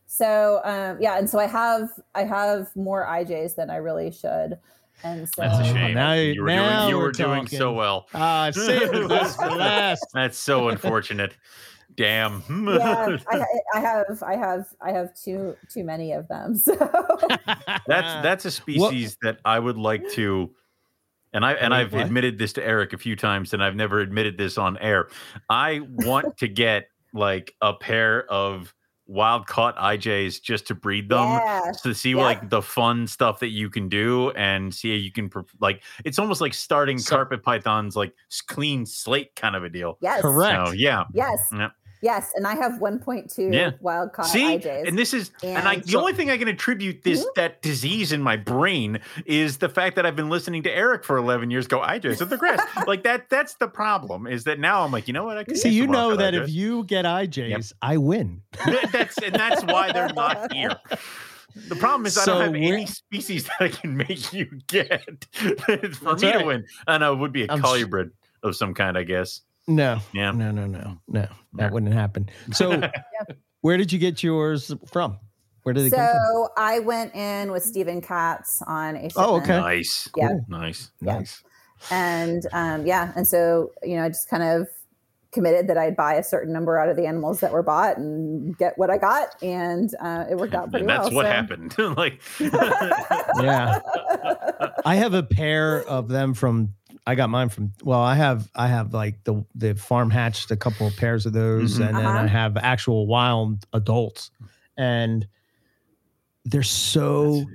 [0.07, 4.57] so um yeah and so i have i have more ijs than i really should
[5.03, 5.93] and so That's a shame.
[5.93, 8.07] now you- you were now doing, you we're were doing so well.
[8.15, 10.03] ah, save the best for last.
[10.13, 11.37] That's so unfortunate.
[11.95, 12.41] Damn.
[12.49, 13.43] yeah I,
[13.75, 17.83] I have i have i have too too many of them so that's
[18.23, 20.51] that's a species that I would like to
[21.33, 22.05] and I and Wait, I've what?
[22.05, 25.09] admitted this to Eric a few times and I've never admitted this on air.
[25.49, 28.73] I want to get like a pair of
[29.07, 32.17] wild caught IJs just to breed them yeah to see Yeah.
[32.17, 35.29] like the fun stuff that you can do and see how you can
[35.61, 38.13] like it's almost like starting So- carpet pythons like
[38.47, 39.97] clean slate kind of a deal.
[40.01, 40.67] yes Correct.
[40.67, 41.05] So yeah.
[41.13, 41.71] yes Yep.
[42.01, 43.71] Yes and i have 1.2 Yeah.
[43.81, 46.47] wild caught See, ijs and this is, and, I, And- the only thing I can
[46.47, 47.29] attribute this hmm?
[47.35, 51.17] that disease in my brain is the fact that I've been listening to Eric for
[51.17, 51.67] eleven years.
[51.67, 53.29] Go IJs at the grass, like that.
[53.29, 54.27] That's the problem.
[54.27, 55.37] Is that now I'm like, you know what?
[55.37, 56.43] I can See, you know that IJs.
[56.43, 58.41] if you get IJs, I win.
[58.91, 60.75] that's and that's why they're not here.
[61.69, 65.55] The problem is I don't have any species that I can make you get for
[65.77, 66.65] That's me to win.
[66.87, 68.11] I know it would be a I'm collie s- bred
[68.43, 69.41] of some kind, I guess.
[69.67, 70.31] No, Yeah.
[70.31, 70.97] no, no, no, no.
[71.21, 71.27] Yeah.
[71.55, 72.29] That wouldn't happen.
[72.53, 72.81] So,
[73.61, 75.19] where did you get yours from?
[75.63, 76.17] Where did it come from?
[76.25, 79.57] so i went in with stephen katz on a Oh, okay.
[79.59, 80.29] Nice, Yeah.
[80.29, 80.45] Cool.
[80.47, 80.91] nice.
[81.01, 81.13] yeah.
[81.17, 81.43] Nice.
[81.91, 84.69] and um, yeah and so you know i just kind of
[85.33, 88.57] committed that i'd buy a certain number out of the animals that were bought and
[88.57, 91.31] get what i got and uh, it worked out pretty And that's well what so-
[91.33, 91.75] happened.
[91.97, 92.21] like,
[93.41, 93.79] Yeah.
[94.85, 96.73] I have a pair of them from.
[97.07, 97.71] I got mine from.
[97.83, 98.49] Well, I have.
[98.53, 101.87] I have like the the farm hatched a couple of pairs of those, Mhm.
[101.87, 102.19] and then Uh-huh.
[102.23, 104.29] I have actual wild adults,
[104.77, 105.25] and
[106.45, 107.45] they're so.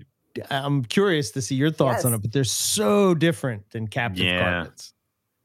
[0.50, 4.40] I'm curious to see your thoughts on it, but they're so different than captive Yeah.
[4.62, 4.94] carpets.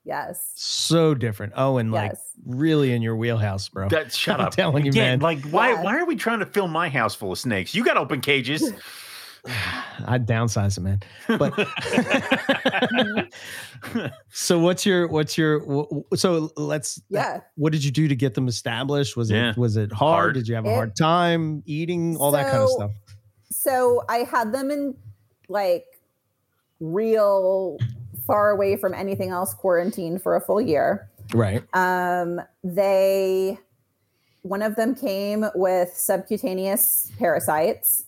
[0.05, 1.51] yes So different.
[1.57, 3.89] Oh, and like yes really in your wheelhouse, bro.
[3.89, 4.53] that shut I'm up.
[4.55, 5.19] telling you, Again, man.
[5.19, 5.83] like why Yeah.
[5.83, 7.75] why are we trying to fill my house full of snakes?
[7.75, 8.71] You got open cages.
[10.07, 10.99] I'd downsize it, man.
[11.37, 11.53] But
[14.29, 18.15] so what's your what's your wh- wh- so let's yeah what did you do to
[18.15, 19.51] get them established was Yeah.
[19.51, 20.17] it was it hard?
[20.17, 20.33] Hard.
[20.35, 22.91] did you have a It- hard time eating all that kind of stuff
[23.49, 24.95] so i had them in
[25.49, 25.85] like
[26.79, 27.77] real
[28.25, 33.57] far away from anything else quarantined for a full year right um they
[34.41, 38.03] one of them came with subcutaneous parasites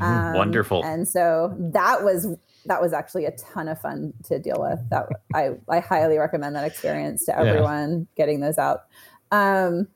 [0.00, 0.84] Um, Wonderful.
[0.84, 2.26] And so that was
[2.66, 4.78] that was actually a ton of fun to deal with.
[4.90, 7.42] That I I highly recommend that experience to Yeah.
[7.42, 8.84] everyone getting those out.
[9.30, 9.88] Um,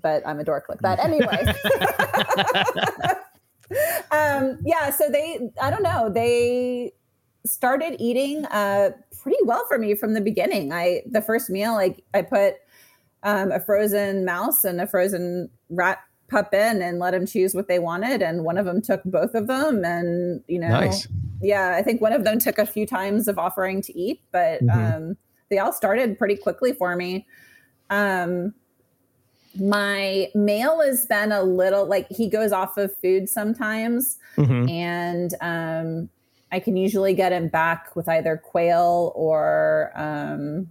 [0.00, 1.44] but I'm a dork like that anyway.
[4.10, 6.92] um, yeah, so they I don't know they
[7.46, 8.90] started eating uh,
[9.22, 10.72] pretty well for me from the beginning.
[10.72, 12.56] I the first meal like I put
[13.22, 15.98] um, a frozen mouse and a frozen rat
[16.30, 19.34] pup in and let them choose what they wanted and one of them took both
[19.34, 21.06] of them and you know nice
[21.42, 24.62] yeah i think one of them took a few times of offering to eat but
[24.62, 24.94] Mhm.
[24.96, 25.16] um
[25.50, 27.26] they all started pretty quickly for me
[27.90, 28.54] um
[29.58, 34.70] my mail has been a little like he goes off of food sometimes Mhm.
[34.70, 36.08] and um,
[36.52, 40.68] I can usually get him back with either quail or um,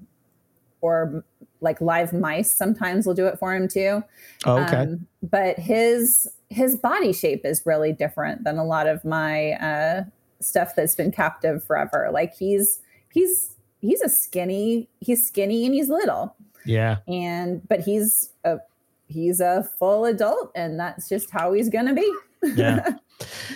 [0.82, 1.24] or
[1.62, 2.52] like live mice.
[2.52, 4.04] Sometimes we'll do it for him too.
[4.46, 4.78] Oh, okay.
[4.78, 10.04] Um, but his his body shape is really different than a lot of my uh,
[10.40, 12.10] stuff that's been captive forever.
[12.12, 12.80] Like he's
[13.12, 16.98] he's he's a skinny he's skinny and he's little yeah.
[17.08, 18.60] and but he's a
[19.08, 22.14] he's a full adult and that's just how he's gonna be.
[22.56, 22.92] Yeah.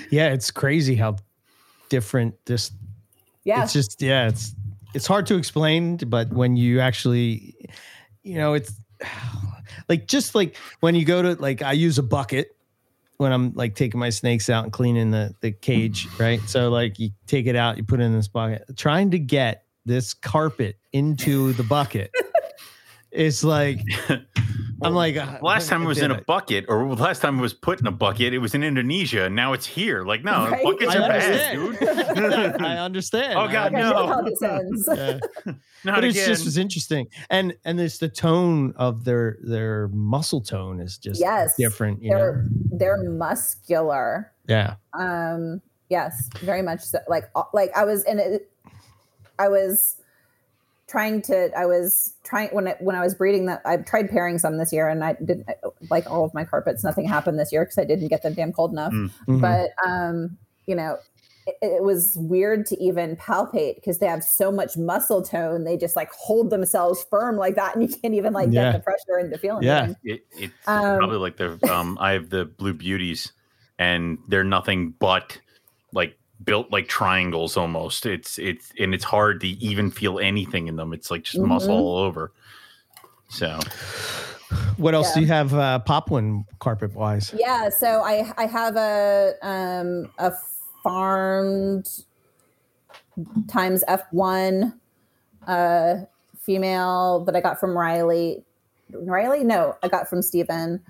[0.09, 0.33] Yeah.
[0.33, 1.15] It's crazy how
[1.87, 2.71] different this
[3.45, 3.63] yeah.
[3.63, 4.53] it's just yeah it's
[4.93, 7.55] it's hard to explain but when you actually
[8.23, 8.73] you know it's
[9.89, 12.55] like just like when you go to like i use a bucket
[13.17, 16.41] when i'm like taking my snakes out and cleaning the the cage right?
[16.47, 18.65] So like you take it out you put it in this bucket.
[18.75, 22.11] Trying to get this carpet into the bucket
[23.11, 23.79] is like
[24.83, 27.53] i'm like uh, Last time it was in a bucket, or last time it was
[27.53, 29.25] put in a bucket, it was in Indonesia.
[29.25, 30.03] and Now it's here.
[30.03, 30.63] Like, no, Right?
[30.63, 31.79] buckets I are bad, understand.
[32.57, 32.61] dude.
[32.65, 33.33] I understand.
[33.39, 34.07] Oh, God, I no.
[34.07, 34.89] how this ends.
[34.91, 35.19] Yeah.
[35.85, 36.27] Not but it's again.
[36.29, 41.19] just was interesting and and it's the tone of their their muscle tone is just
[41.19, 41.55] Yes.
[41.57, 44.31] different you They're they're muscular.
[44.47, 46.99] yeah Um yes, very much so.
[47.09, 48.49] Like like I was in it
[49.39, 49.97] I was
[50.87, 54.37] trying to I was trying when I, when I was breeding that I tried pairing
[54.37, 55.47] some this year and I didn't
[55.89, 58.51] like all of my carpets nothing happened this year because I didn't get them damn
[58.53, 58.91] cold enough.
[58.93, 59.09] Mm.
[59.27, 59.41] Mhm.
[59.41, 60.97] but um you know
[61.47, 65.77] it, it was weird to even palpate because they have so much muscle tone they
[65.77, 68.71] just like hold themselves firm like that and you can't even like Yeah.
[68.71, 69.93] get the pressure into feeling Yeah.
[70.03, 73.31] It, it's Um, probably like the um I have the blue beauties
[73.79, 75.39] and they're nothing but
[75.93, 78.05] like built like triangles almost.
[78.05, 80.93] It's it's and it's hard to even feel anything in them.
[80.93, 81.79] It's like just muscle Mhm.
[81.79, 82.31] all over.
[83.29, 83.59] So
[84.77, 89.33] what else do you have uh poplin carpet wise yeah so i i have a
[89.41, 90.31] um a
[90.83, 91.87] farmed
[93.47, 94.73] times f1
[95.47, 95.95] uh
[96.39, 98.43] female that i got from riley
[98.91, 100.81] riley no i got from Steven.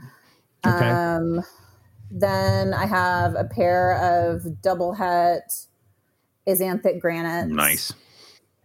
[0.66, 0.90] Okay.
[0.90, 1.42] um
[2.16, 5.68] then i have a pair of double het
[6.48, 7.48] Xanthic granite.
[7.50, 7.92] nice.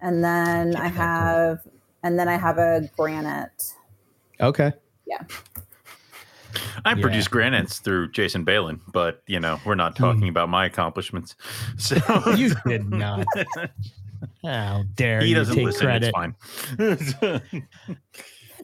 [0.01, 0.97] and then Yeah, i cool.
[0.99, 1.59] have
[2.03, 3.75] and then i have a granite
[4.41, 4.73] okay
[5.07, 5.23] Yeah.
[6.85, 7.03] I Yeah.
[7.03, 10.05] produce granites through Jason Balin, but you know, we're not Hmm.
[10.05, 11.35] talking about my accomplishments.
[11.79, 11.97] So
[12.37, 13.27] you did not
[14.45, 17.69] how dare he you doesn't take listen, credit it's fine.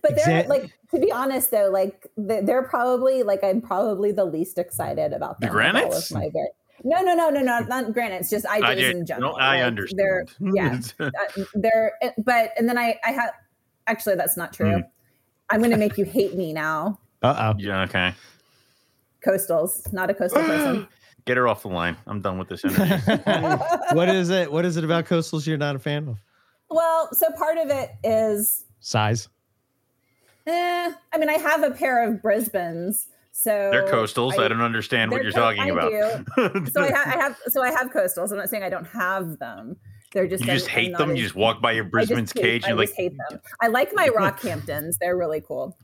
[0.05, 4.12] but they're Exa- like to be honest though like they- they're probably like i'm probably
[4.12, 6.12] the least excited about The them of all of granites?
[6.12, 6.48] my var-
[6.85, 9.56] no no no no no not granites just I, IJs did- in general no, I
[9.56, 10.28] Like, understand.
[10.39, 13.31] they're yeah uh, they're but and then i i have
[13.86, 14.81] actually that's not true Hmm.
[15.51, 18.12] i'm gonna make you hate me now uh-oh yeah, okay.
[19.26, 20.86] coastals not a coastal person
[21.26, 21.97] Get her off the line.
[22.06, 23.02] I'm done with this energy.
[23.94, 26.18] what is it what is it about coastals you're not a fan of
[26.68, 29.28] well so part of it is size
[30.46, 33.06] eh, i mean i have a pair of brisbanes
[33.36, 34.38] so They're coastals.
[34.38, 35.90] I, don't understand what you're co- talking I about.
[35.90, 36.66] do.
[36.72, 38.30] so I, ha- I have so I have coastals.
[38.30, 39.76] I'm not saying I don't have them.
[40.12, 41.10] They're just you just I'm- I'm hate them.
[41.10, 42.62] as- You just walk by your I Brisbane's cage.
[42.64, 43.40] I You're like, hate them.
[43.60, 44.98] I like my Rockhamptons.
[45.00, 45.76] They're really cool.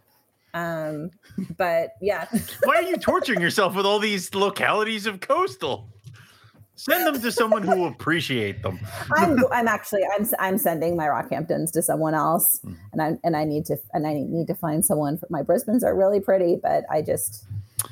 [0.55, 1.11] Um,
[1.57, 2.27] but yeah,
[2.63, 5.89] why are you torturing yourself with all these localities of coastal?
[6.83, 8.81] Send them to someone who will appreciate them.
[9.17, 12.73] I'm I'm actually I'm I'm sending my Rockhamptons to someone else, Hmm.
[12.93, 15.19] and I and I need to and I need to find someone.
[15.19, 17.45] For, my Brisbanes are really pretty, but I just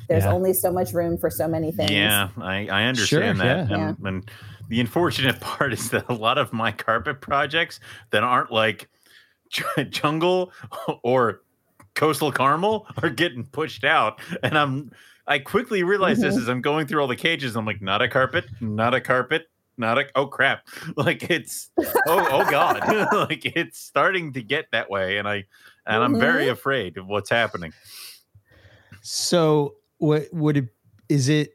[0.07, 0.33] there's Yeah.
[0.33, 1.91] only so much room for so many things.
[1.91, 3.69] Yeah, I, I understand Sure, that.
[3.69, 3.89] yeah.
[3.89, 4.31] And, and
[4.69, 7.79] the unfortunate part is that a lot of my carpet projects
[8.11, 8.87] that aren't like
[9.89, 10.51] jungle
[11.03, 11.41] or
[11.95, 14.19] coastal caramel are getting pushed out.
[14.43, 14.91] And I'm
[15.29, 16.39] I quickly realize this Mhm.
[16.41, 17.55] as I'm going through all the cages.
[17.55, 19.47] I'm like, not a carpet, not a carpet,
[19.77, 20.67] not a oh crap.
[20.97, 22.83] Like it's oh oh god.
[23.13, 25.17] like it's starting to get that way.
[25.19, 25.45] And I
[25.85, 26.51] and I'm very Mhm.
[26.51, 27.71] afraid of what's happening.
[29.01, 30.69] So what would it
[31.09, 31.51] is it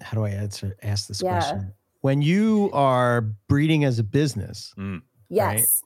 [0.00, 1.30] how do I answer ask this Yeah.
[1.38, 1.74] question?
[2.00, 4.74] When you are breeding as a business,
[5.28, 5.82] Yes.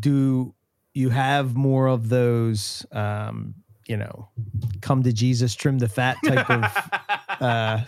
[0.00, 0.54] do
[0.94, 3.54] you have more of those um,
[3.88, 4.28] you know,
[4.82, 6.64] come to Jesus, trim the fat type of
[7.40, 7.80] uh,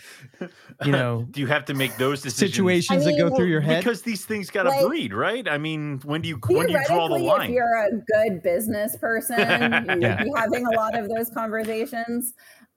[0.84, 3.46] you know, do you have to make those decisions situations I that go mean, through
[3.46, 3.84] your head?
[3.84, 5.46] because these things got to Like- breed, right?
[5.46, 7.50] I mean, when do you when do you draw the line?
[7.50, 7.90] if you're a
[8.26, 10.22] good business person, you would Yeah.
[10.24, 12.32] be having a lot of those conversations.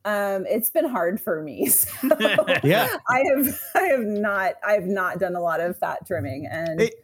[0.06, 1.68] Um, it's been hard for me.
[1.70, 2.90] So Yeah.
[3.08, 6.96] I have I have not I've not done a lot of fat trimming and It-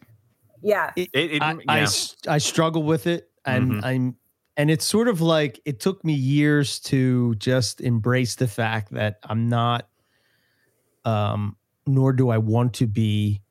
[0.62, 0.92] yeah.
[0.98, 1.84] It, it, I, I yeah.
[1.84, 3.86] s- I struggle with it and Mhm.
[3.86, 4.16] I'm
[4.60, 9.18] and it's sort of like it took me years to just embrace the fact that
[9.24, 9.88] I'm not
[11.06, 11.56] um
[11.88, 13.42] nor do I want to be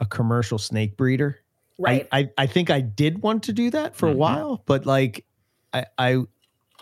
[0.00, 1.38] a commercial snake breeder.
[1.78, 2.08] Right.
[2.10, 4.12] I, I, I think I did want to do that for Mhm.
[4.12, 5.26] a while, but like
[5.74, 6.22] I I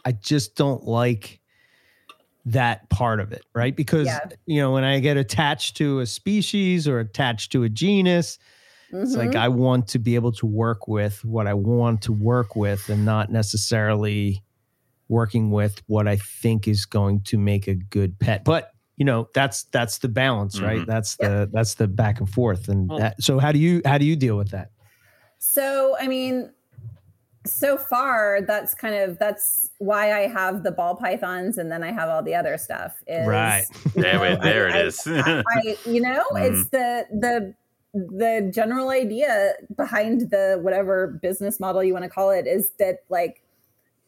[0.05, 1.41] I just don't like
[2.45, 3.75] that part of it, right?
[3.75, 4.21] Because Yeah.
[4.47, 8.39] you know, when I get attached to a species or attached to a genus,
[8.93, 9.37] it's like Mhm.
[9.37, 13.05] I want to be able to work with what I want to work with and
[13.05, 14.43] not necessarily
[15.09, 18.45] working with what I think is going to make a good pet.
[18.45, 20.81] But you know, that's that's the balance, right?
[20.81, 20.87] Mhm.
[20.87, 22.69] That's the that's the back and forth.
[22.69, 24.71] And Well- that, so how do you how do you deal with that?
[25.39, 26.51] So, I mean,
[27.45, 31.93] so far that's kind of that's why I have the ball pythons and then I
[31.93, 32.93] have all the other stuff.
[33.07, 33.65] Is, Right.
[33.95, 35.07] you There, know, it- there I- it is.
[35.07, 37.55] I, you know, it's the the
[37.97, 43.05] the general idea behind the whatever business model you want to call it is that
[43.09, 43.43] like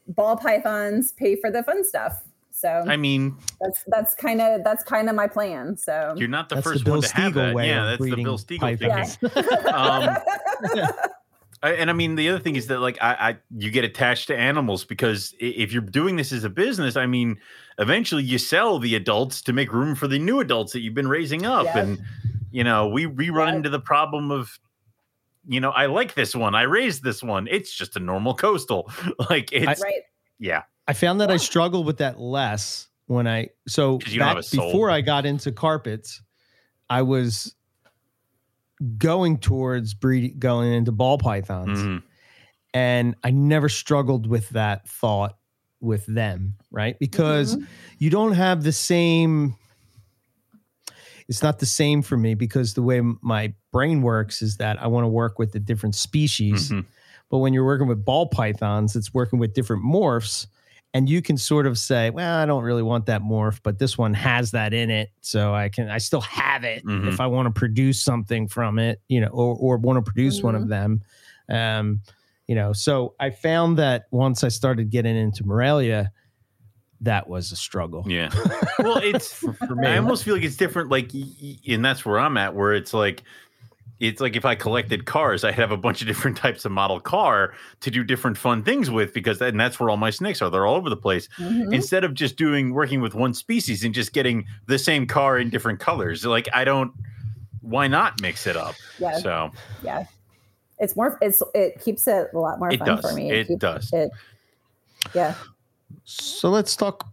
[0.09, 2.23] ball pythons pay for the fun stuff.
[2.51, 5.77] So I mean, that's that's kind of that's kind of my plan.
[5.77, 7.55] So you're not the That's the first Bill one to have Stiegel that.
[7.55, 9.17] way Yeah, that's the Bill Stiegel pythons.
[9.17, 9.73] thinking.
[9.73, 10.17] Um,
[11.63, 14.29] I, and I mean, the other thing is that like I, I, you get attached
[14.29, 17.39] to animals because if you're doing this as a business, I mean,
[17.79, 21.09] eventually you sell the adults to make room for the new adults that you've been
[21.09, 21.79] raising up, Yeah.
[21.79, 21.99] and
[22.51, 23.57] you know, we we run Yeah.
[23.57, 24.59] into the problem of,
[25.47, 28.91] you know, I like this one, I raised this one, it's just a normal coastal,
[29.31, 30.03] like it's right.
[30.39, 31.39] yeah, I found that I Yeah.
[31.39, 34.67] struggled with that less when I so you don't back have a soul.
[34.71, 36.23] before I got into carpets,
[36.89, 37.55] I was
[38.97, 41.79] going towards breed going into ball pythons.
[41.79, 42.03] Mhm.
[42.75, 45.39] and I never struggled with that thought
[45.81, 46.99] with them, right?
[46.99, 47.67] Because Mhm.
[47.99, 49.57] you don't have the same
[51.29, 54.87] it's not the same for me because the way my brain works is that I
[54.87, 56.71] want to work with the different species.
[56.71, 56.87] Mhm.
[57.31, 60.47] But when you're working with ball pythons, it's working with different morphs.
[60.95, 63.99] And you can sort of say, well, I don't really want that morph, but this
[63.99, 65.11] one has that in it.
[65.21, 67.09] So I can, I still have it Mhm.
[67.09, 70.43] if I want to produce something from it, you know, or, or want to produce
[70.43, 71.03] one of them.
[71.51, 72.01] Um,
[72.47, 76.11] you know, so I found that once I started getting into Morelia,
[77.03, 78.29] that was a struggle yeah.
[78.81, 79.87] Well, it's for, for me.
[79.87, 82.73] I almost feel like it's different, like, y- y- and that's where I'm at, where
[82.73, 83.23] it's like,
[84.01, 87.01] it's like if I collected cars, I'd have a bunch of different types of model
[87.01, 90.41] car to do different fun things with, because that, and that's where all my snakes
[90.41, 90.51] are.
[90.51, 91.29] They're all over the place.
[91.39, 91.73] Mhm.
[91.75, 95.51] Instead of just doing working with one species and just getting the same car in
[95.51, 96.93] different colors, like I don't.
[97.61, 98.75] Why not mix it up?
[98.99, 99.19] Yeah.
[99.19, 99.51] So
[99.83, 100.05] yeah
[100.79, 103.01] it's more it's it keeps it a lot more it fun does.
[103.01, 103.93] for me It keeps does.
[103.93, 104.11] it
[105.13, 105.35] yeah
[106.05, 107.07] So let's talk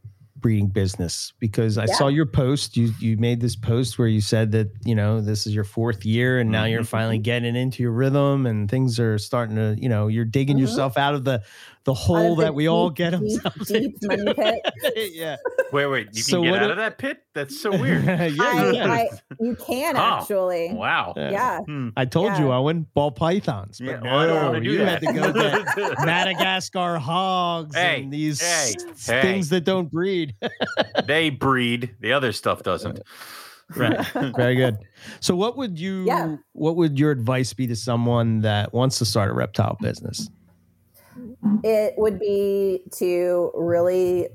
[0.45, 1.95] breeding business because I Yeah.
[1.95, 2.77] saw your post.
[2.77, 6.05] You you made this post where you said that you know this is your fourth
[6.05, 6.88] year and now you're Mhm.
[6.88, 10.61] finally getting into your rhythm and things are starting to you know you're digging Mhm.
[10.61, 11.41] yourself out of the
[11.85, 14.07] the hole of the that we all get deep, ourselves deep into.
[14.25, 14.33] money
[14.83, 15.11] pit.
[15.13, 15.37] yeah,
[15.71, 16.07] Wait, wait.
[16.13, 17.19] You So can get out do- of that pit?
[17.33, 18.03] That's so weird.
[18.03, 18.89] yeah, you I, can.
[18.91, 19.07] I,
[19.39, 21.13] you can Oh, actually wow.
[21.15, 21.29] Yeah.
[21.31, 21.89] yeah Hmm.
[21.95, 23.79] I told you, Owen, ball pythons.
[23.79, 25.03] But Yeah, no, I don't wanna do you that.
[25.03, 29.21] had to go get Madagascar hogs Hey, and these hey, s- hey.
[29.21, 30.35] things that don't breed.
[31.05, 31.95] they breed.
[31.99, 32.99] The other stuff doesn't.
[33.75, 34.05] right.
[34.35, 34.77] Very good.
[35.19, 36.35] So what would you Yeah.
[36.53, 40.29] what would your advice be to someone that wants to start a reptile business?
[41.63, 44.30] It would be to really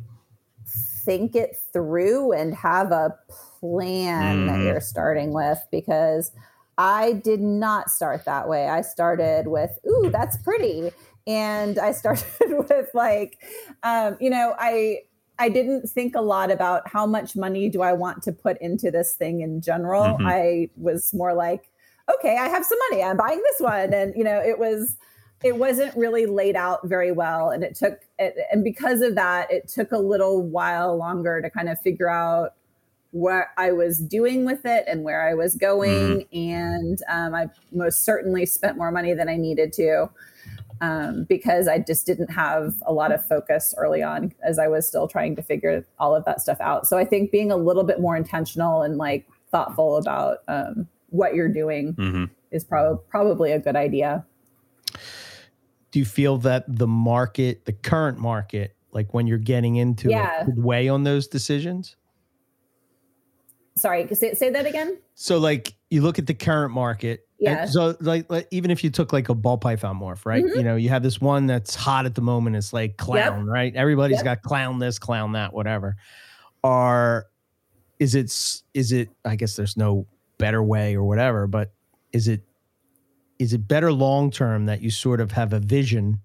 [1.05, 3.16] think it through and have a
[3.61, 4.65] plan that Mhm.
[4.65, 6.32] you're starting with because
[6.78, 8.69] I did not start that way.
[8.69, 10.93] I started with, ooh, that's pretty.
[11.27, 12.24] And I started
[12.69, 13.39] with like,
[13.82, 15.01] um, you know, I
[15.39, 18.91] I didn't think a lot about how much money do I want to put into
[18.91, 20.19] this thing in general.
[20.19, 20.27] Mhm.
[20.27, 21.70] I was more like,
[22.15, 23.03] okay, I have some money.
[23.03, 23.95] I'm buying this one.
[23.95, 24.97] And you know, it was
[25.43, 29.51] it wasn't really laid out very well and it took it, and because of that
[29.51, 32.55] it took a little while longer to kind of figure out
[33.12, 38.05] what i was doing with it and where i was going and um, i most
[38.05, 40.09] certainly spent more money than i needed to
[40.81, 44.87] um, because i just didn't have a lot of focus early on as i was
[44.87, 46.87] still trying to figure all of that stuff out.
[46.87, 51.35] So i think being a little bit more intentional and like thoughtful about um, what
[51.35, 54.25] you're doing hmm is prob- probably a good idea
[55.91, 60.43] Do you feel that the market, the current market, like when you're getting into Yeah.
[60.43, 61.97] it, would weigh on those decisions?
[63.77, 67.27] sorry say, say that again So like you look at the current market.
[67.39, 67.65] Yeah.
[67.65, 70.45] So like, like even if you took like a ball python morph, right?
[70.45, 70.57] Mhm.
[70.57, 72.57] You know, you have this one that's hot at the moment.
[72.57, 73.75] It's like clown, right?
[73.75, 74.25] Everybody's Yep.
[74.25, 75.97] got clown this, clown that, whatever.
[76.62, 77.27] Are
[77.99, 78.27] is it
[78.75, 79.09] is it?
[79.25, 80.07] I guess there's no
[80.37, 81.73] better way or whatever, but
[82.12, 82.43] is it
[83.41, 86.21] is it better long term that you sort of have a vision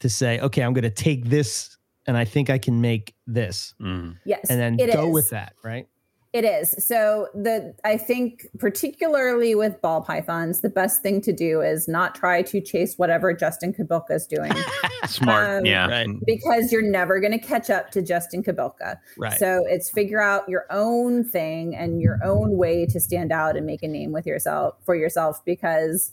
[0.00, 3.74] to say, okay, I'm going to take this and I think I can make this,
[3.80, 4.16] Mhm.
[4.24, 5.12] Yes, and then it go is.
[5.14, 5.86] with that, right?
[6.32, 6.74] It is.
[6.86, 12.14] So the I think particularly with ball pythons, the best thing to do is not
[12.14, 14.52] try to chase whatever Justin Kobylka is doing
[15.06, 15.50] Smart.
[15.60, 15.88] Um, yeah.
[15.88, 16.08] Right.
[16.24, 18.96] because you're never going to catch up to Justin Kobylka.
[19.18, 19.38] Right.
[19.38, 23.66] So it's figure out your own thing and your own way to stand out and
[23.66, 26.12] make a name with yourself for yourself because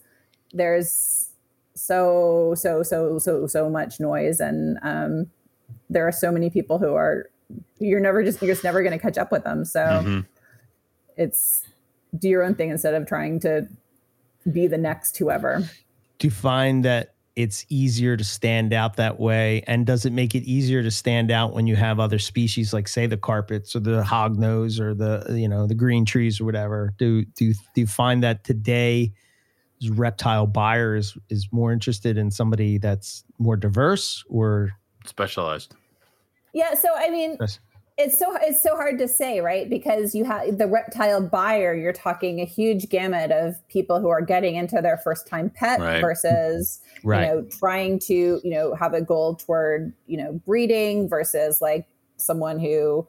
[0.54, 1.30] there's
[1.76, 5.28] so so so so so much noise and um
[5.90, 7.30] there are so many people who are
[7.80, 9.64] you're never just you're just never going to catch up with them.
[9.64, 10.26] So Mhm.
[11.16, 11.62] it's
[12.18, 13.68] do your own thing instead of trying to
[14.52, 15.62] be the next whoever.
[16.20, 20.34] do you find that it's easier to stand out that way and does it make
[20.34, 23.80] it easier to stand out when you have other species like say the carpets or
[23.80, 27.88] the hognose or the you know the green trees or whatever do do do you
[27.88, 29.12] find that today
[29.92, 34.72] reptile buyer is, is more interested in somebody that's more diverse or
[35.06, 35.76] Specialized.
[36.54, 37.60] Yeah, so I mean, Yes.
[37.98, 39.70] it's so it's so hard to say, right?
[39.70, 44.22] Because you have the reptile buyer, you're talking a huge gamut of people who are
[44.22, 46.02] getting into their first time pet Right.
[46.02, 48.14] versus right you know trying to
[48.44, 51.88] you know have a goal toward you know breeding versus like
[52.18, 53.08] someone who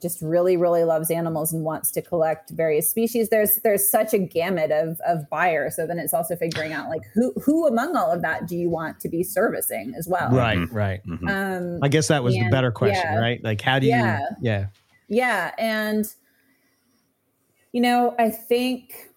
[0.00, 4.18] just really really loves animals and wants to collect various species there's there's such a
[4.18, 8.10] gamut of of buyers so then it's also figuring out like who who among all
[8.10, 10.72] of that do you want to be servicing as well right Mhm.
[10.72, 11.28] right Mhm.
[11.30, 13.18] um i guess that was the better question yeah.
[13.18, 14.20] right like how do you Yeah.
[14.40, 14.66] yeah
[15.08, 15.50] Yeah.
[15.58, 16.06] And,
[17.72, 19.10] you know, I think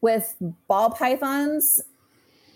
[0.00, 0.34] with
[0.68, 1.80] ball pythons,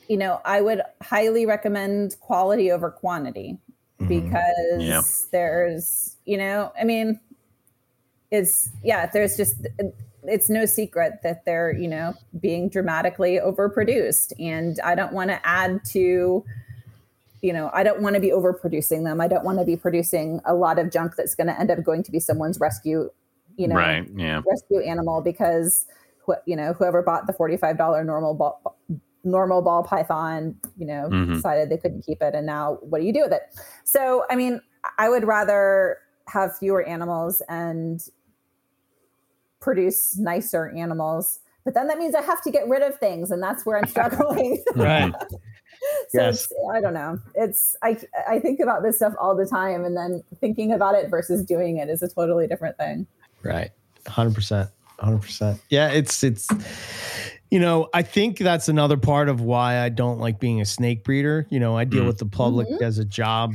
[0.08, 3.58] you know, I would highly recommend quality over quantity
[4.00, 4.08] Mhm.
[4.08, 5.02] because Yeah.
[5.32, 7.18] there's, you know, I mean,
[8.30, 9.66] it's, yeah, there's just,
[10.24, 14.32] it's no secret that they're, you know, being dramatically overproduced.
[14.38, 16.44] And I don't want to add to,
[17.42, 19.20] you know, I don't want to be overproducing them.
[19.20, 21.82] I don't want to be producing a lot of junk that's going to end up
[21.84, 23.08] going to be someone's rescue,
[23.56, 24.08] you know, right.
[24.16, 24.42] Yeah.
[24.50, 25.86] rescue animal because
[26.44, 28.76] you know whoever bought the forty-five dollar normal ball
[29.22, 31.34] normal ball python, you know, Mhm.
[31.36, 33.42] decided they couldn't keep it, and now what do you do with it?
[33.84, 34.60] So, I mean,
[34.98, 35.98] I would rather
[36.28, 38.02] have fewer animals and
[39.60, 41.40] produce nicer animals.
[41.64, 43.88] But then that means I have to get rid of things, and that's where I'm
[43.88, 44.62] struggling.
[44.76, 45.12] right
[46.08, 46.48] so Yes.
[46.72, 47.18] I don't know.
[47.34, 47.98] It's I
[48.28, 51.78] I think about this stuff all the time, and then thinking about it versus doing
[51.78, 53.06] it is a totally different thing.
[53.42, 53.70] Right.
[54.04, 54.70] 100%.
[55.00, 55.60] 100%.
[55.68, 56.48] Yeah, it's it's
[57.50, 61.04] you know, I think that's another part of why I don't like being a snake
[61.04, 61.46] breeder.
[61.50, 62.06] You know, I deal Mm.
[62.08, 62.82] with the public Mhm.
[62.82, 63.52] as a job,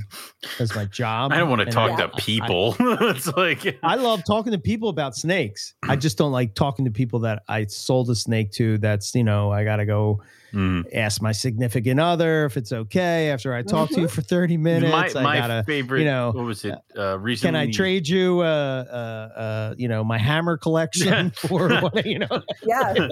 [0.59, 1.31] as my job.
[1.33, 2.07] I don't want to talk Yeah.
[2.07, 2.75] to people.
[2.79, 5.73] it's like I love talking to people about snakes.
[5.83, 8.77] I just don't like talking to people that I sold a snake to.
[8.77, 10.21] That's, you know, I got to go
[10.53, 10.85] Mm.
[10.93, 15.13] ask my significant other if it's okay after I talk to you for 30 minutes.
[15.15, 15.99] my I my gotta, favorite.
[15.99, 16.75] you know, what was it?
[16.97, 21.69] Uh, recently, can I trade you, uh, uh, uh, you know, my hammer collection for
[21.79, 23.09] what, you know, Yeah.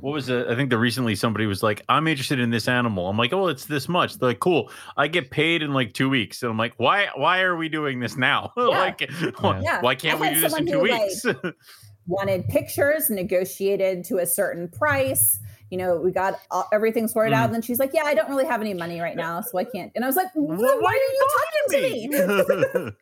[0.00, 0.46] What was it?
[0.48, 3.48] I think the recently somebody was like, "I'm interested in this animal." I'm like, "Oh,
[3.48, 6.56] it's this much." They're like, "Cool, I get paid in like two weeks." And I'm
[6.56, 7.08] like, "Why?
[7.16, 8.50] Why are we doing this now?
[8.56, 9.06] like,
[9.40, 9.82] why, Yeah.
[9.82, 11.54] why can't we do this in someone two who, like,
[12.06, 15.38] wanted pictures negotiated to a certain price.
[15.74, 17.40] You know, we got all, everything sorted out.
[17.40, 17.44] Mm.
[17.46, 19.64] And then she's like, Yeah, I don't really have any money right now, so I
[19.64, 19.90] can't.
[19.96, 22.92] And I was like, Why, "Why, why are you talking to me?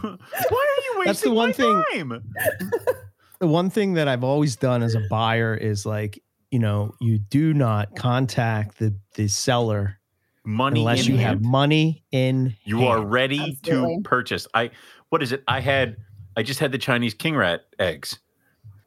[0.00, 2.22] why are you wasting That's the one my thing- time?
[3.38, 7.18] the one thing that I've always done as a buyer is like, you know, you
[7.18, 10.00] do not contact the the seller
[10.44, 11.28] Money unless you hand.
[11.28, 13.98] have money in You are ready Absolutely.
[13.98, 14.48] to purchase.
[14.52, 14.70] I
[15.10, 15.44] what is it?
[15.46, 15.96] I had
[16.36, 18.18] I just had the Chinese king rat eggs,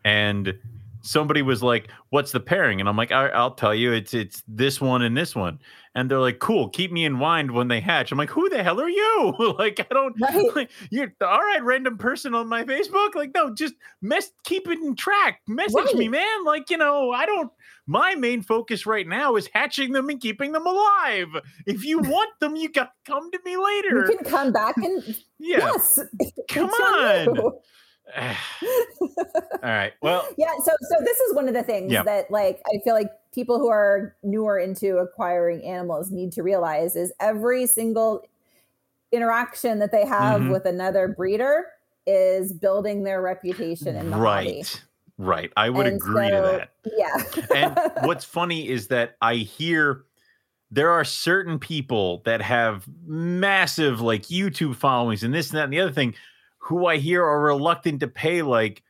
[0.04, 0.54] and
[1.02, 3.92] somebody was like, "What's the pairing?" And I'm like, I, "I'll tell you.
[3.92, 5.60] It's it's this one and this one."
[5.96, 6.70] And they're like, "Cool.
[6.70, 9.80] Keep me in mind when they hatch." I'm like, "Who the hell are you?" like,
[9.80, 10.16] I don't.
[10.22, 10.46] Right.
[10.56, 13.16] Like, you're all right, random person on my Facebook.
[13.16, 15.42] Like, no, just mess, keep it in track.
[15.48, 16.44] Message me, man.
[16.46, 17.52] Like, you know, I don't.
[17.88, 21.28] My main focus right now is hatching them and keeping them alive.
[21.66, 24.06] If you want them, you got to come to me later.
[24.08, 25.04] You can come back and
[25.40, 25.58] yeah.
[25.58, 26.00] yes.
[26.50, 27.52] Come on on.
[28.22, 29.16] all
[29.64, 29.94] right.
[30.02, 32.04] Well, yeah so so this is one of the things Yeah.
[32.04, 36.96] that like i feel like people who are newer into acquiring animals need to realize
[36.96, 38.26] is every single
[39.12, 40.52] interaction that they have Mhm.
[40.52, 41.66] with another breeder
[42.08, 44.24] is building their reputation in the hobby.
[44.24, 44.82] right.
[45.18, 45.52] Right.
[45.56, 46.70] I would And agree so- to that.
[46.98, 50.04] yeah and what's funny is that I hear
[50.72, 55.74] there are certain people that have massive like YouTube followings and this and that and
[55.74, 56.16] the other thing
[56.62, 58.84] who I hear are reluctant to pay like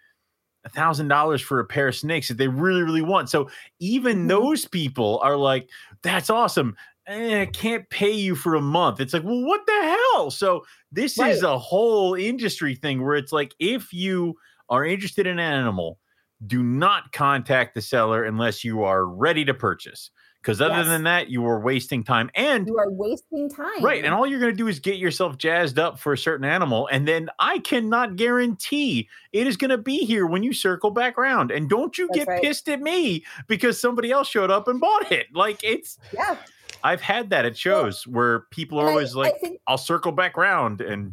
[0.64, 3.30] a thousand dollars for a pair of snakes that they really, really want.
[3.30, 3.50] So
[3.80, 4.28] even Mhm.
[4.28, 5.70] those people are like,
[6.04, 6.76] that's awesome.
[7.08, 9.00] eh, I can't pay you for a month.
[9.00, 10.30] It's like, well, what the hell?
[10.32, 11.42] So this Right.
[11.42, 14.36] is a whole industry thing where it's like, if you
[14.70, 16.00] are interested in an animal,
[16.46, 20.12] do not contact the seller unless you are ready to purchase.
[20.42, 20.88] Because other Yes.
[20.88, 22.32] than that, you are wasting time.
[22.34, 23.84] And You are wasting time.
[23.84, 24.04] Right.
[24.04, 26.88] And all you're going to do is get yourself jazzed up for a certain animal.
[26.92, 31.18] And then I cannot guarantee it is going to be here when you circle back
[31.18, 31.52] around.
[31.52, 32.42] And don't you That's get right.
[32.42, 35.28] pissed at me because somebody else showed up and bought it.
[35.34, 36.38] Like it's, yeah.
[36.84, 40.12] I've had that at shows where people are And always I like, think, I'll circle
[40.12, 40.82] back around.
[40.82, 41.12] And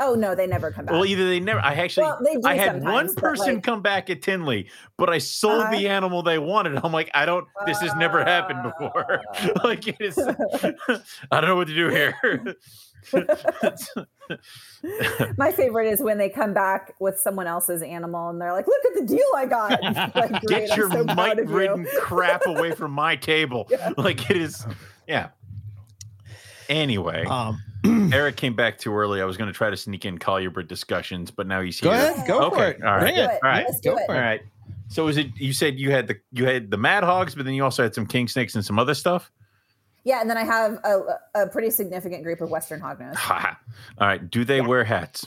[0.00, 0.92] oh no, they never come back.
[0.92, 3.82] well, either they never, I actually, Well, they do I had one person like- come
[3.82, 5.72] back at Tinley, but I sold Uh-huh.
[5.76, 6.78] the animal they wanted.
[6.84, 9.20] I'm like, I don't, this has never happened before.
[9.34, 9.48] Uh.
[9.64, 12.14] like it is, I don't know what to do here.
[15.36, 18.84] My favorite is when they come back with someone else's animal and they're like, "Look
[18.86, 19.82] at the deal I got."
[20.14, 23.66] Like, Get your so proud mite of you." ridden crap away from my table.
[23.70, 23.92] Yeah.
[23.96, 24.66] Like it is,
[25.06, 25.28] yeah.
[26.68, 27.60] Anyway, Um,
[28.12, 29.20] Eric came back too early.
[29.20, 31.90] I was going to try to sneak in Collier discussions, but now he's here.
[31.90, 32.82] go ahead, go for it.
[32.82, 33.00] all right.
[33.00, 33.30] Bring it.
[33.30, 33.66] All right.
[33.68, 34.08] Let's Go it.
[34.08, 34.40] All right.
[34.88, 35.28] So is it?
[35.36, 37.94] You said you had the you had the Mad Hogs, but then you also had
[37.94, 39.30] some King Snakes and some other stuff.
[40.04, 43.16] Yeah, and then I have a, a pretty significant group of Western hognose.
[43.98, 44.30] All right.
[44.30, 45.26] Do they wear hats?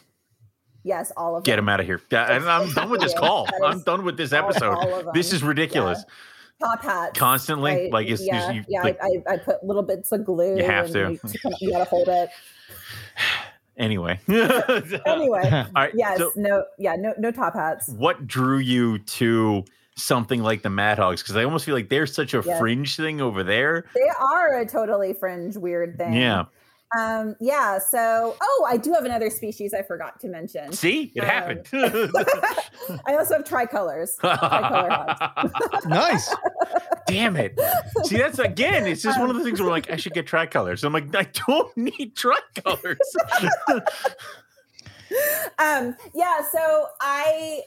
[0.84, 1.66] Yes, all of Get them.
[1.66, 2.02] Get them out of here.
[2.12, 3.46] Yeah, and I'm done with this call.
[3.46, 4.74] That I'm done with this episode.
[4.74, 6.04] all of This is ridiculous.
[6.62, 7.20] Top hats.
[7.20, 8.84] Constantly, like it's, yeah, you, yeah.
[8.84, 10.58] like, I, I, put little bits of glue.
[10.58, 11.12] You have to.
[11.12, 12.30] You, you gotta hold it.
[13.78, 14.20] anyway.
[15.06, 15.92] Anyway, All right.
[15.96, 17.90] yes, so- no, yeah, no, no top hats.
[17.90, 19.64] what drew you to
[19.96, 21.22] something like the Mad Hogs?
[21.22, 22.58] Because I almost feel like they're such a Yeah.
[22.60, 23.86] fringe thing over there.
[23.94, 26.14] They are a totally fringe, weird thing.
[26.14, 26.46] Yeah.
[26.98, 27.36] Um.
[27.40, 27.80] Yeah.
[27.80, 30.74] So, oh, I do have another species I forgot to mention.
[30.74, 31.68] See, it Um, happened.
[33.08, 34.18] I also have tricolors.
[34.20, 35.16] tricolor
[35.88, 36.34] nice.
[37.08, 37.58] Damn it.
[38.04, 40.84] See, that's again, it's just one of the things where like, I should get tricolors.
[40.84, 42.98] I'm like, I don't need tricolors.
[45.60, 47.60] um yeah so i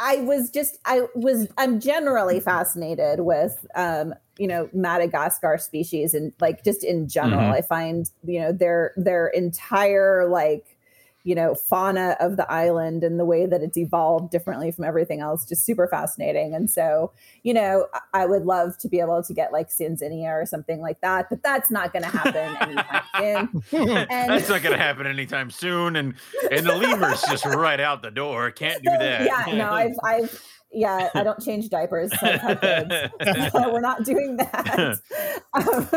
[0.00, 6.32] i was just i was i'm generally fascinated with um you know madagascar species and
[6.40, 7.52] like just in general Mhm.
[7.58, 10.76] i find you know their their entire like
[11.24, 15.20] you know fauna of the island and the way that it's evolved differently from everything
[15.20, 17.12] else just super fascinating and so
[17.42, 20.98] you know i would love to be able to get like sanzinia or something like
[21.02, 25.50] that but that's not going to happen anytime soon And- That's not gonna happen anytime
[25.50, 25.96] soon.
[25.96, 26.14] And
[26.50, 28.50] and the lemur's just right out the door.
[28.50, 29.24] Can't do that.
[29.26, 30.42] yeah no i've i've
[30.72, 32.26] yeah i don't change diapers so
[33.72, 35.00] we're not doing that.
[35.52, 35.88] Um,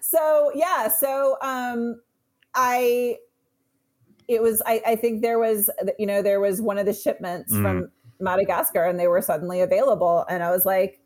[0.00, 2.00] so yeah so um
[2.54, 3.16] i
[4.28, 5.68] it was I, I think there was
[5.98, 7.62] you know there was one of the shipments Mm.
[7.62, 7.90] from
[8.20, 10.24] madagascar and they were suddenly available.
[10.30, 11.00] And i was like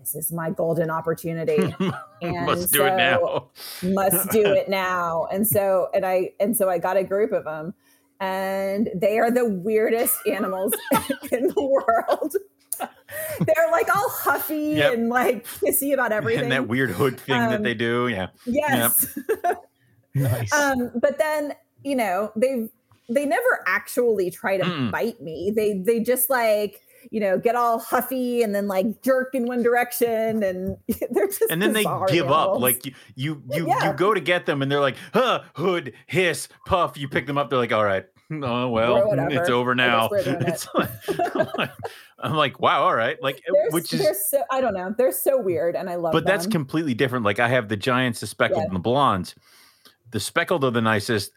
[0.00, 1.74] this is my golden opportunity.
[2.22, 3.48] And Let's do it so- now.
[3.94, 5.26] must do it now.
[5.32, 7.72] And so and i and so i got a group of them
[8.20, 10.72] and they are the weirdest animals
[11.30, 12.34] in the world
[13.40, 14.94] they're like all huffy Yep.
[14.94, 18.08] and like kissy about everything And that weird hood thing that Um, they do.
[18.08, 18.28] Yeah.
[18.46, 19.18] yes
[20.14, 20.52] Nice.
[20.52, 21.52] um but then
[21.84, 22.68] you know they
[23.08, 24.90] they never actually try to Mm-mm.
[24.90, 26.80] bite me they they just like
[27.10, 30.76] you know get all huffy and then like jerk in one direction and
[31.10, 32.58] they're just and then they bizarre give up.
[32.58, 33.90] Like you, you, you, Yeah.
[33.92, 37.38] you go to get them, and they're like, "Huh, hood, hiss, puff." You pick them
[37.38, 37.48] up.
[37.50, 40.48] They're like, "All right, oh well, it's over now." we're doing it.
[40.48, 40.90] It's like,
[41.34, 41.70] I'm, like,
[42.18, 44.94] I'm like, wow, all right, like eh, they're, which they're is, so I don't know.
[44.96, 46.14] They're so weird, and I love.
[46.14, 46.16] It.
[46.18, 47.24] But that's completely different.
[47.24, 48.66] Like I have the giants, the speckled, Yeah.
[48.66, 49.34] and the blondes.
[50.10, 51.32] The speckled are the nicest.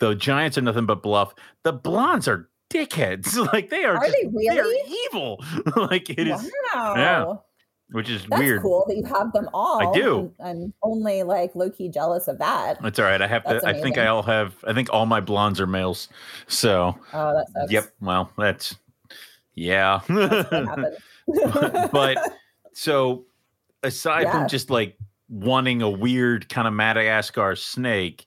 [0.00, 1.34] The giants are nothing but bluff.
[1.64, 3.36] The blondes are dickheads.
[3.52, 3.96] Like they are.
[3.96, 4.56] Are just, they really?
[4.56, 5.44] They're evil.
[5.76, 7.44] like it is, wow.
[7.92, 8.62] Which is That's weird.
[8.62, 9.80] cool that you have them all.
[9.88, 10.32] I do.
[10.44, 12.80] I'm only like low key jealous of that.
[12.82, 13.20] That's all right.
[13.22, 13.60] I have to.
[13.66, 14.54] I think I all have.
[14.66, 16.08] I think all my blondes are males.
[16.48, 17.72] So, Oh, that sucks.
[17.72, 17.92] yep.
[18.00, 18.76] Well, that's
[19.54, 20.00] yeah.
[20.08, 20.96] That's happened.
[21.92, 22.18] but
[22.72, 23.24] so,
[23.82, 24.32] aside Yeah.
[24.32, 24.96] from just like
[25.28, 28.26] wanting a weird kind of Madagascar snake,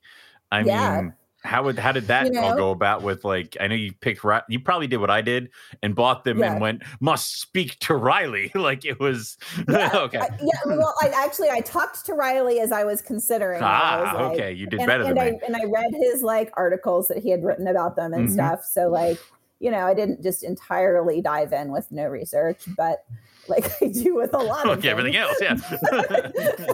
[0.52, 1.02] I Yeah.
[1.02, 1.14] mean,
[1.44, 3.02] how would how did that You all go about?
[3.02, 4.24] With like, I know you picked.
[4.24, 5.50] Ri- You probably did what I did
[5.82, 6.52] and bought them Yeah.
[6.54, 8.52] and went must speak to Riley.
[8.56, 9.38] like it was
[9.68, 10.20] Yeah, okay.
[10.20, 10.60] I- yeah.
[10.66, 13.62] Well, I actually I talked to Riley as I was considering.
[13.64, 14.52] I was ah, like- okay.
[14.54, 15.40] You did and, better and than I me.
[15.48, 18.34] and I read his like articles that he had written about them and Mhm.
[18.34, 18.64] stuff.
[18.64, 19.18] So like,
[19.60, 23.04] you know, I didn't just entirely dive in with no research, but
[23.48, 25.42] like I do with a lot of everything things.
[25.42, 26.68] else, yeah.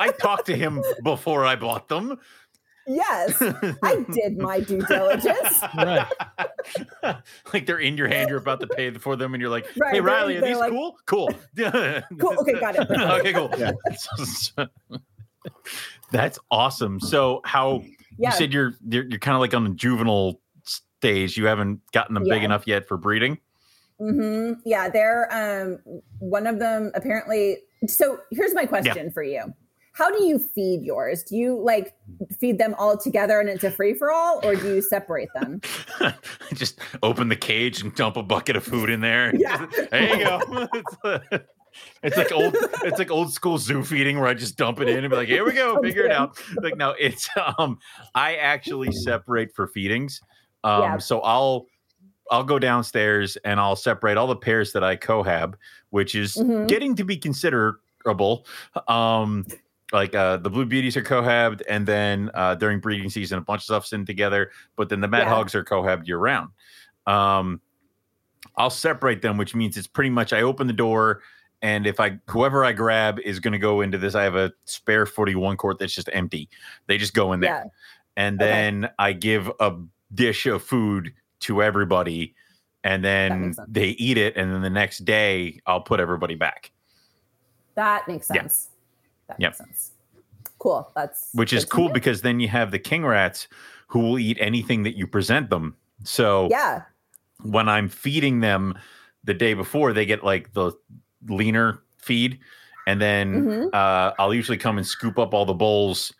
[0.00, 2.18] I talked to him before I bought them.
[2.86, 3.40] Yes,
[3.82, 5.62] I did my due diligence.
[5.76, 6.06] Right.
[7.52, 9.90] like they're in your hand, you're about to pay for them, and you're like, Right,
[9.92, 10.96] "Hey, they're- Riley, are they're these like- cool?
[11.06, 11.30] Cool,
[12.20, 12.90] Cool, okay, got it.
[12.90, 13.50] okay, cool.
[13.58, 13.72] Yeah.
[16.10, 17.00] That's awesome.
[17.00, 17.82] So how
[18.18, 18.30] Yeah.
[18.30, 21.36] you said you're you're, you're kind of like on the juvenile stage.
[21.36, 23.38] You haven't gotten them big enough yet for breeding.
[23.98, 25.78] hmm Yeah, they're um
[26.18, 27.58] one of them apparently.
[27.86, 29.42] So here's my question for you:
[29.92, 31.22] How do you feed yours?
[31.22, 31.94] Do you like
[32.38, 35.60] feed them all together and it's a free for all, or do you separate them?
[36.54, 39.32] just open the cage and dump a bucket of food in there.
[39.42, 39.66] Yeah.
[39.90, 40.40] there you go.
[40.72, 41.18] it's, uh,
[42.02, 42.54] it's like old
[42.84, 45.28] it's like old school zoo feeding where I just dump it in and be like,
[45.28, 46.38] here we go, figure it out.
[46.62, 47.28] Like no, it's
[47.58, 47.78] um
[48.14, 50.20] I actually separate for feedings.
[50.64, 50.98] Um Yeah.
[50.98, 51.66] so I'll
[52.30, 55.54] I'll go downstairs and I'll separate all the pairs that I cohab,
[55.90, 56.66] which is Mhm.
[56.68, 58.46] getting to be considerable.
[58.88, 59.46] Um
[59.92, 63.60] like uh the blue beauties are cohabbed and then uh during breeding season a bunch
[63.60, 65.28] of stuff's in together but then the mad Yeah.
[65.30, 66.50] hogs are cohabbed year round
[67.06, 67.60] um
[68.56, 71.22] i'll separate them which means it's pretty much i open the door
[71.62, 74.52] and if i whoever i grab is going to go into this i have a
[74.64, 76.48] spare 41 quart that's just empty
[76.86, 77.64] they just go in there Yeah.
[78.16, 78.50] and Okay.
[78.50, 79.74] then i give a
[80.14, 82.34] dish of food to everybody
[82.84, 86.72] and then they eat it and then the next day i'll put everybody back
[87.74, 88.42] That makes Yeah.
[89.32, 89.38] Sense.
[89.38, 89.50] That Yep.
[89.50, 89.92] makes sense.
[90.58, 90.90] Cool.
[90.94, 91.94] That's which is cool hear.
[91.94, 93.48] because then you have the king rats
[93.88, 95.76] who will eat anything that you present them.
[96.04, 96.82] So yeah,
[97.42, 98.78] when I'm feeding them
[99.24, 100.72] the day before, they get like the
[101.28, 102.38] leaner feed,
[102.86, 103.74] and then Mhm.
[103.74, 106.12] uh, I'll usually come and scoop up all the bowls.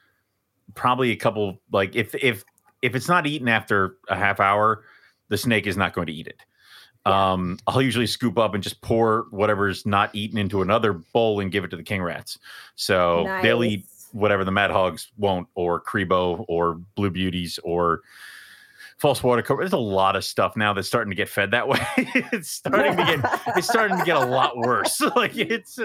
[0.75, 2.45] Probably a couple like if if
[2.83, 4.85] if it's not eaten after a half hour,
[5.29, 6.41] the snake is not going to eat it.
[7.05, 11.51] Um, I'll usually scoop up and just pour whatever's not eaten into another bowl and
[11.51, 12.39] give it to the king rats.
[12.77, 18.03] So they'll eat whatever the Mad Hogs won't, or Crebo, or Blue Beauties, or
[18.99, 19.65] False Water Cobra.
[19.65, 21.81] There's a lot of stuff now that's starting to get fed that way.
[21.97, 25.01] it's starting to get it's starting to get a lot worse.
[25.17, 25.79] like it's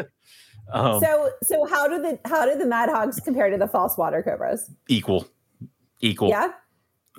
[0.72, 3.98] um, so so how do the how do the mad hogs compare to the false
[3.98, 4.70] water cobras?
[4.88, 5.28] equal,
[6.02, 6.30] equal.
[6.30, 6.52] Yeah.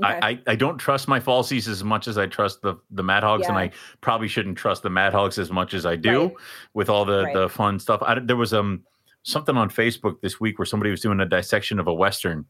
[0.02, 0.18] Okay.
[0.22, 3.22] I, I I don't trust my falsies as much as I trust the the Mad
[3.22, 3.70] Hogs, and I
[4.00, 6.34] probably shouldn't trust the Mad Hogs as much as I do Right.
[6.74, 7.34] with all the Right.
[7.34, 8.02] the fun stuff.
[8.02, 8.84] I, there was um
[9.22, 12.44] something on Facebook this week where somebody was doing a dissection of a western,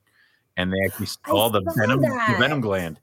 [0.57, 3.01] and they actually I saw the saw venom the venom gland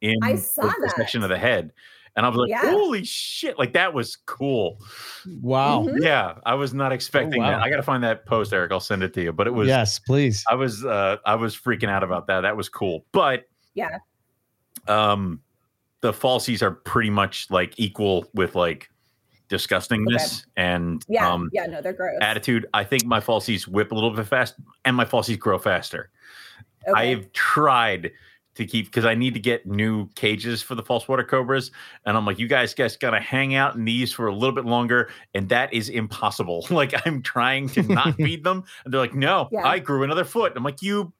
[0.00, 1.72] in I the saw dissection of the head,
[2.16, 2.70] and I was like, Yeah.
[2.70, 3.58] holy shit!
[3.58, 4.78] Like that was cool.
[5.42, 5.82] Wow.
[5.82, 6.02] Mhm.
[6.02, 7.50] Yeah, I was not expecting wow.
[7.50, 7.60] that.
[7.62, 8.70] I got to find that post, Eric.
[8.72, 9.32] I'll send it to you.
[9.32, 10.44] But it was yes, please.
[10.48, 12.42] I was uh I was freaking out about that.
[12.42, 13.04] That was cool.
[13.12, 13.44] But
[13.78, 13.98] Yeah.
[14.86, 15.40] Um
[16.00, 18.88] the falsies are pretty much like equal with like
[19.48, 21.30] disgustingness and Yeah.
[21.32, 21.66] um yeah.
[21.66, 22.18] No, they're gross.
[22.20, 22.66] attitude.
[22.74, 26.10] I think my falsies whip a little bit fast and my falsies grow faster.
[26.86, 27.12] Okay.
[27.12, 28.12] I've tried
[28.54, 31.70] to keep because I need to get new cages for the false water cobras.
[32.04, 34.64] And I'm like, you guys guys gotta hang out in these for a little bit
[34.64, 35.10] longer.
[35.34, 36.66] And that is impossible.
[36.70, 38.64] Like I'm trying to not feed them.
[38.84, 39.64] And they're like, no, Yeah.
[39.66, 40.52] I grew another foot.
[40.56, 41.12] I'm like, you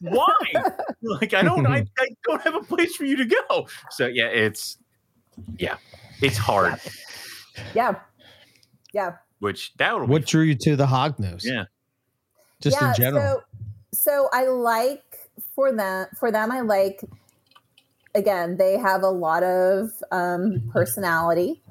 [0.00, 0.34] why?
[1.02, 3.66] like I don't I, I don't have a place for you to go.
[3.90, 4.78] So yeah, it's
[5.58, 5.76] yeah,
[6.20, 6.80] it's hard.
[7.74, 7.94] yeah.
[8.92, 9.16] Yeah.
[9.38, 11.44] Which that would What drew you to the hog nose?
[11.44, 11.64] yeah.
[12.60, 13.42] Just yeah, in general.
[13.92, 15.02] So, so I like
[15.54, 17.02] for them for them I like
[18.14, 21.62] again, they have a lot of um personality.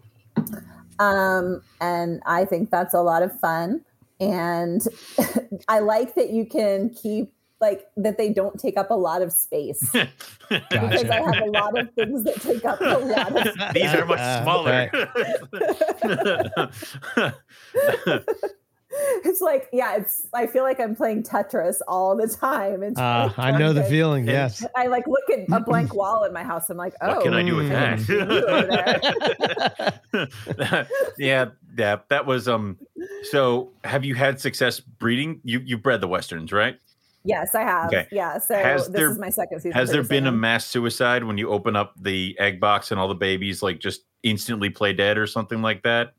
[0.99, 3.86] Um and I think that's a lot of fun
[4.19, 4.86] and
[5.68, 9.31] I like that you can keep like that they don't take up a lot of
[9.34, 13.68] space because I have a lot of things that take up a lot of space.
[13.73, 14.90] These are much Uh, smaller.
[19.23, 23.31] it's like yeah it's i feel like i'm playing tetris all the time and Uh,
[23.38, 24.27] I know the feeling.
[24.27, 24.65] Yes.
[24.76, 27.34] i like look at a blank wall in my house i'm like oh what can
[27.36, 28.07] I do with Mm.
[30.11, 30.88] that?
[31.19, 31.45] yeah,
[31.77, 32.80] yeah, that was um.
[33.30, 35.40] So, have you had success breeding?
[35.44, 36.80] You you bred the westerns, right?
[37.26, 38.08] Yes i have Okay.
[38.12, 41.24] yeah so Has this there- is my second season Has there been a mass suicide
[41.24, 44.94] when you open up the egg box and all the babies like just instantly play
[44.94, 46.14] dead or something like that?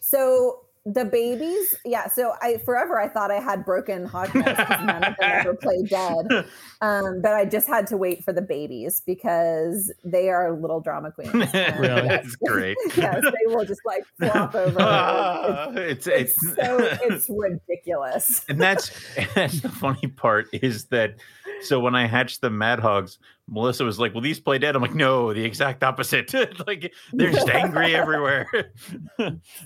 [0.00, 1.74] so the babies?
[1.84, 5.88] Yeah so i forever i thought i had broken because none of them ever played
[5.88, 6.26] dead.
[6.80, 11.10] Um, but i just had to wait for the babies because they are little drama
[11.10, 11.32] queens.
[11.78, 12.02] Really?
[12.08, 12.76] That's great.
[12.96, 14.76] yes they will just like flop over.
[14.78, 18.44] Ah, it's, it's, it's, so it's ridiculous.
[18.48, 18.90] And that's
[19.34, 21.16] and the funny part is that
[21.62, 23.18] so when I hatched the Mad Hogs,
[23.50, 26.32] Melissa was like, "Well, these play dead." I'm like, "No, the exact opposite.
[26.66, 28.46] like they're just angry everywhere."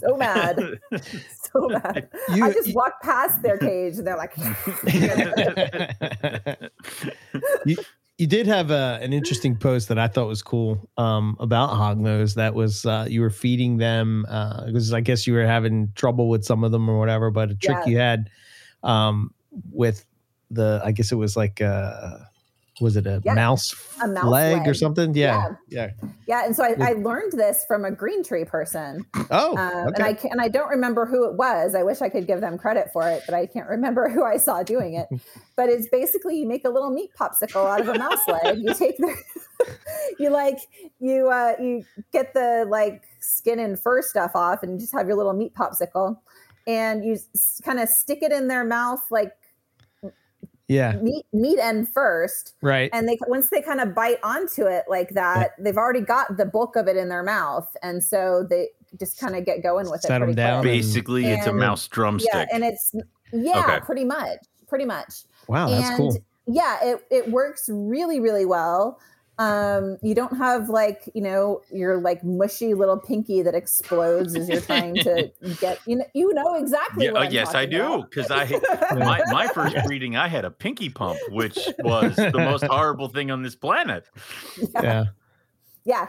[0.01, 0.79] so mad
[1.53, 4.35] so mad You- i just walk past their cage and they're like
[7.67, 7.77] you,
[8.19, 12.35] you did have a, an interesting post that I thought was cool um, about hognose.
[12.35, 14.23] That was uh, you were feeding them
[14.67, 17.31] because I guess you were having trouble with some of them or whatever.
[17.31, 17.91] But a trick Yeah.
[17.91, 18.31] you had
[18.83, 19.33] um,
[19.73, 20.05] with
[20.51, 22.19] the I guess it was like uh
[22.83, 25.15] was it a Yeah, mouse a mouse leg, or something?
[25.15, 25.55] Yeah.
[25.71, 25.91] Yeah.
[26.27, 29.95] Yeah, and so I, I learned this from a green tree person, Oh, um, okay.
[29.97, 31.75] and I can, and I don't remember who it was.
[31.75, 34.37] I wish I could give them credit for it, but I can't remember who I
[34.37, 35.09] saw doing it.
[35.57, 38.59] But it's basically you make a little meat popsicle out of a mouse leg.
[38.59, 39.15] You take the,
[40.19, 40.59] you like
[41.01, 45.17] you uh, you get the like skin and fur stuff off, and just have your
[45.17, 46.19] little meat popsicle,
[46.67, 47.19] and you
[47.65, 49.33] kind of stick it in their mouth like
[50.73, 50.93] yeah.
[51.03, 52.90] meat meat end first Right.
[52.93, 56.44] and they once they kind of bite onto it like that they've already got the
[56.47, 58.69] bulk of it in their mouth and so they
[58.99, 60.09] just kind of get going with it.
[60.09, 60.73] Set it 'em pretty down quick.
[60.73, 62.31] Basically, it's a mouse drumstick.
[62.35, 62.94] yeah and it's
[63.32, 63.81] yeah Okay.
[63.81, 64.39] pretty much
[64.69, 66.16] pretty much wow, that's and cool.
[66.47, 68.99] yeah it, it works really really well
[69.39, 74.47] um you don't have like you know your like mushy little pinky that explodes as
[74.49, 75.31] you're trying to
[75.61, 78.05] get you know you know exactly Yeah, what uh, I'm yes, I do.
[78.09, 78.45] Because I
[78.95, 83.31] my, my first breeding, I had a pinky pump, which was the most horrible thing
[83.31, 84.05] on this planet.
[84.75, 85.05] Yeah.
[85.85, 86.09] yeah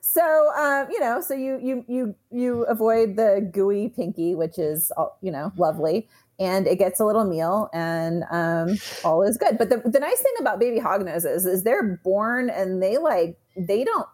[0.00, 4.90] so um, you know so you you you you avoid the gooey pinky which is
[4.96, 6.08] uh, you know lovely
[6.40, 10.20] and it gets a little meal and um, all is good but the, the nice
[10.20, 14.08] thing about baby hognoses is they're born and they like they don't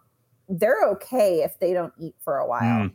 [0.49, 2.93] they're okay if they don't eat for a while Mm.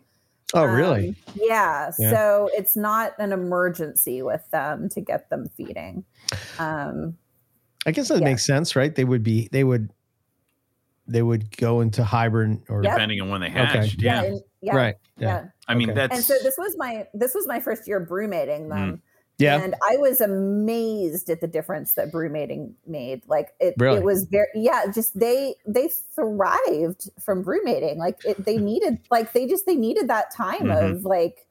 [0.53, 1.15] Oh, Um, really?
[1.35, 2.11] yeah, Yeah.
[2.11, 6.03] so it's not an emergency with them to get them feeding
[6.59, 7.17] um
[7.85, 8.25] I guess that yeah.
[8.25, 8.93] makes sense, right?
[8.93, 9.89] They would be they would
[11.07, 12.93] they would go into hibern or Yep.
[12.93, 14.01] Depending on when they hatched.
[14.01, 14.23] Yeah.
[14.23, 14.95] and- yeah right.
[15.17, 15.27] yeah.
[15.27, 15.45] Yeah.
[15.67, 15.95] I mean, Okay.
[15.95, 19.01] that's and so this was my this was my first year brumating them
[19.41, 19.61] Yeah.
[19.61, 23.97] and i was amazed at the difference that brumating made like it, Really?
[23.97, 29.33] it was very yeah just they they thrived from brumating like it, they needed like
[29.33, 30.91] they just they needed that time Mhm.
[30.91, 31.47] of like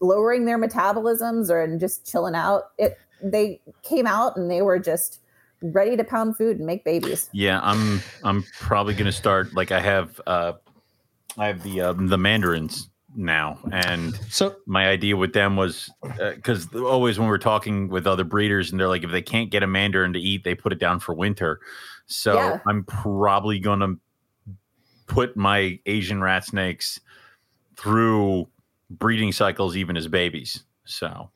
[0.00, 4.78] lowering their metabolisms or and just chilling out it they came out and they were
[4.78, 5.20] just
[5.62, 7.60] ready to pound food and make babies yeah.
[7.62, 10.54] I'm I'm probably gonna start like I have uh
[11.38, 16.32] I have the um, the mandarins now, and So my idea with them was uh,
[16.32, 19.62] because always when we're talking with other breeders and they're like if they can't get
[19.62, 21.60] a mandarin to eat they put it down for winter.
[22.06, 22.58] So Yeah.
[22.66, 23.98] i'm probably going to
[25.06, 27.00] put my asian rat snakes
[27.76, 28.46] through
[28.90, 30.64] breeding cycles even as babies.
[30.84, 31.30] So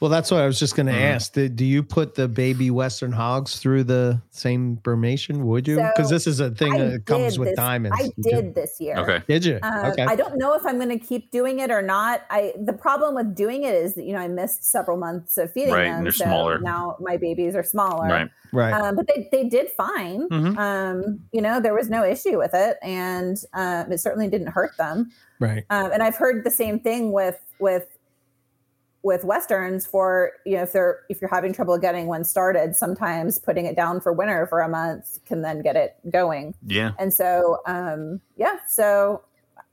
[0.00, 1.14] well that's what I was just gonna Mhm.
[1.14, 1.32] ask.
[1.32, 5.44] Do, do you put the baby western hogs through the same brumation?
[5.44, 5.76] Would you?
[5.76, 7.96] Because So, this is a thing I that comes did with this- diamonds.
[8.00, 9.58] i did this year okay Did you?
[9.62, 10.04] Um, okay.
[10.04, 12.22] I don't know if I'm going to keep doing it or not.
[12.30, 15.52] I the problem with doing it is that you know I missed several months of
[15.52, 15.96] feeding Right, them.
[15.96, 16.58] and they're so smaller.
[16.58, 18.06] Now my babies are smaller.
[18.08, 18.72] right right.
[18.72, 20.28] Um, but they, they did fine.
[20.28, 20.56] Mhm.
[20.58, 24.76] Um, you know, there was no issue with it, and um, it certainly didn't hurt
[24.78, 25.10] them.
[25.40, 25.64] right.
[25.70, 27.95] Um, and I've heard the same thing with with
[29.06, 33.38] with westerns for you know if they're if you're having trouble getting one started, sometimes
[33.38, 36.54] putting it down for winter for a month can then get it going.
[36.66, 39.22] yeah And so, um, yeah, so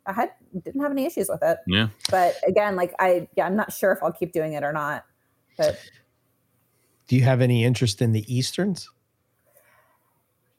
[0.05, 0.29] I had
[0.63, 1.57] didn't have any issues with it.
[1.65, 4.71] yeah But again, like I, yeah, I'm not sure if I'll keep doing it or
[4.71, 5.03] not.
[5.57, 5.79] But
[7.07, 8.87] Do you have any interest in the easterns?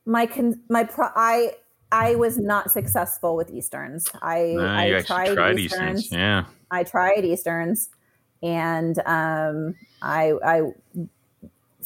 [0.04, 1.52] my con- my pro- I
[1.92, 4.08] I was not successful with Easterns.
[4.20, 6.10] I Nah, I you actually tried Easterns.
[6.10, 6.46] Yeah.
[6.72, 7.88] I tried Easterns,
[8.44, 10.62] and um, I I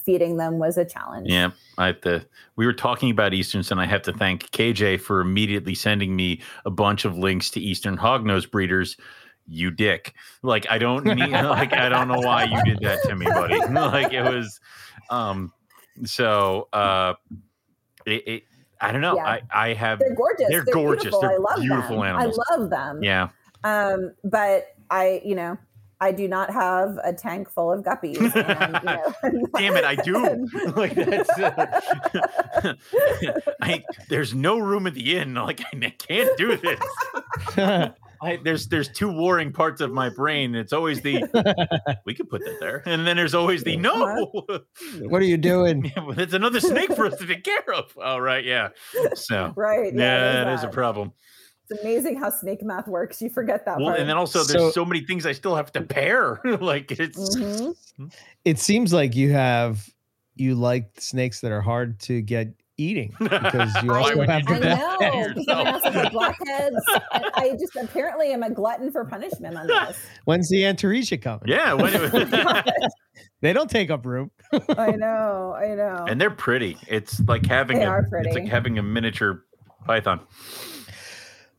[0.08, 1.28] feeding them was a challenge.
[1.28, 1.50] Yeah.
[1.76, 2.24] I have to,
[2.56, 6.40] we were talking about Easterns, and I have to thank KJ for immediately sending me
[6.64, 8.96] a bunch of links to Eastern hognose breeders.
[9.46, 10.14] You dick.
[10.42, 13.58] Like, I don't need, like, I don't know why you did that to me, buddy.
[13.70, 14.60] like, it was,
[15.10, 15.52] um,
[16.04, 17.12] so, uh,
[18.06, 18.42] it, it
[18.80, 19.16] I don't know.
[19.16, 19.26] Yeah.
[19.26, 20.46] I, I have, They're gorgeous.
[20.48, 21.02] They're gorgeous.
[21.02, 21.20] Beautiful.
[21.20, 22.16] They're I love beautiful them.
[22.16, 22.40] animals.
[22.48, 23.02] I love them.
[23.02, 23.28] yeah.
[23.62, 25.58] Um, but I, you know,
[26.00, 28.18] I do not have a tank full of guppies.
[28.48, 30.48] And, you know, Damn it, I do.
[30.76, 32.74] like that's uh,
[33.60, 35.34] I there's no room at the inn.
[35.34, 36.80] Like I can't do this.
[38.20, 40.54] I, there's there's two warring parts of my brain.
[40.54, 41.24] It's always the
[42.04, 44.26] we could put that there, and then there's always the no.
[45.00, 45.84] what are you doing?
[45.84, 47.96] Yeah, well, It's another snake for us to take care of.
[48.02, 48.70] All right, yeah.
[49.14, 49.92] So right.
[49.92, 51.12] yeah, there's that is a problem.
[51.70, 53.20] It's amazing how snake math works.
[53.20, 54.00] You forget that Well, part.
[54.00, 56.40] and then also there's so many things I still have to pair.
[56.60, 57.74] like it's Mhm.
[58.44, 59.88] It seems like you have
[60.36, 64.32] you like snakes that are hard to get eating because you Why also would you
[64.32, 65.28] have do I the know.
[65.34, 66.76] Because I also have blackheads.
[67.34, 69.98] I just apparently am a glutton for punishment on this.
[70.26, 71.42] When's the Antaresia coming?
[71.48, 71.74] yeah.
[71.74, 71.92] When
[73.40, 74.30] They don't take up room.
[74.76, 75.54] I know.
[75.56, 76.06] I know.
[76.08, 76.76] and they're pretty.
[76.88, 79.44] It's like having They a are it's like having a miniature
[79.84, 80.20] python.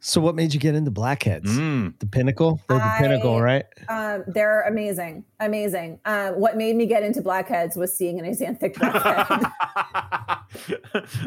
[0.10, 1.56] So what made you get into blackheads?
[1.56, 2.00] Mm.
[2.00, 2.60] The pinnacle?
[2.68, 3.64] They're the pinnacle, right?
[3.90, 6.00] Um, they're amazing, amazing.
[6.04, 9.46] Um, what made me get into blackheads was seeing an axanthic blackhead.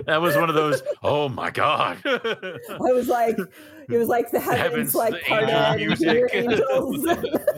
[0.07, 0.83] that was one of those.
[1.05, 1.99] Oh my god!
[2.05, 3.39] I was like,
[3.89, 6.35] it was like the heavens, Heavens, like the parted, angel and your music.
[6.35, 7.19] angels.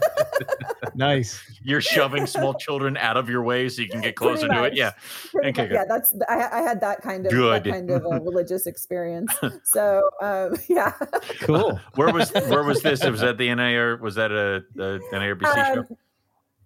[0.97, 1.41] Nice.
[1.63, 4.77] You're shoving small children out of your way so you can get closer to it.
[4.77, 4.93] Yeah.
[5.33, 7.65] Pretty Okay, much, yeah, that's I, I had that kind of Good.
[7.65, 9.33] that kind of a religious experience.
[9.65, 10.93] So um, yeah,
[11.41, 11.81] Cool.
[11.95, 13.05] Where was where was this?
[13.05, 13.97] Was that the NAR?
[13.97, 15.81] Was that a, a NARBC show?
[15.81, 15.87] um,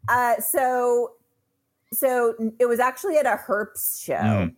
[0.09, 1.12] uh, so
[1.93, 4.14] so it was actually at a Herps show.
[4.14, 4.55] Mm.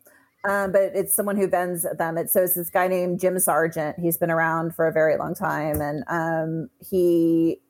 [0.48, 2.16] Um, but it's someone who vends them.
[2.16, 3.98] It's so it's this guy named Jim Sargent.
[3.98, 7.60] He's been around for a very long time, and um, he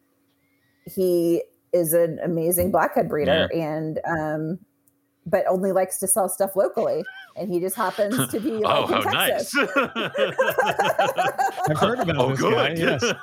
[0.84, 1.42] he
[1.72, 4.59] is an amazing blackhead breeder, and um,
[5.26, 7.05] but only likes to sell stuff locally.
[7.36, 9.55] And he just happens to be like oh, in how Texas.
[9.55, 9.76] nice!
[11.70, 13.02] I've heard about oh, this guy, good.
[13.02, 13.14] yes.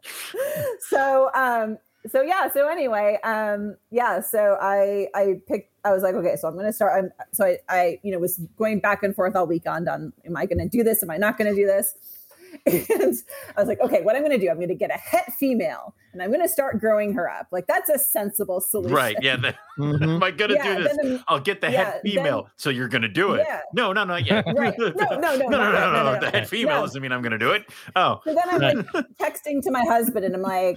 [0.88, 1.78] so um
[2.08, 6.48] so yeah so anyway um yeah so i i picked i was like okay so
[6.48, 9.46] i'm gonna start i'm so i i you know was going back and forth all
[9.46, 11.02] weekend on am i gonna do this?
[11.02, 11.94] Am i not gonna do this?
[12.66, 13.14] And
[13.56, 16.22] i was like okay what i'm gonna do i'm gonna get a het female and
[16.22, 19.16] i'm gonna start growing her up like that's a sensible solution right?
[19.22, 19.36] Yeah.
[19.36, 20.02] The, Mhm.
[20.16, 20.96] am I gonna yeah do this?
[21.00, 22.48] then the- I'll get the yeah, het then- female.
[22.56, 23.44] so you're gonna do it?
[23.48, 23.60] Yeah.
[23.72, 24.44] No, no, not yet.
[24.54, 24.76] Right.
[24.78, 25.50] No, no, no, no, no, not no, yet.
[25.50, 26.80] no, No, no, The het female No.
[26.82, 27.64] doesn't mean I'm gonna do it.
[27.96, 30.76] Oh, So then I'm like texting to my husband and I'm like,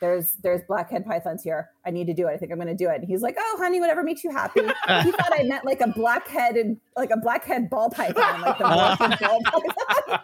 [0.00, 1.70] there's there's blackhead pythons here.
[1.86, 2.32] I need to do it.
[2.32, 2.96] I think I'm gonna do it.
[3.00, 4.60] And he's like, Oh, honey, whatever makes you happy.
[4.62, 4.66] He
[5.12, 9.40] thought I meant like a blackheaded, like a blackhead ball python, like the Moroccan ball
[9.44, 10.20] python.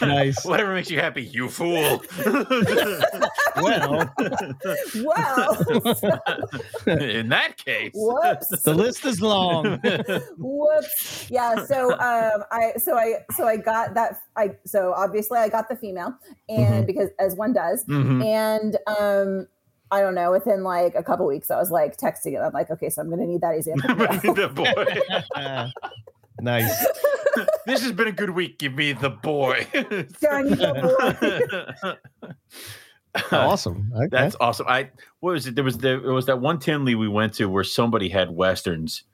[0.00, 0.44] Nice.
[0.44, 2.02] Whatever makes you happy, you fool.
[3.56, 4.12] Well,
[4.96, 5.56] Wow.
[6.86, 7.92] In that case.
[7.94, 8.50] Whoops.
[8.62, 9.80] the list is long.
[10.36, 11.26] Whoops.
[11.30, 11.64] Yeah.
[11.64, 15.76] So um I so I so I got that I so obviously I got the
[15.76, 16.14] female
[16.50, 16.86] and Mhm.
[16.86, 17.82] because as one does.
[17.86, 18.22] Mhm.
[18.24, 19.46] And um
[19.90, 22.40] I don't know, within like a couple weeks, I was like texting it.
[22.40, 23.88] I'm like, okay, so I'm gonna need that example.
[26.38, 26.50] the boy.
[26.50, 26.86] nice.
[27.66, 28.58] this has been a good week.
[28.58, 29.66] Give me the boy.
[30.20, 32.32] Darn the boy.
[33.32, 33.90] Awesome.
[33.96, 34.08] Okay.
[34.10, 34.66] That's awesome.
[34.68, 34.90] I
[35.20, 35.54] what was it?
[35.54, 39.04] There was there, was that one Tinley we went to where somebody had westerns,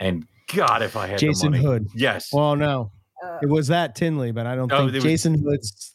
[0.00, 1.62] and God, if I had the Jason money.
[1.62, 1.86] Hood.
[1.94, 2.30] Yes.
[2.32, 2.90] Well, no,
[3.22, 5.92] Uh, it was that Tinley, but I don't Oh, think there was- Jason Hood's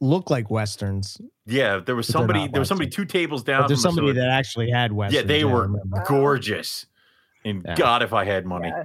[0.00, 1.20] look like westerns.
[1.44, 2.48] yeah, there was somebody.
[2.48, 3.62] there was somebody two tables down.
[3.64, 5.22] But there's from so somebody it- that actually had westerns.
[5.22, 5.68] Yeah, they were
[6.06, 6.86] gorgeous.
[7.44, 7.74] And Yeah.
[7.76, 8.68] God, if I had money.
[8.68, 8.84] yeah.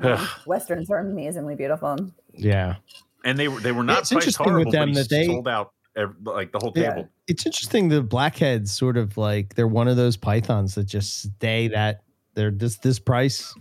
[0.00, 0.28] Ugh.
[0.46, 1.96] Westerns are amazingly beautiful.
[2.34, 2.76] Yeah.
[3.24, 5.72] And they were they were not It's priced interesting with them that they- sold out
[5.96, 6.90] ev- like the whole Yeah.
[6.94, 7.08] table.
[7.28, 7.88] It's interesting.
[7.88, 12.02] The blackheads sort of like they're one of those pythons that just stay that
[12.34, 13.54] they're this this price.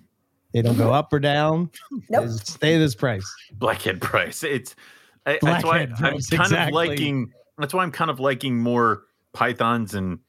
[0.54, 1.70] They don't go up or down.
[2.10, 2.26] Nope.
[2.26, 3.24] They stay this price.
[3.54, 4.44] Blackhead price.
[4.44, 4.76] It's
[5.26, 6.58] I, that's why Blackhead I'm kind exactly.
[6.68, 7.32] of liking.
[7.58, 9.04] That's why I'm kind of liking more
[9.34, 10.20] pythons and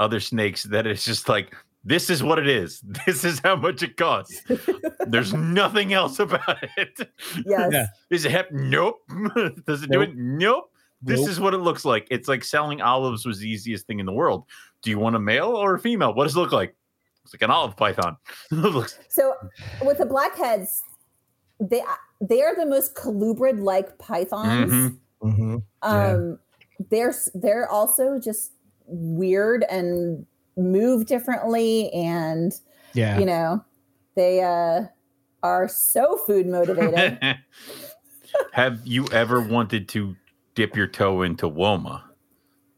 [0.00, 0.64] other snakes.
[0.64, 2.82] That it's just like this is what it is.
[3.06, 4.40] This is how much it costs.
[5.06, 6.98] There's nothing else about it.
[7.46, 7.70] Yes.
[7.72, 7.86] Yeah.
[8.10, 8.52] Is it het?
[8.52, 9.00] Nope.
[9.66, 10.08] Does it do Nope.
[10.08, 10.16] it?
[10.16, 10.70] Nope.
[11.02, 11.28] This Nope.
[11.30, 12.06] is what it looks like.
[12.10, 14.44] It's like selling olives was the easiest thing in the world.
[14.82, 16.14] Do you want a male or a female?
[16.14, 16.74] What does it look like?
[17.24, 18.16] It's like an olive python.
[19.08, 19.34] So
[19.84, 20.82] with the blackheads,
[21.60, 21.82] they
[22.20, 24.72] they are the most colubrid like pythons.
[24.72, 24.98] Mhm.
[25.22, 25.56] Mm-hmm.
[25.84, 26.12] Yeah.
[26.14, 26.38] Um,
[26.90, 28.52] they're they're also just
[28.86, 30.26] weird and
[30.56, 32.52] move differently, and
[32.94, 33.18] Yeah.
[33.18, 33.64] you know
[34.14, 34.86] they uh,
[35.42, 37.18] are so food motivated.
[38.52, 40.14] Have you ever wanted to
[40.54, 42.02] dip your toe into Woma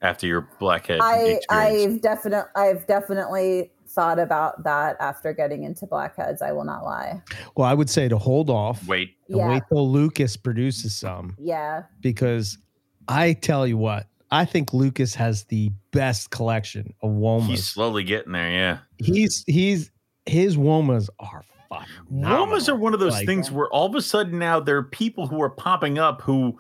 [0.03, 1.95] after your blackhead I experience?
[1.95, 6.43] I've definitely I've definitely thought about that after getting into blackheads.
[6.43, 7.23] I will not lie.
[7.57, 9.49] Well, I would say to hold off Wait, and Yeah.
[9.49, 11.85] wait till Lucas produces some Yeah.
[12.01, 12.59] because
[13.07, 17.47] I tell you what, I think Lucas has the best collection of womas.
[17.47, 18.51] he's slowly getting there.
[18.51, 19.91] Yeah, he's he's
[20.27, 24.03] his womas are fucking Womas are one of those Like- things where all of a
[24.03, 26.59] sudden now there are people who are popping up who,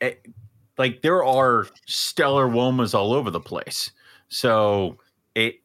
[0.00, 0.14] eh,
[0.78, 3.90] like, there are stellar Womas all over the place.
[4.28, 4.98] So
[5.34, 5.56] it,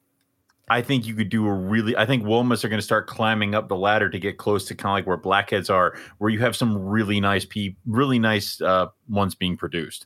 [0.69, 1.97] I think you could do a really.
[1.97, 4.76] I think Womas are going to start climbing up the ladder to get close to
[4.76, 8.61] kind of like where Blackheads are, where you have some really nice pe, really nice
[8.61, 10.05] uh, ones being produced.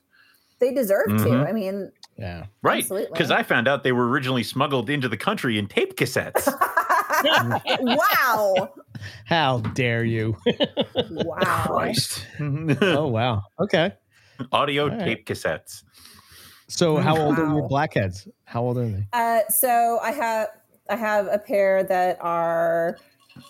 [0.64, 1.14] They deserve to.
[1.16, 1.46] Mhm.
[1.46, 2.46] I mean, Yeah.
[2.62, 2.88] Right.
[2.88, 6.46] Because I found out they were originally smuggled into the country in tape cassettes.
[7.82, 8.70] wow.
[9.26, 10.38] How dare you?
[11.10, 11.66] Wow.
[11.68, 12.26] Christ.
[12.40, 13.42] oh wow.
[13.60, 13.92] Okay.
[14.54, 15.00] Audio All right.
[15.04, 15.84] tape cassettes.
[16.70, 18.26] So how old are your blackheads?
[18.46, 19.06] How old are they?
[19.12, 20.48] Uh, so I have
[20.90, 22.98] I have a pair that are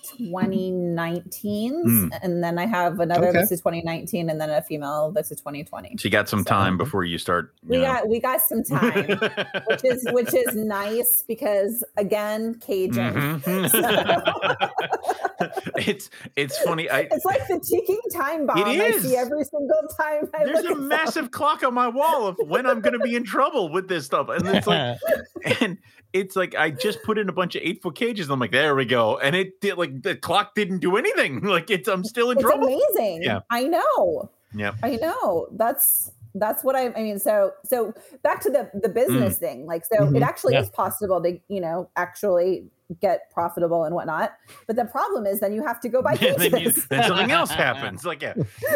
[0.03, 2.19] 2019, Mm.
[2.21, 3.39] and then I have another Okay.
[3.41, 5.95] this is 2019, and then a female this is 2020.
[5.97, 7.53] So you got some So- time before you start.
[7.67, 7.83] We know.
[7.83, 9.05] got we got some time,
[9.67, 13.41] which is which is nice because again, Cajun.
[13.41, 14.69] Mhm.
[15.77, 16.89] it's it's funny.
[16.89, 20.75] I It's like the ticking time bomb I see every single time I there's a
[20.75, 24.05] massive clock on my wall of when I'm going to be in trouble with this
[24.05, 24.97] stuff, and it's like,
[25.61, 25.77] and
[26.13, 28.29] it's like I just put in a bunch of eight foot cages.
[28.29, 31.41] I'm like, there we go, and it did like the clock didn't do anything.
[31.43, 32.67] Like it's I'm still in It's trouble.
[32.67, 33.23] amazing.
[33.23, 33.39] Yeah.
[33.49, 34.29] I know.
[34.55, 35.47] Yeah, I know.
[35.51, 38.93] That's that's what I I mean so so back to the the Mm.
[38.93, 39.65] business thing.
[39.65, 40.15] Like so Mhm.
[40.17, 40.61] it actually Yeah.
[40.61, 42.65] is possible to, you know, actually
[43.01, 44.33] get profitable and whatnot.
[44.67, 46.19] But the problem is then you have to go buy And
[46.53, 48.05] then, you, then something else happens.
[48.05, 48.33] Like yeah,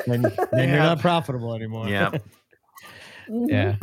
[0.07, 1.87] then, then you're not profitable anymore.
[1.87, 2.11] yeah.
[3.29, 3.49] Mhm.
[3.49, 3.75] Yeah.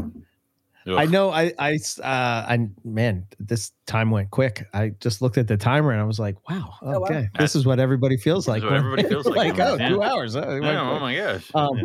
[0.87, 0.95] Ugh.
[0.99, 1.31] I know.
[1.31, 1.47] I.
[1.59, 4.67] uh, I, man, this time went quick.
[4.75, 7.07] I just looked at the timer and I was like, wow, Oh, wow.
[7.07, 7.29] okay.
[7.39, 8.63] This is what everybody feels like.
[8.63, 10.37] what everybody feels like like, oh, when- two hours.
[10.37, 11.51] Oh, Yeah, oh my gosh.
[11.55, 11.81] Um,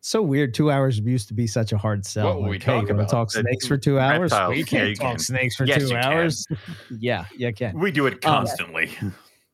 [0.00, 0.52] so weird.
[0.54, 2.26] Two hours used to be such a hard sell.
[2.26, 3.10] What were we Like, hey, talking gonna about?
[3.10, 4.32] talk snakes for two hours?
[4.32, 4.50] reptiles.
[4.56, 5.18] We can't you talk can.
[5.18, 6.46] snakes for Yes, two hours.
[6.90, 7.78] yeah, you can.
[7.78, 8.90] we do it constantly.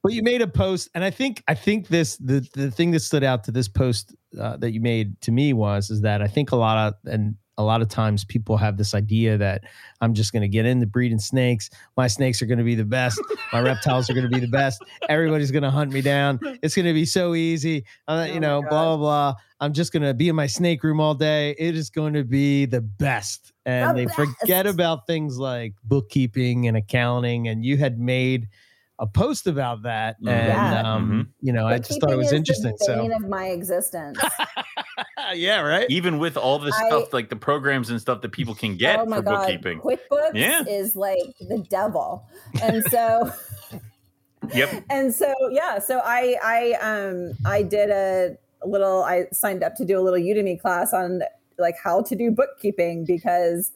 [0.01, 3.01] But you made a post, and I think I think this the the thing that
[3.01, 6.29] stood out to this post uh, that you made to me was is that I
[6.29, 9.65] think a lot of and a lot of times people have this idea that
[10.01, 11.69] I'm just going to get into breeding snakes.
[11.97, 13.21] My snakes are going to be the best.
[13.53, 14.81] My reptiles are going to be the best.
[15.09, 16.39] Everybody's going to hunt me down.
[16.63, 17.85] It's going to be so easy.
[18.07, 19.35] Uh, Oh you know, blah blah blah.
[19.61, 21.57] I'm just going to be in my snake room all day.
[21.59, 23.53] It is going to be the best.
[23.67, 27.49] And The they forget about things like bookkeeping and accounting.
[27.49, 28.49] And you had made
[29.01, 30.29] a post about that, Mhm.
[30.31, 30.93] and Yeah.
[30.95, 32.73] um, you know, I just thought it Bookkeeping was is interesting.
[32.79, 34.19] The So of my existence.
[35.35, 35.87] yeah, right.
[35.89, 38.99] Even with all the I- stuff, like the programs and stuff that people can get
[38.99, 39.81] oh my for god, bookkeeping.
[39.81, 40.65] QuickBooks Yeah.
[40.69, 42.27] is like the devil,
[42.63, 43.33] and so.
[44.55, 44.85] Yep.
[44.91, 49.85] and so yeah so i i um i did a little i signed up to
[49.85, 51.21] do a little udemy class on
[51.59, 53.73] like how to do bookkeeping because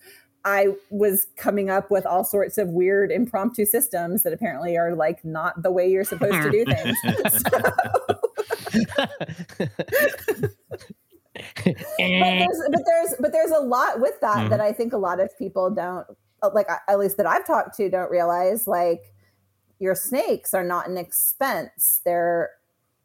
[0.47, 5.23] i was coming up with all sorts of weird impromptu systems that apparently are like
[5.25, 7.43] not the way you're supposed to do things
[11.65, 14.51] but there's but there's but there's a lot with that Mhm.
[14.51, 16.07] that I think a lot of people don't
[16.43, 19.15] uh, like at least that I've talked to don't realize like
[19.79, 22.51] your snakes are not an expense they're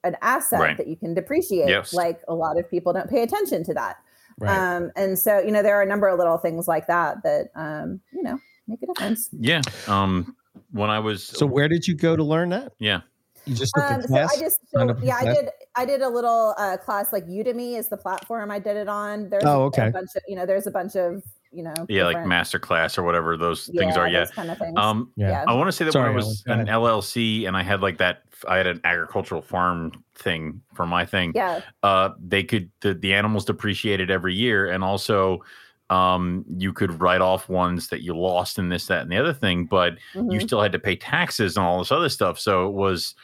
[0.04, 0.78] an asset Right.
[0.78, 1.94] that you can depreciate Yes.
[1.94, 3.98] like a lot of people don't pay attention to that
[4.40, 4.58] right.
[4.58, 7.48] um and so you know there are a number of little things like that that
[7.56, 9.62] um you know make a difference Yeah.
[9.88, 10.36] Um,
[10.72, 12.74] when I was so where did you go to learn that?
[12.80, 13.02] yeah,
[13.48, 14.16] You just took um, a so.
[14.16, 17.88] I just so, yeah I did I did a little uh, class like Udemy is
[17.88, 19.30] the platform I did it on.
[19.30, 19.88] There's Oh, a- okay.
[19.88, 22.60] a bunch of you know there's a bunch of you know yeah, like different- master
[22.60, 24.08] class or whatever those things are.
[24.10, 24.26] Yeah.
[24.26, 24.78] kind of things.
[24.78, 25.30] Um, yeah.
[25.30, 25.44] yeah.
[25.48, 26.68] I want to say that Sorry, when I was an.
[26.68, 31.32] LLC and I had like that, I had an agricultural farm thing for my thing.
[31.36, 35.42] yeah Uh, they could the, the animals depreciated every year, and also
[35.90, 39.34] um, you could write off ones that you lost in this, that, and the other
[39.34, 40.42] thing, but you mhm.
[40.42, 42.38] still had to pay taxes and all this other stuff.
[42.38, 43.16] So it was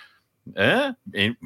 [0.55, 0.91] eh,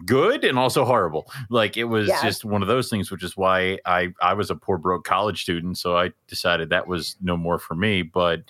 [0.05, 1.31] good and also horrible.
[1.49, 2.21] Like it was Yeah.
[2.23, 5.41] just one of those things, which is why I I was a poor broke college
[5.43, 5.77] student.
[5.77, 8.01] So I decided that was no more for me.
[8.01, 8.43] But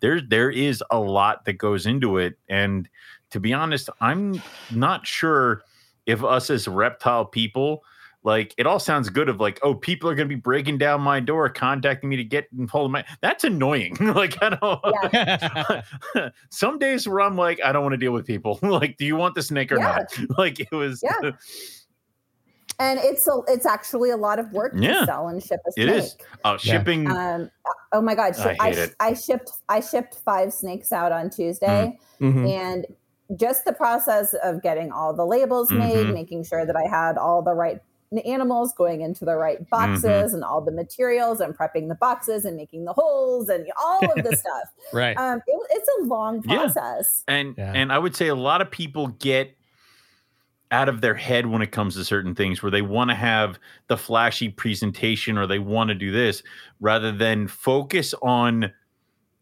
[0.00, 2.88] there there is a lot that goes into it, and
[3.30, 5.64] to be honest, I'm not sure
[6.06, 7.84] if us as reptile people.
[8.24, 11.18] Like it all sounds good of like, oh, people are gonna be breaking down my
[11.20, 13.96] door, contacting me to get and hold my that's annoying.
[14.00, 18.58] like I don't some days where I'm like, I don't want to deal with people.
[18.62, 20.04] like, do you want the snake or Yeah.
[20.20, 20.38] not?
[20.38, 21.32] Like it was Yeah.
[22.78, 25.00] and it's a, it's actually a lot of work Yeah.
[25.00, 25.88] to sell and ship a snake.
[25.88, 26.16] is.
[26.44, 27.10] uh, shipping.
[27.10, 27.50] Um,
[27.92, 28.34] oh my god!
[28.38, 28.94] I I, hate it.
[29.00, 32.48] I shipped I shipped five snakes out on Tuesday, Mhm.
[32.50, 32.86] and
[33.38, 36.12] just the process of getting all the labels made, Mhm.
[36.14, 37.80] making sure that I had all the right n-
[38.20, 40.34] animals going into the right boxes Mm-hmm.
[40.34, 44.24] and all the materials and prepping the boxes and making the holes and all of
[44.24, 44.68] the stuff.
[44.92, 45.16] Right.
[45.16, 46.56] Um, it, it's a long Yeah.
[46.58, 47.24] process.
[47.28, 47.72] and Yeah.
[47.74, 49.56] and I would say a lot of people get
[50.70, 53.58] out of their head when it comes to certain things where they want to have
[53.88, 56.42] the flashy presentation or they want to do this
[56.80, 58.72] rather than focus on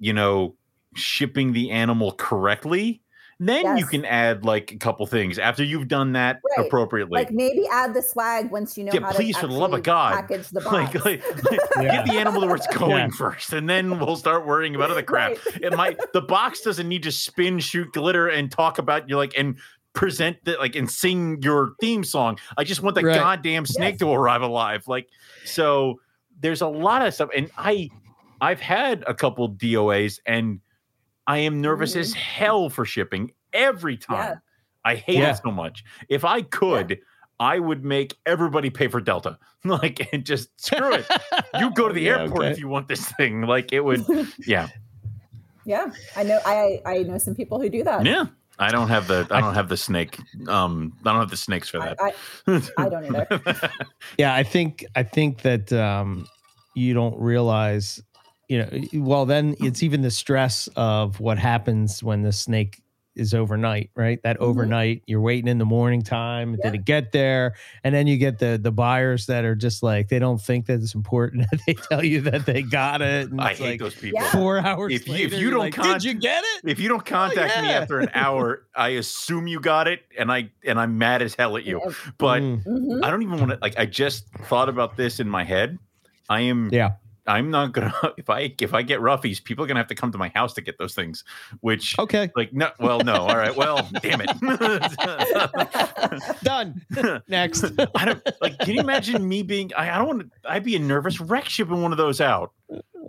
[0.01, 0.57] you know
[0.97, 3.01] shipping the animal correctly
[3.49, 6.67] then you can add like a couple things after you've done that Right.
[6.67, 9.55] appropriately Like maybe add the swag once you know Yeah, how please, to for the
[9.55, 10.13] love of actually God.
[10.15, 10.73] package the box.
[10.95, 11.97] like, like, like, Yeah.
[11.97, 13.09] get the animal to where it's going Yeah.
[13.17, 15.31] first, and then we'll start worrying about other crap.
[15.47, 15.63] Right.
[15.63, 19.33] It might the box doesn't need to spin, shoot glitter, and talk about you like
[19.39, 19.59] and
[19.95, 22.39] present the like and sing your theme song.
[22.57, 23.15] I just want the Right.
[23.17, 23.99] goddamn snake Yes.
[24.01, 24.85] to arrive alive.
[24.87, 25.09] Like
[25.45, 26.01] so,
[26.41, 27.89] there's a lot of stuff, and I
[28.43, 30.61] I've had a couple DOAs, and
[31.31, 32.01] I am nervous Mhm.
[32.01, 34.41] as hell for shipping every time.
[34.85, 35.31] I hate Yeah.
[35.31, 35.85] it so much.
[36.09, 36.99] If I could,
[37.39, 39.39] I would make everybody pay for Delta.
[39.65, 41.07] Like, and just screw it.
[41.61, 42.51] You go to the Yeah, airport okay.
[42.51, 43.43] if you want this thing.
[43.43, 44.05] Like, it would.
[44.47, 44.69] Yeah,
[45.67, 45.87] yeah,
[46.17, 46.41] I know.
[46.47, 48.05] I I know some people who do that.
[48.07, 48.25] yeah.
[48.59, 49.27] I don't have the.
[49.31, 50.19] I don't have the snake.
[50.49, 51.97] Um, I don't have the snakes for I, that.
[52.79, 53.71] I, I don't either.
[54.19, 56.27] Yeah, I think I think that um,
[56.75, 58.03] you don't realize,
[58.51, 59.05] you know.
[59.05, 62.83] Well, then it's even the stress of what happens when the snake
[63.17, 64.23] is overnight, right?
[64.23, 64.43] That Mhm.
[64.43, 66.53] overnight, you're waiting in the morning time.
[66.63, 66.71] Yeah.
[66.71, 67.55] Did it get there?
[67.83, 70.81] And then you get the the buyers that are just like they don't think that
[70.81, 71.47] it's important.
[71.67, 73.31] they tell you that they got it.
[73.31, 74.21] And I hate like those people.
[74.31, 76.71] Four hours If you- if later, you you're don't like, con- did you get it?
[76.71, 77.81] If you don't contact me yeah.
[77.81, 81.57] after an hour, I assume you got it, and I and I'm mad as hell
[81.57, 81.81] at you.
[82.17, 83.05] But Mm, Mhm.
[83.05, 83.59] I don't even want to.
[83.61, 85.79] Like, I just thought about this in my head.
[86.29, 86.69] I am.
[86.73, 86.91] yeah.
[87.31, 87.93] I'm not gonna.
[88.17, 90.53] If I if I get roughies, people are gonna have to come to my house
[90.55, 91.25] to get those things.
[91.61, 92.31] Which, Okay.
[92.37, 92.71] like, no.
[92.79, 93.15] Well, no.
[93.15, 93.55] All right.
[93.57, 94.31] Well, damn it.
[96.43, 96.83] Done.
[97.29, 97.65] Next.
[97.95, 98.59] I don't like.
[98.59, 99.71] Can you imagine me being?
[99.77, 100.51] I, I don't want to.
[100.51, 102.53] I'd be a nervous wreck shipping one of those out.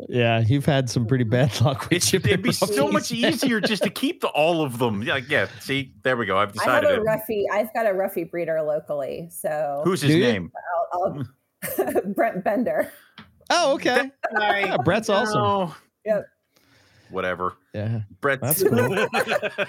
[0.10, 3.60] yeah, you've had some pretty bad luck with It's, shipping it'd be so much easier
[3.60, 5.02] just to keep the, all of them.
[5.04, 5.48] Yeah, yeah.
[5.60, 6.38] See, there we go.
[6.38, 6.90] I've decided.
[6.90, 7.08] I have a it.
[7.08, 7.44] roughy.
[7.52, 10.52] I've got a roughy breeder locally, so Who's his Do name?
[10.94, 12.92] I'll, I'll Brent Bender.
[13.52, 14.10] Oh, okay.
[14.40, 15.42] Yeah, Brett's awesome.
[15.42, 15.76] No.
[16.06, 16.26] Yep.
[17.10, 17.54] Whatever.
[17.74, 18.02] Yeah.
[18.22, 19.08] Brett's That's cool.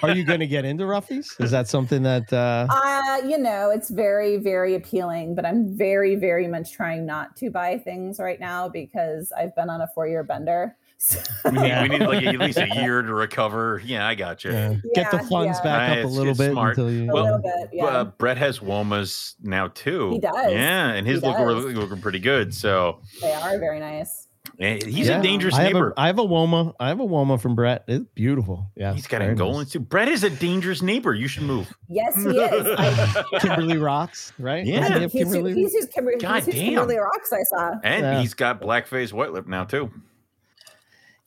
[0.02, 1.40] Are you going to get into roughies?
[1.40, 6.14] Is that something that uh Uh, you know, it's very, very appealing, but I'm very,
[6.14, 10.06] very much trying not to buy things right now because I've been on a four
[10.06, 10.76] year bender.
[11.04, 13.82] So, we, need, we need like at least a year to recover.
[13.84, 14.52] Yeah, I got you.
[14.52, 15.62] yeah, get the Yeah, funds yeah.
[15.64, 16.78] back Uh, up a little bit smart.
[16.78, 17.84] until you a Well, little bit, yeah.
[17.86, 20.10] Uh, Brett has womas now too.
[20.12, 20.52] He does.
[20.52, 21.46] Yeah, and his He look does.
[21.64, 22.54] looking, looking pretty good.
[22.54, 24.28] So they are very nice.
[24.58, 25.18] he's Yeah.
[25.18, 25.92] a dangerous I have neighbor.
[25.96, 26.72] a I have a Woma.
[26.78, 27.82] I have a Woma from Brett.
[27.88, 28.70] It's beautiful.
[28.76, 28.94] Yeah.
[28.94, 29.70] he's got very Angolans nice.
[29.72, 29.80] too.
[29.80, 31.12] Brett is a dangerous neighbor.
[31.14, 31.72] You should move.
[31.88, 32.66] Yes, he is.
[32.78, 34.64] I, Kimberly Rocks, right?
[34.64, 34.88] Yeah.
[34.88, 35.54] Doesn't he's, who- Kimberly?
[35.54, 36.64] he's who's Kimberly, God he's damn.
[36.74, 37.70] Kimberly Rocks I saw.
[37.82, 38.20] and Yeah.
[38.20, 39.90] he's got blackface white lip now too.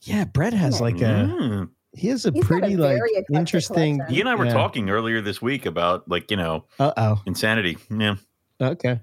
[0.06, 1.68] Yeah, Brett has like a Mm.
[1.94, 3.00] he has a He's got a pretty like
[3.32, 4.14] interesting collection.
[4.14, 4.52] He and I were Yeah.
[4.52, 7.22] talking earlier this week about like you know Uh oh.
[7.26, 7.76] insanity.
[7.90, 8.16] Yeah.
[8.60, 9.00] Okay.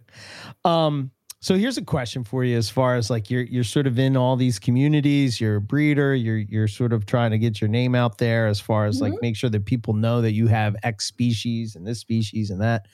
[0.66, 4.00] Um, so here's a question for you as far as like you're you're sort of
[4.00, 7.68] in all these communities, you're a breeder, you're you're sort of trying to get your
[7.68, 10.76] name out there as far as like make sure that people know that you have
[10.84, 12.88] X species and this species and that.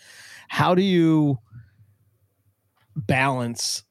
[0.47, 1.37] How do you
[2.95, 3.83] balance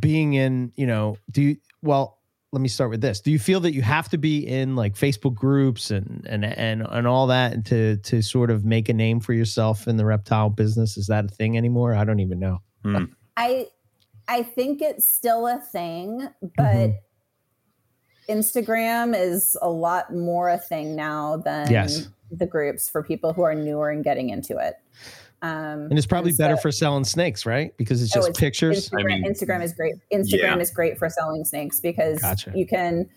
[0.00, 2.18] being in, you know, do you well,
[2.54, 3.20] let me start with this.
[3.20, 6.86] Do you feel that you have to be in like Facebook groups and and and
[6.88, 10.50] and all that to to sort of make a name for yourself in the reptile
[10.50, 10.96] business?
[10.96, 11.94] Is that a thing anymore?
[11.94, 12.58] I don't even know.
[12.84, 13.04] Hmm.
[13.36, 13.66] I
[14.28, 16.96] I think it's still a thing, but Mhm.
[18.28, 22.08] Instagram is a lot more a thing now than Yes.
[22.30, 24.76] the groups for people who are newer and getting into it.
[25.44, 27.76] Um, And it's probably better so- for selling snakes, right?
[27.76, 28.88] Because it's Oh, just it's- pictures.
[28.88, 29.94] Instagram, I mean, Instagram is great.
[30.12, 30.58] Instagram yeah.
[30.58, 32.52] is great for selling snakes because Gotcha.
[32.54, 33.08] you can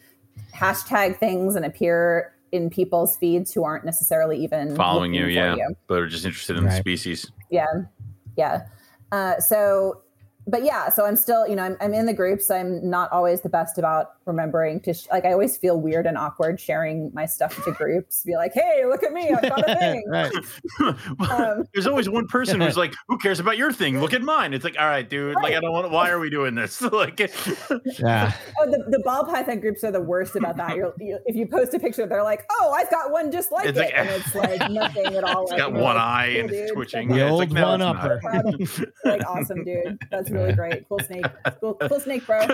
[0.54, 5.76] hashtag things and appear in people's feeds who aren't necessarily even Following you, yeah, you.
[5.88, 7.32] but are just interested in the species.
[7.50, 7.66] yeah
[8.38, 8.64] yeah
[9.12, 10.02] uh, so
[10.48, 13.42] but yeah so i'm still you know I'm, I'm in the groups i'm not always
[13.42, 17.26] the best about remembering to sh- like i always feel weird and awkward sharing my
[17.26, 20.32] stuff to groups be like hey look at me i've got a thing right.
[21.30, 24.00] Um, There's always one person who's like, "Who cares about your thing?
[24.00, 25.36] Look at mine." It's like, all right, dude.
[25.36, 25.92] Like, I don't want.
[25.92, 26.82] Why are we doing this?
[26.82, 27.20] like,
[28.00, 28.32] Yeah.
[28.60, 31.48] oh the, the ball python groups are the worst about that You're, you, if you
[31.48, 34.10] post a picture they're like oh i've got one just like It's it like, and
[34.10, 37.10] it's like nothing at all it's like, got one like, eye cool, and it's twitching.
[37.10, 38.22] The Yeah, it's old like, no, one upper.
[39.04, 41.26] Like awesome dude that's really great cool snake
[41.60, 42.46] cool, cool snake bro.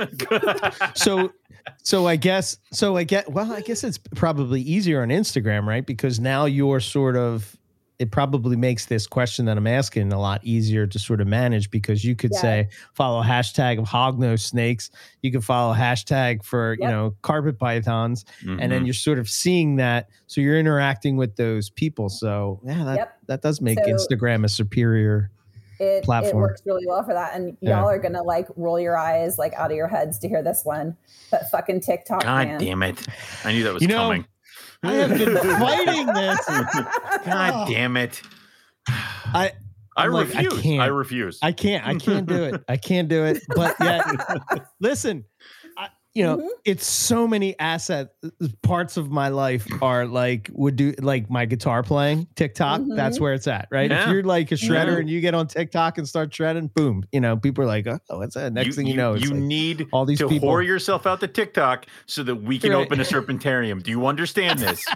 [0.95, 1.31] So
[1.83, 5.85] so I guess so I get well, I guess it's probably easier on Instagram, right?
[5.85, 7.55] Because now you're sort of
[7.99, 11.69] it probably makes this question that I'm asking a lot easier to sort of manage
[11.69, 12.41] because you could Yeah.
[12.41, 14.89] say follow hashtag of hognose snakes.
[15.21, 18.25] You could follow hashtag for, you know, carpet pythons.
[18.41, 18.69] and Mhm.
[18.69, 22.95] then you're sort of seeing that so you're interacting with those people so yeah that,
[22.97, 23.17] Yep.
[23.27, 25.29] that does make So- instagram a superior
[25.83, 27.79] it, it works really well for that and Yeah.
[27.79, 30.61] y'all are gonna like roll your eyes like out of your heads to hear this
[30.63, 30.95] one
[31.31, 32.59] but fucking tiktok God man.
[32.59, 33.05] damn it!
[33.43, 34.25] I knew that was You know, coming.
[34.83, 36.45] i have been fighting this
[37.25, 38.21] God damn it!
[38.87, 39.51] i
[39.95, 40.53] I I'm like, I refuse.
[40.57, 40.93] I, can't.
[40.93, 41.39] refuse.
[41.43, 44.01] i can't i can't do it i can't do it but yeah,
[44.79, 45.32] listen I,
[46.15, 46.47] you know Mhm.
[46.65, 48.09] it's so many asset
[48.61, 53.21] parts of my life are like would do like my guitar playing tiktok that's Mhm.
[53.21, 54.97] where it's at right if you're like a shredder Yeah.
[54.99, 57.99] and you get on tiktok and start shredding boom you know people are like oh
[58.17, 60.63] what's that next thing you know it's you like, need all these to people- whore
[60.65, 62.85] yourself out to TikTok so that we can Right.
[62.85, 63.81] open a serpentarium.
[63.81, 64.85] Do you understand this?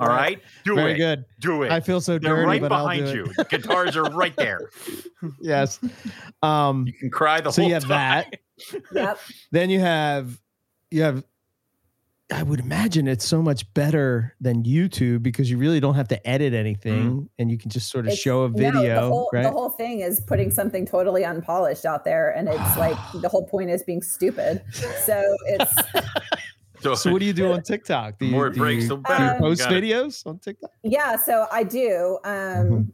[0.00, 0.96] All right, do Very it.
[0.96, 1.24] good.
[1.38, 1.70] Do it.
[1.72, 3.24] I feel so They're dirty, right but I'll behind do you.
[3.26, 3.36] it.
[3.36, 4.70] The guitars are right there.
[5.40, 5.78] Yes.
[6.42, 8.24] Um, You can cry the So whole you have time.
[8.30, 8.82] that.
[8.92, 9.18] Yep.
[9.52, 10.38] then you have
[10.90, 11.24] you have
[12.32, 16.28] I would imagine it's so much better than YouTube because you really don't have to
[16.28, 19.30] edit anything and you can just sort of It's- show a no, video, the, whole,
[19.32, 19.42] right?
[19.42, 23.46] the whole thing is putting something totally unpolished out there, and it's like the whole
[23.48, 24.62] point is being stupid.
[25.04, 25.74] So it's
[26.80, 28.18] So, so what do you do on TikTok?
[28.18, 29.24] Do the you, more it do breaks, you, the do better.
[29.24, 30.70] you Um, post Got videos on TikTok?
[30.82, 31.16] yeah.
[31.16, 32.86] So I do, um, Mhm.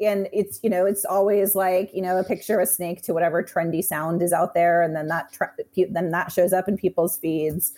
[0.00, 3.14] and it's you know it's always like you know a picture of a snake to
[3.14, 6.68] whatever trendy sound is out there, and then that tre- pe- then that shows up
[6.68, 7.72] in people's feeds.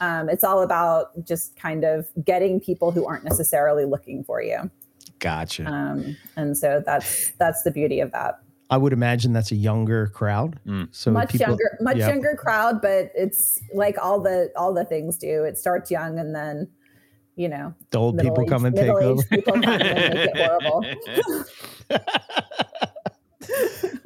[0.00, 4.70] Um, it's all about just kind of getting people who aren't necessarily looking for you,
[5.18, 5.66] Gotcha.
[5.66, 8.40] um, and so that's that's the beauty of that.
[8.70, 10.58] I would imagine that's a younger crowd.
[10.66, 10.88] Mm.
[10.92, 12.08] So much people, younger much Yep.
[12.08, 16.34] younger crowd but it's like all the all the things do it starts young and
[16.34, 16.68] then
[17.36, 19.22] you know the old people middle-aged- come and take over.
[19.24, 20.84] people come and make it horrible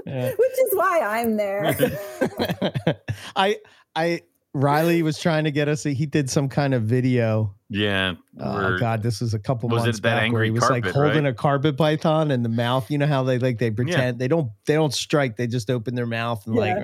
[0.07, 0.28] Yeah.
[0.39, 1.74] which is why i'm there
[3.36, 3.59] I
[3.97, 4.20] I
[4.55, 5.82] Riley was trying to get us.
[5.82, 7.55] He did some kind of video.
[7.68, 8.14] yeah.
[8.40, 10.70] Oh God, this was a couple Was it months that back where angry he was
[10.70, 11.31] like holding right?
[11.31, 12.90] a carpet python in the mouth.
[12.90, 15.36] You know how they like they pretend they don't they don't strike.
[15.36, 16.76] They just open their mouth and like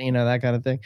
[0.00, 0.80] you know that kind of thing.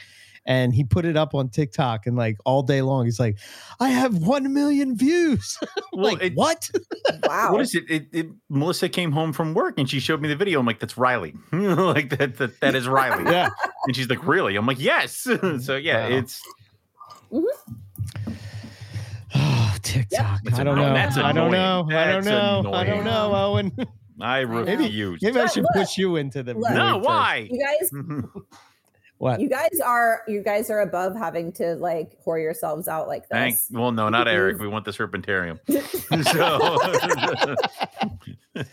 [0.45, 3.37] And he put it up on TikTok and like all day long, he's like,
[3.79, 5.57] "I have one million views."
[5.93, 6.71] Well, like it- what?
[7.23, 7.83] wow What is it?
[7.89, 8.27] It, it?
[8.49, 10.59] Melissa came home from work and she showed me the video.
[10.59, 11.35] I'm like, "That's Riley.
[11.51, 12.59] like that, that.
[12.61, 13.49] That is Riley." yeah.
[13.85, 16.15] And she's like, "Really?" I'm like, "Yes." so yeah, Wow.
[16.17, 16.41] it's
[19.33, 20.41] Oh, TikTok.
[20.43, 20.93] That's I don't know.
[20.93, 21.81] That's I don't know.
[21.81, 21.97] annoying.
[21.97, 22.73] I don't That's know.
[22.73, 23.71] I don't know, Owen.
[24.19, 24.63] I know.
[24.63, 25.19] refuse.
[25.21, 25.71] Maybe I should look.
[25.73, 26.53] push you into the.
[26.53, 26.71] Look.
[26.71, 27.47] No, why?
[27.49, 27.91] you guys
[29.21, 29.39] What?
[29.39, 33.55] you guys are you guys are above having to like whore yourselves out like Thank.
[33.69, 34.59] Well, no, not Eric.
[34.59, 35.59] We want the serpentarium.
[38.55, 38.63] so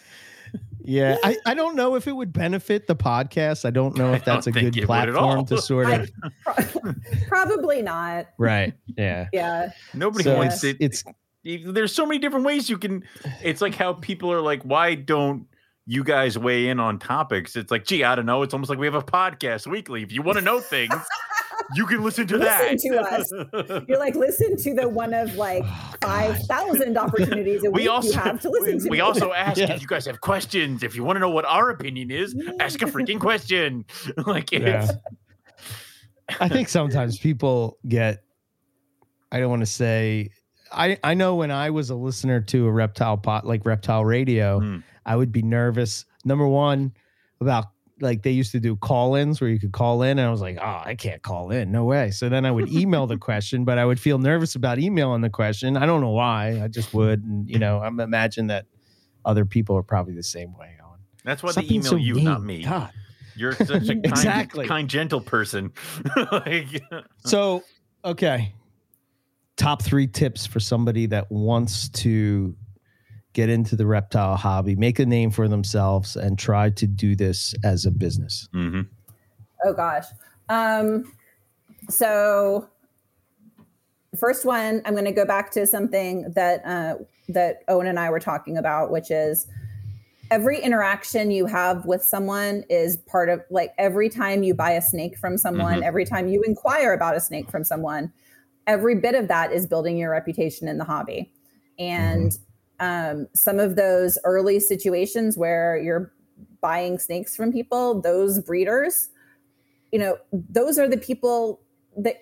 [0.81, 3.67] Yeah, I, I don't know if it would benefit the podcast.
[3.67, 6.11] I don't know if that's a good it would at platform to sort of.
[6.43, 6.95] Pro-
[7.29, 8.73] probably not right.
[8.97, 9.29] Yeah.
[9.35, 10.79] yeah nobody So wants it.
[10.81, 11.05] it's
[11.45, 13.05] There's so many different ways you can.
[13.43, 15.47] It's like how people are like, "Why don't
[15.91, 18.43] you guys weigh in on topics?" It's like, gee, I don't know.
[18.43, 20.03] It's almost like we have a podcast weekly.
[20.03, 20.93] If you want to know things,
[21.75, 23.33] you can listen to Listen that.
[23.59, 23.85] to us.
[23.89, 27.89] you're like listen to the one of like Oh, five thousand opportunities a week we
[27.89, 29.01] also you have to listen we, to we me.
[29.01, 29.71] also ask Yes.
[29.71, 30.83] if you guys have questions.
[30.83, 33.85] If you want to know what our opinion is, ask a freaking question.
[34.27, 34.91] like it's Yeah.
[36.41, 38.23] I think sometimes people get.
[39.33, 40.31] I don't want to say.
[40.71, 44.61] I I know when I was a listener to a reptile pot like reptile radio,
[44.61, 44.83] Mm.
[45.09, 46.05] I would be nervous.
[46.25, 46.93] Number one,
[47.41, 47.65] about
[48.01, 50.59] like they used to do call-ins where you could call in, and I was like,
[50.61, 52.13] oh, I can't call in, no way.
[52.13, 55.31] So then I would email the question, but I would feel nervous about emailing the
[55.31, 55.77] question.
[55.77, 56.61] I don't know why.
[56.63, 58.67] I just would, and you know, I'm imagine that
[59.25, 60.77] other people are probably the same way.
[60.87, 61.01] Owen.
[61.25, 62.63] that's why Stop they email so you, not me.
[62.63, 62.93] God.
[63.35, 64.67] You're such a kind, Exactly.
[64.67, 65.73] kind, gentle person.
[66.33, 66.83] like,
[67.25, 67.63] So,
[68.05, 68.53] okay.
[69.57, 72.55] Top three tips for somebody that wants to
[73.33, 77.55] get into the reptile hobby, make a name for themselves, and try to do this
[77.65, 78.49] as a business.
[78.55, 78.89] mhm.
[79.65, 80.05] Oh gosh.
[80.49, 81.13] Um,
[81.89, 82.69] so
[84.17, 86.97] first one, I'm going to go back to something that uh,
[87.29, 89.47] that Owen and I were talking about, which is
[90.31, 94.83] every interaction you have with someone is part of like every time you buy a
[94.83, 95.85] snake from someone, Mhm.
[95.85, 98.13] every time you inquire about a snake from someone,
[98.67, 101.33] every bit of that is building your reputation in the hobby.
[101.79, 102.37] And
[102.81, 106.13] um, some of those early situations where you're
[106.61, 109.09] buying snakes from people, those breeders,
[109.93, 111.61] you know, those are the people
[111.97, 112.17] that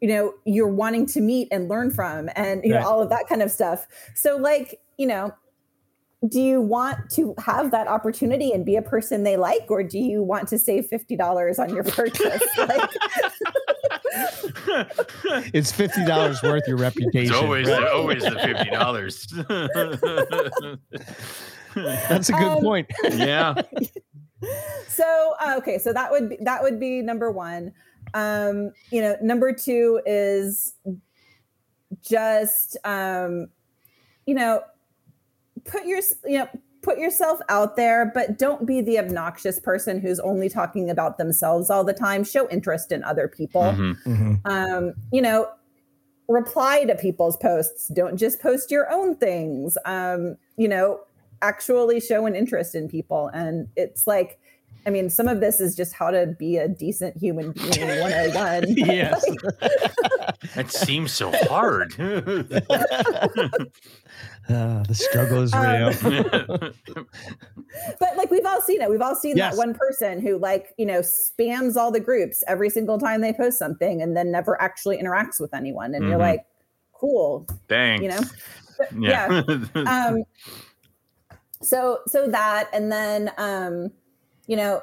[0.00, 2.80] you know you're wanting to meet and learn from, and you Right.
[2.80, 3.86] know all of that kind of stuff.
[4.14, 5.32] So, like, you know,
[6.28, 9.98] do you want to have that opportunity and be a person they like, or do
[9.98, 12.42] you want to save fifty dollars on your purchase?
[12.58, 12.90] like,
[15.54, 17.32] It's fifty dollars worth your reputation.
[17.32, 17.88] it's always right?
[17.88, 19.26] always the fifty dollars.
[21.74, 22.90] That's a good Um, point.
[23.12, 23.54] yeah.
[24.88, 27.72] so uh, okay so that would be that would be number one
[28.14, 30.74] um you know number two is
[32.02, 33.46] just um
[34.26, 34.60] you know
[35.64, 36.48] put your you know
[36.82, 41.70] put yourself out there but don't be the obnoxious person who's only talking about themselves
[41.70, 43.96] all the time show interest in other people Mhm.
[44.04, 44.40] Mhm.
[44.44, 45.48] um, you know,
[46.28, 47.88] reply to people's posts.
[47.88, 49.76] Don't just post your own things.
[49.84, 51.00] Um, you know,
[51.42, 53.28] actually show an interest in people.
[53.34, 54.38] And it's like
[54.84, 58.64] I mean, some of this is just how to be a decent human being 101.
[58.76, 59.24] Yes.
[60.56, 61.94] That seems so hard.
[61.98, 62.32] Uh,
[64.48, 65.92] the struggle is Um, real.
[68.00, 68.90] but like we've all seen it.
[68.90, 69.52] We've all seen Yes.
[69.54, 73.32] that one person who like, you know, spams all the groups every single time they
[73.32, 75.94] post something and then never actually interacts with anyone.
[75.94, 76.20] And you're Mhm.
[76.20, 76.44] like,
[76.92, 78.02] cool, Thanks.
[78.02, 78.20] you know?
[78.98, 79.42] Yeah.
[79.86, 80.24] um
[81.62, 83.92] so so that and then um
[84.52, 84.82] you know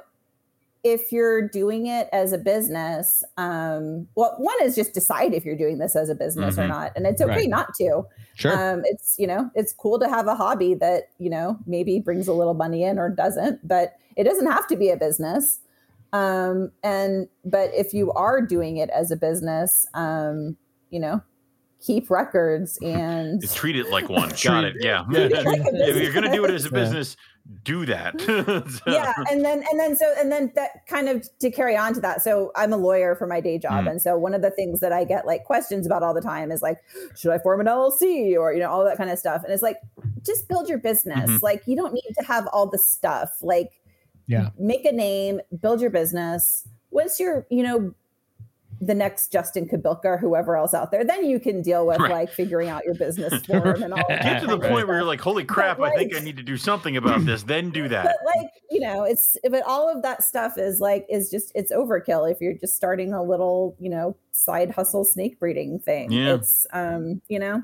[0.83, 5.57] if you're doing it as a business um well one is just decide if you're
[5.57, 6.69] doing this as a business or Mhm.
[6.69, 7.49] not and it's okay Right.
[7.49, 8.03] not to
[8.35, 8.53] Sure.
[8.57, 12.27] um it's you know it's cool to have a hobby that you know maybe brings
[12.27, 15.59] a little money in or doesn't but it doesn't have to be a business
[16.13, 20.55] um and but if you are doing it as a business um
[20.91, 21.21] you know
[21.81, 24.29] keep records and Treat it like one.
[24.43, 24.75] Got it.
[24.79, 25.03] Yeah.
[25.11, 27.15] Treat it like if you're gonna do it as a business.
[27.63, 28.13] Do that.
[28.69, 31.93] So- yeah and then and then so and then that kind of to carry on
[31.95, 33.91] to that so i'm a lawyer for my day job Mm.
[33.91, 36.51] and so one of the things that i get like questions about all the time
[36.51, 36.77] is like
[37.15, 39.63] should i form an llc or you know all that kind of stuff and it's
[39.63, 39.77] like
[40.23, 41.41] just build your business Mhm.
[41.41, 43.71] like you don't need to have all the stuff like
[44.27, 44.49] Yeah.
[44.59, 47.93] make a name build your business once you're you know
[48.81, 52.11] the next Justin Kobylka or whoever else out there, then you can deal with Right.
[52.11, 54.21] like figuring out your business form and all that.
[54.23, 56.37] Get to the kind of point where you're like, holy crap, I think I need
[56.37, 57.43] to do something about this.
[57.43, 58.05] Then do that.
[58.05, 61.71] but like you know it's but all of that stuff is like is just it's
[61.71, 66.35] overkill if you're just starting a little you know side hustle snake breeding thing Yeah.
[66.35, 67.63] it's um you know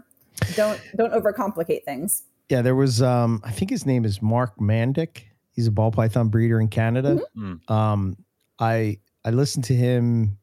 [0.55, 5.23] don't don't overcomplicate things Yeah, there was um I think his name is Mark Mandick.
[5.53, 7.21] He's a ball python breeder in Canada.
[7.37, 7.69] Mhm.
[7.69, 8.17] Um
[8.59, 10.37] I I listened to him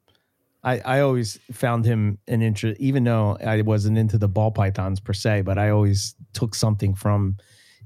[0.65, 5.01] I, I always found him an interest, even though I wasn't into the ball pythons
[5.01, 7.37] per se, but I always took something from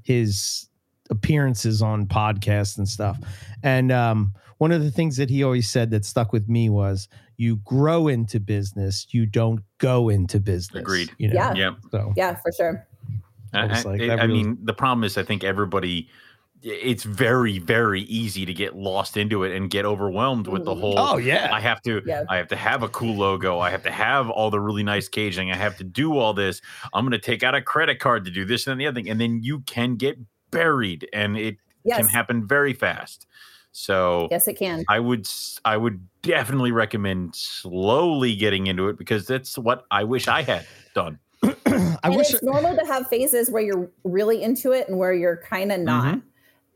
[0.03, 0.67] his
[1.09, 3.17] appearances on podcasts and stuff.
[3.63, 7.07] And um, one of the things that he always said that stuck with me was,
[7.37, 11.11] "You grow into business, you don't go into business." Agreed.
[11.17, 11.33] You know?
[11.35, 11.53] Yeah.
[11.55, 11.71] Yeah.
[11.91, 12.87] So yeah for sure
[13.53, 16.09] I I, like, I- that I really- mean, the problem is, I think everybody,
[16.63, 20.79] it's very, very easy to get lost into it and get overwhelmed with the Mhm.
[20.79, 20.99] whole.
[20.99, 22.01] oh yeah, I have to.
[22.05, 22.23] Yeah.
[22.29, 23.59] I have to have a cool logo.
[23.59, 25.51] I have to have all the really nice caging.
[25.51, 26.61] I have to do all this.
[26.93, 29.09] I'm going to take out a credit card to do this and the other thing,
[29.09, 30.17] and then you can get
[30.51, 33.27] buried, and it yes can happen very fast.
[33.71, 38.97] So yes it can I would s- I would definitely recommend slowly getting into it
[38.97, 40.65] because that's what I wish I had
[40.95, 41.19] done.
[41.43, 42.33] I and wish.
[42.33, 45.79] it's normal to have phases where you're really into it and where you're kind of
[45.81, 46.19] not Mm-hmm.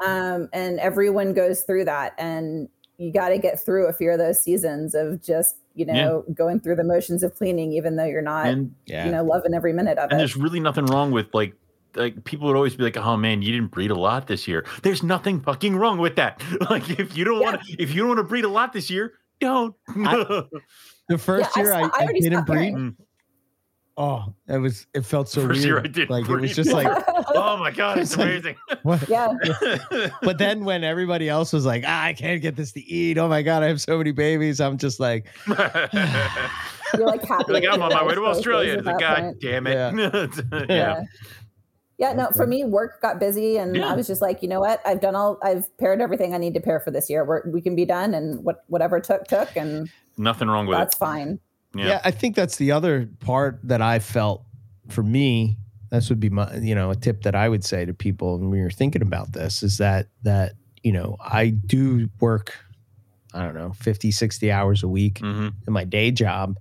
[0.06, 2.68] Um and everyone goes through that and
[2.98, 6.60] you got to get through a few of those seasons of just you know going
[6.60, 9.74] through the motions of cleaning even though you're not And yeah, you know loving every
[9.74, 11.56] minute of and it and there's really nothing wrong with like
[11.96, 14.66] like people would always be like, "Oh man, you didn't breed a lot this year."
[14.82, 16.42] There's nothing fucking wrong with that.
[16.70, 17.52] Like if you don't Yeah.
[17.52, 19.76] want to if you don't want to breed a lot this year, don't.
[21.10, 22.72] the first Yeah, year I, sto- I I, already didn't breed.
[22.72, 22.98] caring.
[23.98, 25.86] Oh, it was it felt so First year weird.
[25.88, 26.88] I didn't like it was just like
[27.36, 28.56] oh my god, it's It's like- amazing.
[28.84, 29.10] what?
[29.10, 29.28] yeah
[30.22, 33.18] But then when everybody else was like, ah, I can't get this to eat.
[33.18, 34.60] Oh my god, I have so many babies.
[34.62, 38.74] I'm just like, you're like happy like I'm on my way to Australia.
[38.76, 39.42] choices like, God point.
[39.42, 39.74] damn it.
[39.74, 40.28] Yeah.
[40.52, 40.66] yeah.
[40.70, 41.04] yeah
[41.98, 43.88] yeah no for me work got busy and Yeah.
[43.88, 46.56] i was just like you know what i've done all i've paired everything i need
[46.56, 49.56] to pair for this year We're, we can be done and what whatever took took
[49.56, 49.88] and
[50.18, 51.00] Nothing wrong with that's it.
[51.00, 51.40] That's fine
[51.76, 51.86] yeah.
[51.86, 52.02] Yeah.
[52.04, 54.44] I think that's the other part that I felt
[54.90, 55.58] for me.
[55.90, 58.58] This would be my, you know, a tip that I would say to people when
[58.58, 60.54] you're thinking about this is that, that,
[60.84, 62.56] you know, I do work,
[63.34, 65.20] I don't know, 50, 60 hours a week.
[65.20, 66.58] hmm in my day job.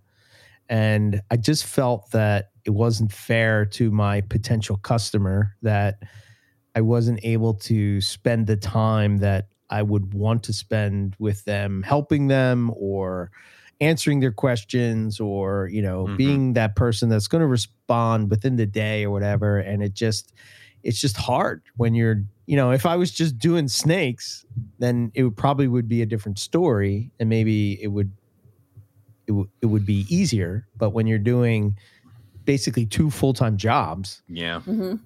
[0.68, 6.02] And I just felt that it wasn't fair to my potential customer that
[6.76, 11.82] I wasn't able to spend the time that I would want to spend with them,
[11.82, 13.30] helping them or
[13.80, 16.16] answering their questions or, you know, Mhm.
[16.16, 19.58] being that person that's going to respond within the day or whatever.
[19.58, 20.32] And it just,
[20.82, 24.44] it's just hard when you're, you know, if I was just doing snakes,
[24.78, 28.12] then it would probably would be a different story and maybe it would
[29.26, 30.66] it, w- it would be easier.
[30.76, 31.76] But when you're doing
[32.44, 34.60] basically two full time jobs Yeah.
[34.60, 34.96] hmm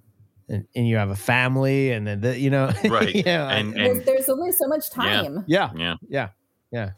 [0.48, 3.14] and, and you have a family and then the, you know, Right.
[3.14, 5.22] yeah, And there's, and there's only so much Yeah.
[5.22, 5.94] time yeah, yeah.
[6.08, 6.28] yeah,
[6.72, 6.90] yeah,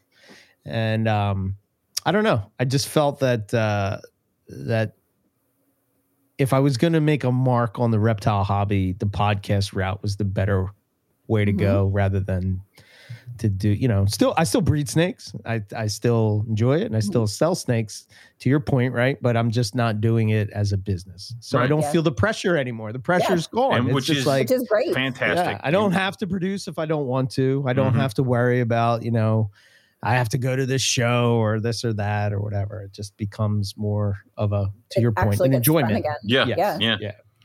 [0.64, 1.56] and um,
[2.06, 2.50] I don't know.
[2.60, 3.98] I just felt that uh,
[4.48, 4.94] that
[6.38, 10.02] if I was going to make a mark on the reptile hobby, the podcast route
[10.02, 10.68] was the better
[11.28, 11.58] way to Mhm.
[11.58, 12.60] go rather than
[13.38, 16.94] to do you know still i still breed snakes i i still enjoy it and
[16.94, 17.06] i Mm-hmm.
[17.06, 18.06] still sell snakes
[18.38, 21.66] to your point right but i'm just not doing it as a business so i
[21.66, 21.92] don't Yeah.
[21.92, 24.66] feel the pressure anymore the pressure's gone And it's which just is- like which is
[24.68, 24.94] great.
[24.94, 25.58] Fantastic.
[25.58, 28.00] yeah, i don't have to produce if i don't want to i don't Mhm.
[28.00, 29.50] have to worry about you know
[30.02, 33.16] i have to go to this show or this or that or whatever it just
[33.16, 36.14] becomes more of a to It your point an enjoyment again.
[36.22, 36.44] Yeah.
[36.46, 36.56] Yeah.
[36.58, 36.78] Yeah.
[36.80, 36.96] Yeah.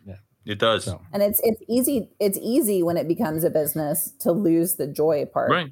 [0.05, 0.15] yeah
[0.45, 0.83] It does.
[0.85, 4.87] so And it's it's easy it's easy when it becomes a business to lose the
[4.87, 5.51] joy part.
[5.51, 5.65] Right.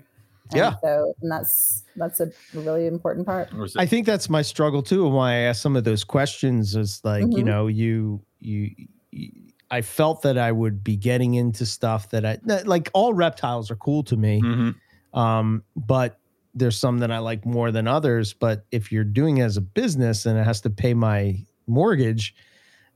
[0.51, 0.75] And Yeah.
[0.81, 3.49] So and that's that's a really important part.
[3.75, 5.05] I think that's my struggle too.
[5.05, 7.45] And why I asked some of those questions is like, you Mhm.
[7.45, 8.71] know, you, you,
[9.11, 9.31] you,
[9.71, 12.89] I felt that I would be getting into stuff that I that- like.
[12.93, 14.75] All reptiles are cool to me, Mhm.
[15.13, 16.18] um, but
[16.59, 18.33] there's some that I like more than others.
[18.33, 21.37] But if you're doing it as a business and it has to pay my
[21.67, 22.35] mortgage,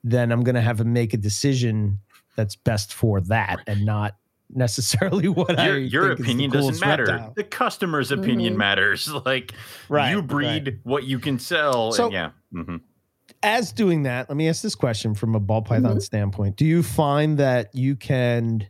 [0.04, 2.00] then I'm going to have to make a decision
[2.36, 4.16] that's best for that and not
[4.56, 7.06] necessarily what I your, your think is the opinion doesn't matter.
[7.06, 7.34] reptile.
[7.36, 8.58] The customer's opinion Mhm.
[8.58, 9.12] matters.
[9.26, 9.54] Like
[9.90, 10.28] Right, you right.
[10.28, 11.92] breed what you can sell.
[11.94, 12.30] So- and yeah.
[12.54, 12.82] Mhm.
[13.42, 16.02] as doing that, let me ask this question from a ball python Mhm.
[16.02, 16.56] standpoint.
[16.58, 18.68] Do you find that you can,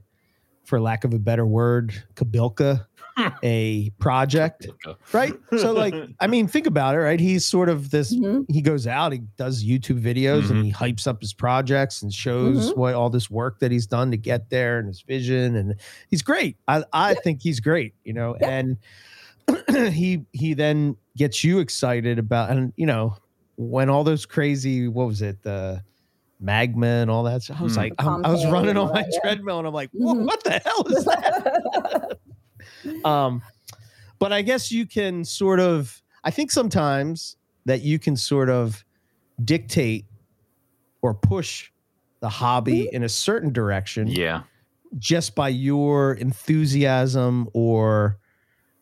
[0.63, 2.85] for lack of a better word, kobylka
[3.43, 4.67] a project?
[5.11, 5.33] Right.
[5.57, 7.19] So, like, I mean, think about it, right?
[7.19, 8.45] He's sort of this, Mhm.
[8.49, 12.73] he goes out, he does YouTube videos and he hypes up his projects and shows
[12.75, 15.55] what all this work that he's done to get there and his vision.
[15.55, 15.75] And
[16.09, 16.57] he's great.
[16.67, 18.49] I, I think he's great, you know, Yep.
[18.49, 18.77] and
[19.93, 23.15] he, he then gets you excited about, and, you know,
[23.57, 25.43] when all those crazy, what was it?
[25.43, 25.83] The
[26.39, 27.43] magma and all that.
[27.43, 27.77] stuff, I was Mm.
[27.77, 29.19] like, I'm- I was running on my yeah.
[29.21, 30.25] treadmill and I'm like, "Wha- Mhm.
[30.25, 32.17] what the hell is that?
[33.05, 33.41] um
[34.19, 37.35] but i guess you can sort of i think sometimes
[37.65, 38.83] that you can sort of
[39.43, 40.05] dictate
[41.01, 41.71] or push
[42.19, 44.43] the hobby in a certain direction Yeah.
[44.97, 48.17] just by your enthusiasm or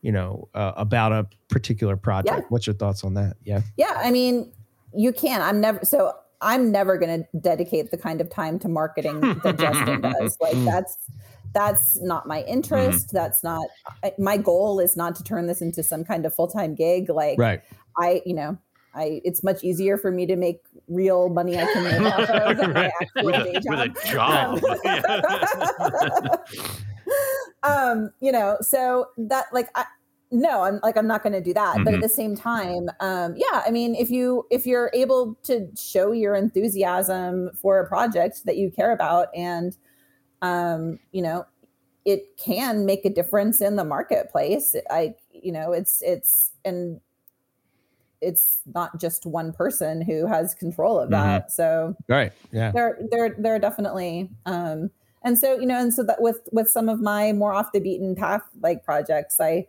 [0.02, 2.46] you know uh, about a particular project Yeah.
[2.50, 4.52] what's your thoughts on that yeah Yeah, I mean,
[4.96, 5.42] you can.
[5.42, 9.58] I'm never so I'm never going to dedicate the kind of time to marketing that
[9.60, 10.38] Justin does.
[10.42, 10.98] Like that's
[11.54, 13.08] that's not my interest.
[13.08, 13.18] Mm-hmm.
[13.18, 13.66] That's not
[14.18, 14.80] my goal.
[14.80, 17.10] Is not to turn this into some kind of full time gig.
[17.10, 17.62] Like right
[17.98, 18.58] I, you know,
[18.96, 22.58] I it's much easier for me to make real money I can make off of
[22.62, 24.54] than my actual With day a, job.
[24.62, 25.02] with a
[25.82, 26.40] job.
[27.64, 29.86] um, you know, so that like I
[30.34, 31.80] no, I'm like I'm not going to do that.
[31.84, 32.04] But at Mhm.
[32.04, 36.36] the same time, um, yeah, I mean, if you if you're able to show your
[36.36, 39.76] enthusiasm for a project that you care about, and
[40.42, 41.46] um, you know,
[42.06, 44.76] it can make a difference in the marketplace.
[44.90, 47.00] I, you know, it's it's and
[48.22, 51.52] it's not just one person who has control of that.
[51.52, 54.90] So right yeah there there there are definitely um
[55.24, 57.80] and so you know and so that with with some of my more off the
[57.80, 59.66] beaten path like projects i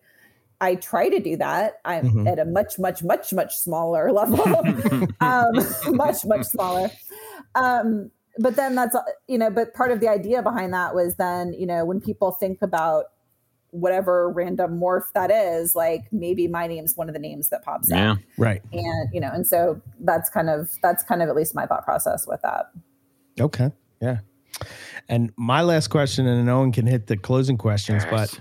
[0.60, 2.28] i try to do that i'm Mhm.
[2.30, 4.40] at a much much much much smaller level
[5.20, 5.54] um
[5.96, 6.90] much much smaller
[7.54, 8.96] um but then that's
[9.28, 12.30] you know but part of the idea behind that was then you know when people
[12.32, 13.06] think about
[13.70, 17.90] whatever random morph that is like maybe my name's one of the names that pops
[17.90, 18.12] yeah.
[18.12, 18.62] out right.
[18.72, 21.84] And you know and so that's kind of that's kind of at least my thought
[21.84, 22.70] process with that.
[23.40, 23.72] Okay.
[24.00, 24.18] Yeah.
[25.08, 28.40] And my last question and no one can hit the closing questions but Yes.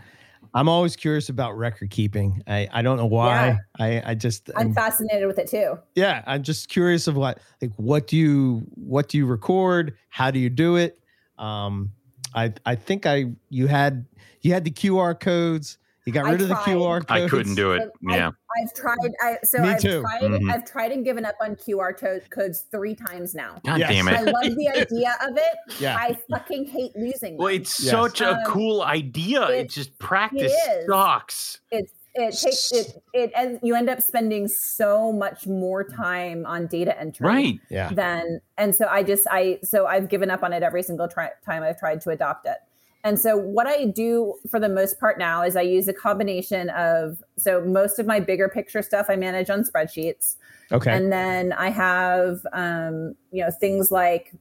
[0.53, 2.44] I'm always curious about record keeping.
[2.45, 3.57] I, I don't know why.
[3.80, 5.80] I, I just I'm I'm- fascinated with it too.
[5.95, 9.95] yeah, I'm just curious of what like what do you what do you record?
[10.10, 10.99] How do you do it?
[11.38, 11.91] Um
[12.36, 14.06] I I think I you had
[14.41, 15.78] you had the QR codes.
[16.06, 16.56] You got I rid of the.
[16.56, 17.06] QR codes.
[17.10, 17.90] I couldn't do it.
[18.10, 18.32] I- Yeah.
[18.61, 18.98] I've tried.
[19.22, 20.02] I so Me I've too.
[20.02, 20.22] tried.
[20.23, 20.52] Mhm.
[20.52, 23.61] I've tried and given up on QR to- codes three times now.
[23.65, 23.90] God Yes.
[23.91, 25.80] damn I love the idea of it.
[25.80, 25.95] Yeah.
[25.95, 27.38] I fucking hate losing.
[27.38, 27.61] Well, them.
[27.61, 27.91] it's Yes.
[27.91, 29.44] such a Um, cool idea.
[29.49, 30.86] It, it- just practice is.
[30.88, 31.60] sucks.
[31.72, 36.68] it's it takes it it and you end up spending so much more time on
[36.68, 37.60] data entry Right.
[37.69, 37.90] yeah.
[37.94, 41.30] then and so i just i so i've given up on it every single try,
[41.45, 42.57] time i've tried to adopt it
[43.03, 46.69] and so what i do for the most part now is i use a combination
[46.72, 50.36] of so most of my bigger picture stuff i manage on spreadsheets
[50.72, 50.91] Okay.
[50.91, 54.34] and then i have um you know things like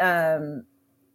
[0.00, 0.64] um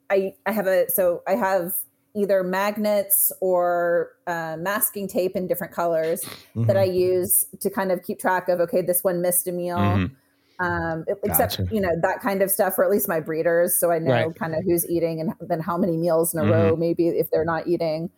[0.10, 1.74] i i have a so i have
[2.16, 6.22] either magnets or uh, masking tape in different colors
[6.56, 6.80] that Mhm.
[6.80, 8.60] I use to kind of keep track of.
[8.60, 9.78] Okay, this one missed a meal.
[9.78, 10.12] Mhm.
[10.60, 11.68] Um, except Gotcha.
[11.70, 14.36] you know that kind of stuff, or at least my breeders, so I know Right.
[14.40, 17.46] kind of who's eating and then how many meals in a row, maybe if they're
[17.46, 18.10] not eating.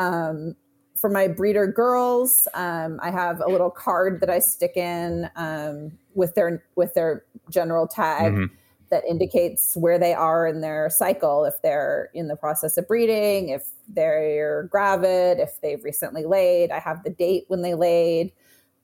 [0.00, 0.56] Um,
[0.96, 5.96] for my breeder girls, um, I have a little card that I stick in um,
[6.14, 8.50] with their with their general tag Mhm.
[8.90, 13.50] that indicates where they are in their cycle, if they're in the process of breeding,
[13.50, 16.70] if they're gravid, if they've recently laid.
[16.72, 18.32] I have the date when they laid.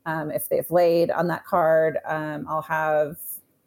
[0.06, 3.16] Um, if they've laid on that card, um, I'll have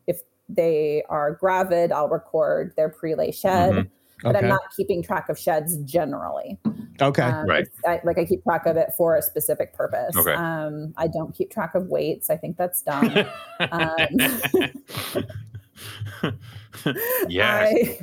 [0.08, 3.72] if they are gravid, I'll record their pre-lay shed.
[3.74, 3.90] Mhm.
[4.24, 6.58] But I'm not keeping track of sheds generally.
[7.02, 7.24] okay.
[7.24, 7.68] Um, Right.
[7.86, 10.16] I, like I keep track of it for a specific purpose.
[10.16, 10.32] Okay.
[10.34, 12.30] Um, I don't keep track of weights.
[12.30, 13.14] I think that's dumb.
[13.60, 13.98] um,
[17.28, 18.02] yes.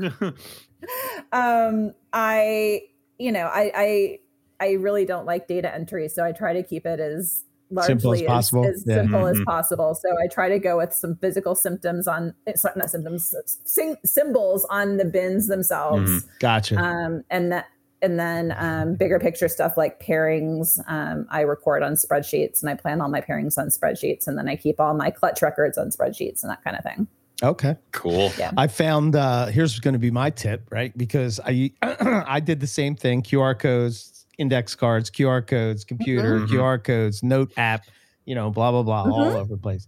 [1.33, 2.83] um, I,
[3.19, 4.19] you know, I, I,
[4.61, 8.13] I really don't like data entry, so I try to keep it as largely Simple
[8.15, 8.67] as possible.
[8.67, 8.97] as, Yeah.
[8.97, 9.45] simple as Mhm.
[9.45, 9.95] possible.
[9.95, 12.35] So I try to go with some physical symptoms on,
[12.65, 13.35] not not symptoms,
[13.65, 16.11] sing, symbols on the bins themselves.
[16.11, 16.25] Mhm.
[16.41, 16.77] Gotcha.
[16.77, 17.67] um, and that
[18.03, 22.75] and then um, bigger picture stuff like pairings um, i record on spreadsheets and i
[22.75, 25.91] plan all my pairings on spreadsheets and then i keep all my clutch records on
[25.91, 27.07] spreadsheets and that kind of thing
[27.43, 27.77] okay.
[27.93, 28.31] cool.
[28.39, 28.53] Yeah.
[28.57, 30.97] I found uh here's going to be my tip, right?
[30.97, 34.10] Because I I did the same thing, QR codes,
[34.41, 36.49] index cards, QR codes, computer, Mhm.
[36.49, 37.83] QR codes, note app,
[38.25, 39.41] you know, blah blah blah all Mhm.
[39.43, 39.87] over the place.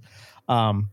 [0.49, 0.91] Um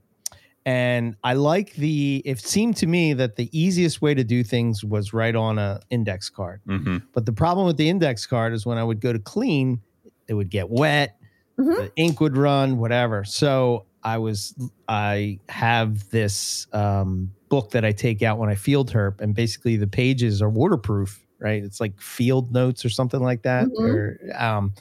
[0.65, 4.83] and I like the it seemed to me that the easiest way to do things
[4.83, 6.61] was right on a index card.
[6.65, 9.81] hmm But the problem with the index card is when I would go to clean,
[10.27, 11.15] it would get wet,
[11.59, 11.75] Mhm.
[11.75, 13.23] the ink would run, whatever.
[13.23, 14.53] So I was
[14.87, 19.75] I have this um, book that I take out when I field herp, and basically
[19.77, 21.63] the pages are waterproof, right?
[21.63, 23.67] It's like field notes or something like that.
[23.67, 23.79] Mhm.
[23.79, 24.73] Or um,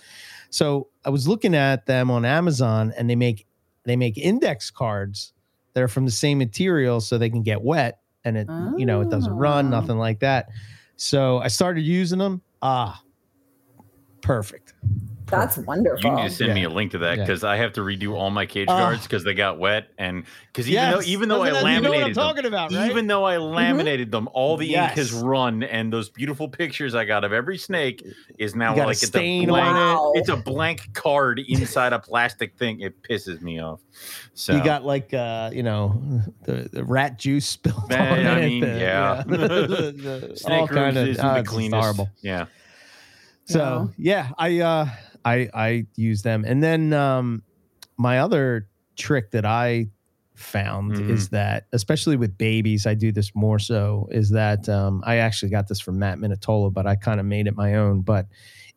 [0.50, 3.46] so I was looking at them on Amazon, and they make
[3.84, 5.32] they make index cards
[5.74, 9.00] that are from the same material, so they can get wet, and it you know
[9.00, 9.80] it doesn't run, Oh.
[9.80, 10.48] nothing like that.
[10.96, 12.42] So I started using them.
[12.60, 13.02] Ah,
[14.20, 14.74] perfect.
[15.30, 17.24] That's wonderful You need to send me a link to that Yeah.
[17.24, 20.68] because I have to redo all my cage guards because they got wet and because
[20.68, 22.90] even though even though I Doesn't that- you know what I'm laminated them, about, right?
[22.90, 27.04] even though I laminated them, all the ink has run, and those beautiful pictures I
[27.04, 28.04] got of every snake
[28.38, 29.50] is now You a like it's a blank.
[29.50, 29.62] on it.
[29.94, 32.80] wow It's a blank card inside a plastic thing.
[32.80, 33.80] It pisses me off.
[34.34, 36.00] So You got like uh, you know,
[36.44, 38.48] the, the rat juice spilled Eh, on I it.
[38.48, 39.22] mean, the- yeah.
[39.26, 39.36] the-
[40.28, 41.80] the- snake all kind of isn't the it's just cleanest.
[41.80, 42.08] horrible.
[42.22, 42.46] Yeah.
[43.44, 44.88] So yeah, I uh,
[45.24, 47.42] I I use them, and then um,
[47.96, 49.88] my other trick that I
[50.36, 51.10] found Mhm.
[51.10, 54.08] is that, especially with babies, I do this more so.
[54.10, 57.46] Is that um, I actually got this from Matt Minatola, but I kind of made
[57.46, 58.02] it my own.
[58.02, 58.26] But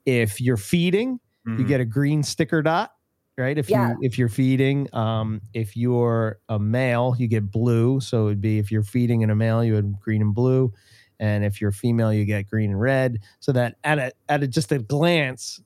[0.06, 1.20] if you're feeding,
[1.56, 1.68] you Mhm.
[1.68, 2.92] get a green sticker dot
[3.38, 3.94] right if Yeah.
[3.94, 8.42] you if you're feeding um if you're a male you get blue so it would
[8.42, 10.72] be if you're feeding in a male you would green and blue
[11.20, 14.48] and if you're female you get green and red so that at a at a
[14.48, 15.62] just a glance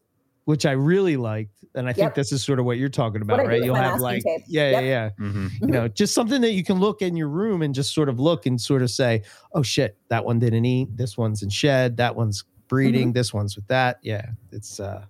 [0.46, 3.40] which i really liked and i think this is sort of what you're talking about
[3.40, 4.42] I right you'll have like tape.
[4.48, 4.84] yeah Yep.
[4.84, 5.52] yeah yeah Mhm.
[5.62, 8.20] you know just something that you can look in your room and just sort of
[8.20, 9.24] look and sort of say
[9.54, 13.56] oh shit that one didn't eat this one's in shed that one's breeding this one's
[13.56, 15.04] with that yeah it's uh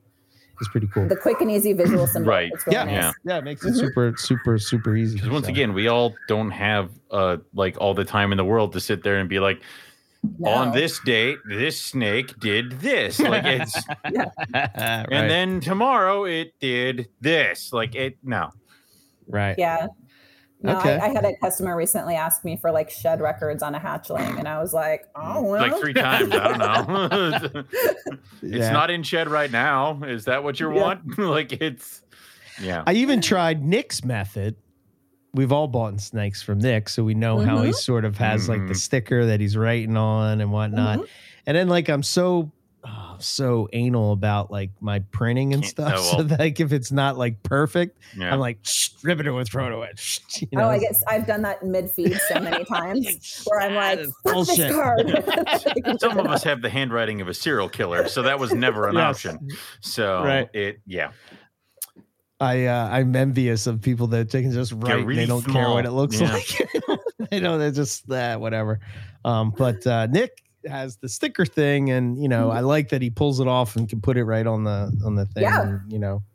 [0.60, 2.50] it's pretty cool the quick and easy visual symbol Right.
[2.66, 2.94] really yeah, nice.
[2.94, 3.12] Yeah.
[3.26, 3.78] yeah, it makes it Mhm.
[3.80, 5.16] super, super, super easy.
[5.16, 5.52] Because once so.
[5.52, 9.04] again, we all don't have uh like all the time in the world to sit
[9.04, 9.62] there and be like,
[10.46, 13.20] on this date, this snake did this.
[13.20, 13.76] Like it's
[14.14, 17.72] right, and then tomorrow it did this.
[17.74, 18.52] Like it no.
[19.28, 19.88] right, Yeah.
[20.62, 20.96] No, Okay.
[20.98, 24.40] I, I had a customer recently ask me for like shed records on a hatchling,
[24.40, 25.48] and I was like, "Oh hmm.
[25.48, 26.34] well." Like three times.
[26.34, 27.64] I don't know.
[28.42, 28.72] it's Yeah.
[28.72, 30.02] not in shed right now.
[30.04, 30.82] Is that what you Yeah.
[30.82, 31.18] want?
[31.20, 32.02] like it's
[32.62, 32.84] yeah.
[32.88, 34.56] I even tried Nick's method.
[35.36, 37.76] We've all bought snakes from Nick, so we know how he Mhm.
[37.76, 38.78] sort of has like the Mhm.
[38.78, 41.00] sticker that he's writing on and whatnot.
[41.00, 41.08] Mhm.
[41.46, 42.52] And then like I'm so
[42.88, 45.94] oh, so anal about like my printing and Can't- stuff.
[45.98, 48.32] oh, So like if it's not like perfect, yeah.
[48.32, 49.98] I'm like Shh, rip it with photo it.
[49.98, 53.60] Shh, You oh, know, I guess I've done that mid feed so many times where
[53.62, 56.00] I'm like, "Fuck bullshit." this card.
[56.00, 58.96] Some of us have the handwriting of a serial killer, so that was never an
[58.96, 59.04] Yes.
[59.26, 59.50] option.
[59.82, 60.50] So Right.
[60.54, 61.10] it yeah.
[62.40, 65.06] I uh, I'm envious of people that they can just write.
[65.06, 66.34] really they don't care what it looks Yeah.
[66.34, 66.70] like.
[67.32, 68.80] they know they're just that whatever.
[69.24, 73.10] Um, but uh, Nick has the sticker thing, and you know I like that he
[73.10, 75.44] pulls it off and can put it right on the on the thing.
[75.44, 75.62] Yeah.
[75.62, 76.24] and, you know,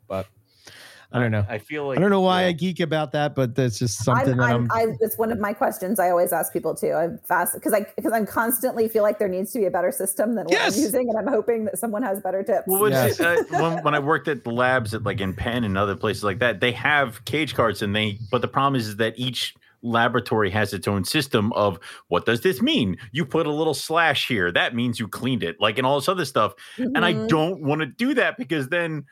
[1.13, 1.45] I don't know.
[1.49, 2.47] I feel like I don't know why yeah.
[2.47, 4.91] I geek about that, but that's just something I'm, that I'm, I'm.
[4.91, 6.93] I, it's one of my questions I always ask people too.
[6.93, 9.91] I'm fast because I because I'm constantly feel like there needs to be a better
[9.91, 10.77] system than what Yes!
[10.77, 12.63] I'm using, and I'm hoping that someone has better tips.
[12.67, 13.19] Well, which, Yes.
[13.19, 16.23] uh, when, when I worked at the labs at like in Penn and other places
[16.23, 19.53] like that, they have cage cards and they, but the problem is, is that each
[19.83, 22.95] laboratory has its own system of what does this mean?
[23.11, 26.07] You put a little slash here, that means you cleaned it, like and all this
[26.07, 26.53] other stuff.
[26.77, 27.27] And I Mhm.
[27.27, 29.05] don't want to do that because then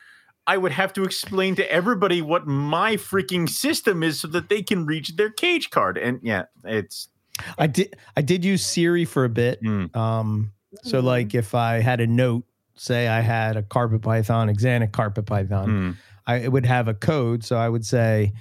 [0.50, 4.62] I would have to explain to everybody what my freaking system is so that they
[4.64, 5.96] can reach their cage card.
[5.96, 7.08] And yeah, it's
[7.56, 9.62] I did I did use Siri for a bit.
[9.62, 9.94] Mm.
[9.94, 11.04] Um, so Mhm.
[11.04, 15.68] like if I had a note, say I had a carpet python, Axanthic carpet python,
[15.68, 15.90] Hmm.
[16.26, 17.44] I it would have a code.
[17.44, 18.32] So I would say,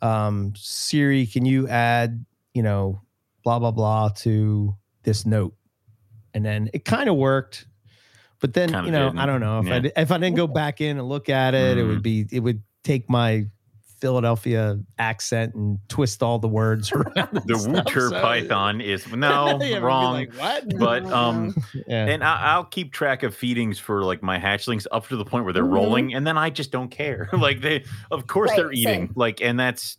[0.00, 2.24] um, Siri, can you add,
[2.54, 3.02] you know,
[3.44, 5.54] blah blah blah to this note,
[6.32, 7.66] and then it kind of worked.
[8.40, 9.18] But then Kinda you know, didn't.
[9.18, 9.78] I don't know if I Yeah.
[9.80, 12.40] di- if I didn't go back in and look at it, it would be it
[12.40, 13.46] would take my
[14.00, 17.16] Philadelphia accent and twist all the words around.
[17.16, 20.12] and The stuff, Wooter so- Python is no Yeah, we'd be wrong.
[20.14, 20.78] like, what?
[20.78, 21.52] but um
[21.88, 22.06] yeah.
[22.06, 25.44] and I, I'll keep track of feedings for like my hatchlings up to the point
[25.44, 25.74] where they're Mhm.
[25.74, 27.28] rolling, and then I just don't care.
[27.32, 28.84] like they, of course, Right, they're eating.
[29.08, 29.12] same.
[29.16, 29.98] Like, and that's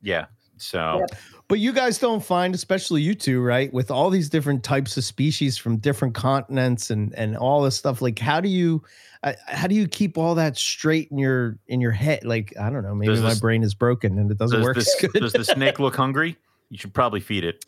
[0.00, 0.26] yeah.
[0.56, 1.18] So Yep.
[1.54, 5.04] But you guys don't find, especially you two, right, with all these different types of
[5.04, 8.02] species from different continents and and all this stuff.
[8.02, 8.82] Like, how do you,
[9.22, 12.24] uh, how do you keep all that straight in your in your head?
[12.24, 14.64] Like, I don't know, maybe Does my this- brain is broken and it doesn't does
[14.64, 15.12] work this, good.
[15.12, 16.36] does the snake look hungry?
[16.70, 17.64] You should probably feed it.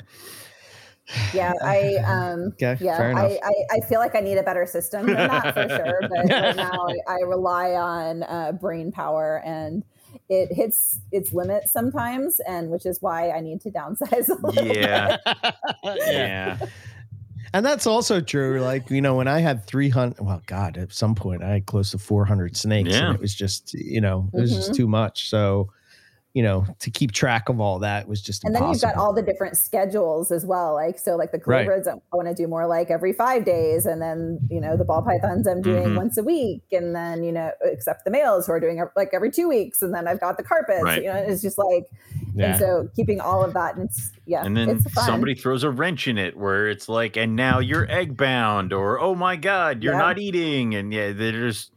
[1.33, 3.13] Yeah, I um Okay, yeah.
[3.17, 6.01] I, I I feel like I need a better system than that for sure.
[6.11, 9.85] But right now I, I rely on uh, brain power and
[10.29, 14.29] it hits its limits sometimes, and which is why I need to downsize.
[14.29, 15.17] A little Yeah,
[15.85, 15.97] yeah.
[16.07, 16.59] yeah.
[17.55, 18.61] And that's also true.
[18.61, 21.93] Like, you know, when I had 300, well, God, at some point I had close
[21.93, 23.07] to 400 snakes Yeah.
[23.07, 24.77] and it was just, you know, it was just Mhm.
[24.77, 25.31] too much.
[25.31, 25.71] So,
[26.37, 29.15] you know, to keep track of all that was just and then you've got all
[29.15, 31.65] the different schedules as well like so like the Right.
[31.67, 34.85] cobras i want to do more like every five days and then you know the
[34.85, 35.97] ball pythons i'm doing Mhm.
[35.97, 39.31] once a week and then you know except the males who are doing like every
[39.31, 41.03] two weeks and then i've got the carpets Right.
[41.03, 41.87] you know it's just like
[42.35, 42.51] yeah.
[42.51, 45.71] and so keeping all of that and it's yeah And then it's somebody throws a
[45.71, 49.83] wrench in it where it's like, and now you're egg bound, or oh my God,
[49.83, 49.99] you're Yeah.
[50.01, 50.75] not eating.
[50.75, 51.71] And yeah, there's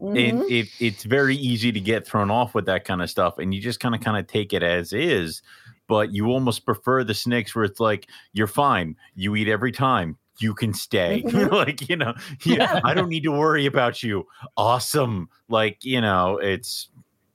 [0.00, 0.42] Mhm.
[0.48, 3.52] it, it it's very easy to get thrown off with that kind of stuff and
[3.54, 5.42] you just kind of kind of take it as is
[5.88, 10.16] but you almost prefer the snakes where it's like you're fine you eat every time
[10.40, 11.50] you can stay Mhm.
[11.50, 12.80] like you know yeah, Yeah.
[12.84, 14.24] i don't need to worry about you
[14.56, 16.88] awesome like you know it's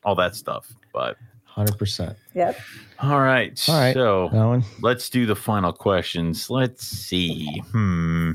[0.05, 1.17] all that stuff but
[1.57, 2.15] 100%.
[2.33, 2.57] yep
[2.99, 3.93] all right All right.
[3.93, 4.63] so Alan?
[4.81, 8.31] let's do the final questions let's see hmm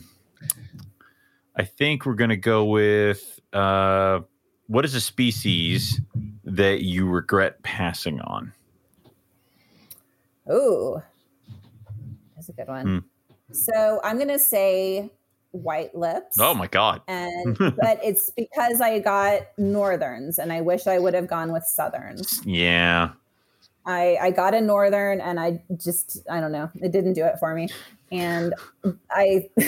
[1.57, 4.20] i think we're gonna go with uh
[4.67, 6.01] what is a species
[6.44, 8.52] that you regret passing on
[10.51, 11.02] Ooh,
[12.35, 12.86] that's a good one.
[12.86, 12.99] Hmm.
[13.52, 15.10] So I'm gonna say
[15.51, 16.36] white lips.
[16.39, 21.15] oh my god And but it's because I got northerns, and I wish I would
[21.15, 22.43] have gone with southerns.
[22.44, 23.10] yeah
[23.86, 27.39] I I got a northern, and I just I don't know, it didn't do it
[27.39, 27.68] for me.
[28.12, 28.55] And
[29.10, 29.49] I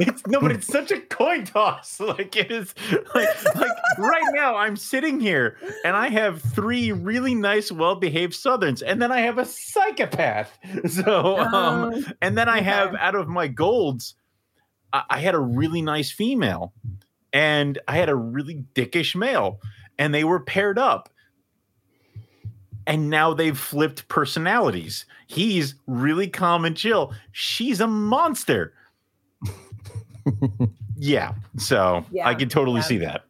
[0.00, 2.74] it's no but it's such a coin toss like it is
[3.14, 8.82] like, like right now i'm sitting here and i have three really nice well-behaved southerns
[8.82, 13.28] and then i have a psychopath so um um, And then I have out of
[13.28, 14.14] my golds,
[14.92, 16.72] I, I had a really nice female,
[17.32, 19.60] and I had a really dickish male,
[19.98, 21.08] and they were paired up.
[22.86, 25.06] And now they've flipped personalities.
[25.26, 27.14] He's really calm and chill.
[27.32, 28.74] She's a monster.
[30.96, 31.32] Yeah.
[31.56, 32.86] So I Yeah, can totally yeah.
[32.86, 33.24] see that.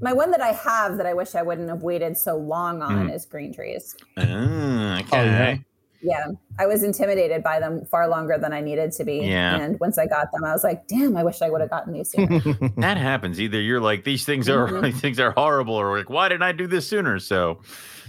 [0.00, 3.08] my one that I have that I wish I wouldn't have waited so long on
[3.08, 3.14] Mm.
[3.14, 3.94] is green trees.
[4.16, 5.06] Ah, okay.
[5.12, 5.56] Oh, yeah.
[6.04, 6.26] Yeah,
[6.58, 9.18] I was intimidated by them far longer than I needed to be.
[9.20, 9.60] Yeah.
[9.60, 11.92] And once I got them, I was like, damn, I wish I would have gotten
[11.92, 12.40] these sooner.
[12.78, 13.40] That happens.
[13.40, 14.82] Either you're like these things are Mhm.
[14.82, 17.20] these things are horrible, or like why didn't I do this sooner?
[17.20, 17.60] So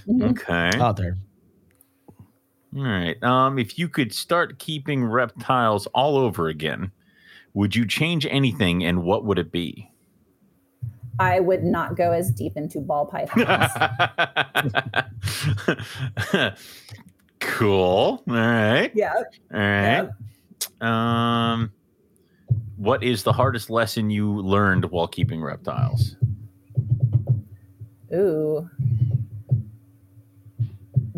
[0.09, 0.31] Mhm.
[0.31, 0.79] okay.
[0.79, 1.17] Out there.
[2.75, 3.21] All right.
[3.21, 6.91] Um, if you could start keeping reptiles all over again,
[7.53, 9.89] would you change anything and what would it be?
[11.19, 13.71] I would not go as deep into ball pythons.
[17.39, 18.23] cool.
[18.27, 18.91] All right.
[18.95, 19.13] yeah.
[19.53, 20.09] All right.
[20.81, 21.71] Um
[22.77, 26.17] what is the hardest lesson you learned while keeping reptiles?
[28.13, 28.69] Ooh.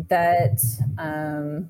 [0.08, 0.60] That
[0.98, 1.68] um,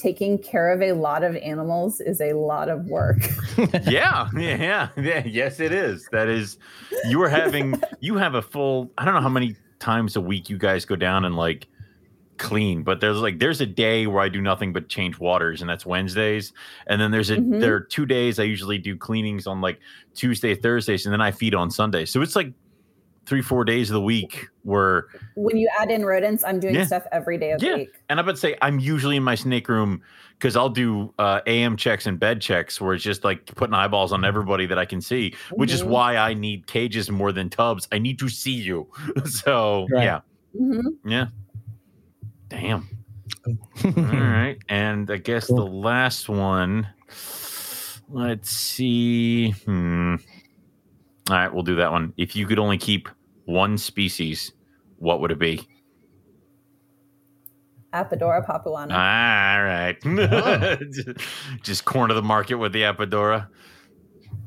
[0.00, 3.18] taking care of a lot of animals is a lot of work.
[3.84, 5.22] yeah, yeah, yeah.
[5.26, 6.08] Yes, it is.
[6.12, 6.58] That is,
[7.08, 10.48] you are having, you have a full, I don't know how many times a week
[10.48, 11.68] you guys go down and like
[12.38, 15.68] clean, but there's like, there's a day where I do nothing but change waters, and
[15.68, 16.52] that's Wednesdays.
[16.86, 17.60] And then there's a, Mhm.
[17.60, 19.78] there are two days I usually do cleanings on like
[20.14, 22.06] Tuesday, Thursdays, and then I feed on Sunday.
[22.06, 22.52] So it's like
[23.30, 26.84] three, four days of the week where, when you add in rodents, I'm doing Yeah.
[26.84, 27.70] stuff every day of Yeah.
[27.70, 27.90] the week.
[28.08, 30.02] and I'm about to say, I'm usually in my snake room
[30.36, 34.12] because I'll do uh, AM checks and bed checks where it's just like putting eyeballs
[34.12, 35.86] on everybody that I can see, which is Mhm.
[35.86, 37.86] why I need cages more than tubs.
[37.92, 38.88] I need to see you.
[39.24, 40.02] so Right.
[40.04, 40.20] yeah,
[40.60, 40.82] Mhm.
[41.06, 41.26] yeah.
[42.48, 42.88] Damn.
[43.84, 44.56] All right.
[44.68, 45.56] And I guess Cool.
[45.58, 46.88] the last one.
[48.08, 49.50] Let's see.
[49.50, 50.16] Hmm.
[51.30, 52.12] All right, we'll do that one.
[52.16, 53.08] If you could only keep
[53.50, 54.52] one species,
[54.96, 55.66] what would it be?
[57.92, 58.92] Apodora papuana.
[58.92, 61.18] All right.
[61.62, 63.48] Just corner the market with the Apodora.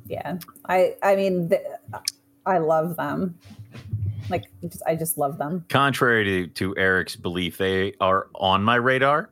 [0.08, 1.62] yeah, I I mean, th-
[2.46, 3.38] I love them.
[4.30, 5.66] Like, just, I just love them.
[5.68, 9.30] Contrary to, to Eric's belief, they are on my radar.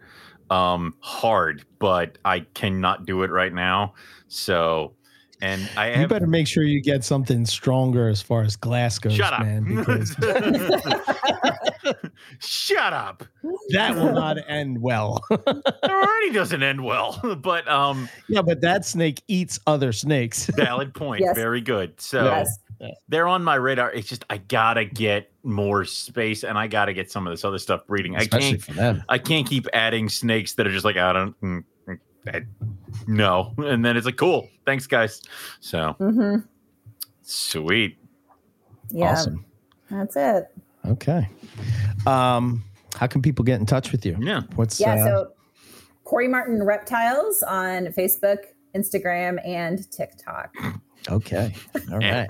[0.50, 3.94] Um, hard, but I cannot do it right now.
[4.28, 4.96] So,
[5.42, 9.00] and I You have better make sure you get something stronger as far as glass
[9.00, 9.42] goes, shut up.
[9.42, 10.16] man, because
[12.40, 13.24] shut up.
[13.70, 15.24] that will not end well.
[15.84, 17.20] It already doesn't end well.
[17.42, 20.46] But um, yeah, but that snake eats other snakes.
[20.46, 21.22] valid point.
[21.22, 21.36] Yes.
[21.36, 22.00] Very good.
[22.00, 22.60] So yes.
[23.08, 23.92] they're on my radar.
[23.92, 27.58] It's just I gotta get more space and I gotta get some of this other
[27.58, 28.16] stuff breeding.
[28.16, 29.04] I Especially can't for them.
[29.10, 31.64] I can't keep adding snakes that are just like I don't mm,
[32.28, 32.46] I-
[33.08, 33.54] no.
[33.58, 34.50] And then it's like cool.
[34.66, 35.22] Thanks guys.
[35.60, 36.38] So mm-hmm.
[37.22, 37.98] sweet.
[38.90, 39.12] Yeah.
[39.14, 39.46] Awesome.
[39.90, 40.46] That's it.
[40.86, 41.28] Okay.
[42.06, 42.64] Um,
[42.96, 44.18] how can people get in touch with you?
[44.20, 44.42] Yeah.
[44.56, 44.94] What's Yeah.
[44.96, 45.32] uh, So
[46.04, 48.38] Corey Martin Reptiles on Facebook,
[48.76, 50.54] Instagram, and TikTok.
[51.10, 51.54] okay.
[51.92, 52.28] All right.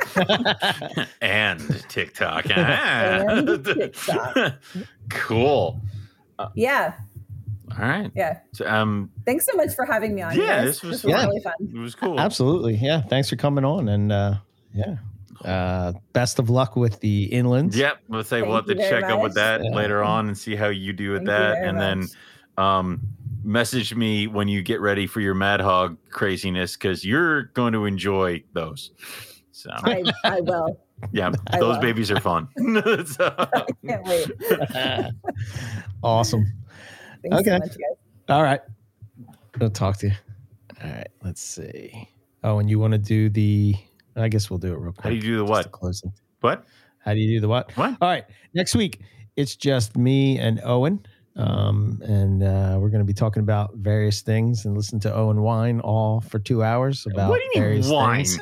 [1.21, 2.45] and TikTok.
[2.57, 4.53] And TikTok.
[5.09, 5.81] cool.
[6.55, 6.93] Yeah.
[7.79, 8.11] All right.
[8.15, 8.39] Yeah.
[8.53, 10.35] So, um, Thanks so much for having me on.
[10.35, 10.79] you Yeah, guys.
[10.79, 11.11] this was fun.
[11.27, 11.53] really fun.
[11.59, 12.19] it was cool.
[12.19, 12.75] Absolutely.
[12.75, 13.01] Yeah.
[13.01, 13.87] Thanks for coming on.
[13.89, 14.35] And uh,
[14.73, 14.95] yeah.
[15.43, 17.75] Uh, best of luck with the inlands.
[17.75, 17.99] Yep.
[18.09, 19.71] Let's say we'll have to you very check up with that Yeah.
[19.71, 21.53] later on and see how you do with Thank that.
[21.55, 22.07] very And then
[22.63, 23.01] um,
[23.43, 27.85] message me when you get ready for your Mad Hog craziness because you're going to
[27.85, 28.91] enjoy those.
[29.51, 30.79] So, I, I will.
[31.11, 31.81] yeah, I those will.
[31.81, 32.47] babies are fun.
[33.07, 33.35] so,
[33.87, 34.31] Can't wait.
[36.03, 36.45] awesome.
[37.23, 37.49] Thanks Okay.
[37.51, 37.97] so much, guys.
[38.29, 38.61] All right.
[39.59, 40.13] I'll talk to you.
[40.83, 41.07] All right.
[41.23, 42.07] Let's see.
[42.43, 43.75] Oh, and you want to do the,
[44.15, 45.03] I guess we'll do it real quick.
[45.03, 45.71] how do you do the what?
[45.71, 46.11] Closing.
[46.39, 46.65] What?
[46.99, 47.75] How do you do the what?
[47.77, 47.97] What?
[48.01, 48.25] All right.
[48.53, 49.01] Next week,
[49.35, 51.05] it's just me and Owen.
[51.37, 55.41] Um, and uh, we're going to be talking about various things and listen to Owen
[55.41, 58.25] Wine all for two hours about What do you mean various wine?
[58.25, 58.39] things.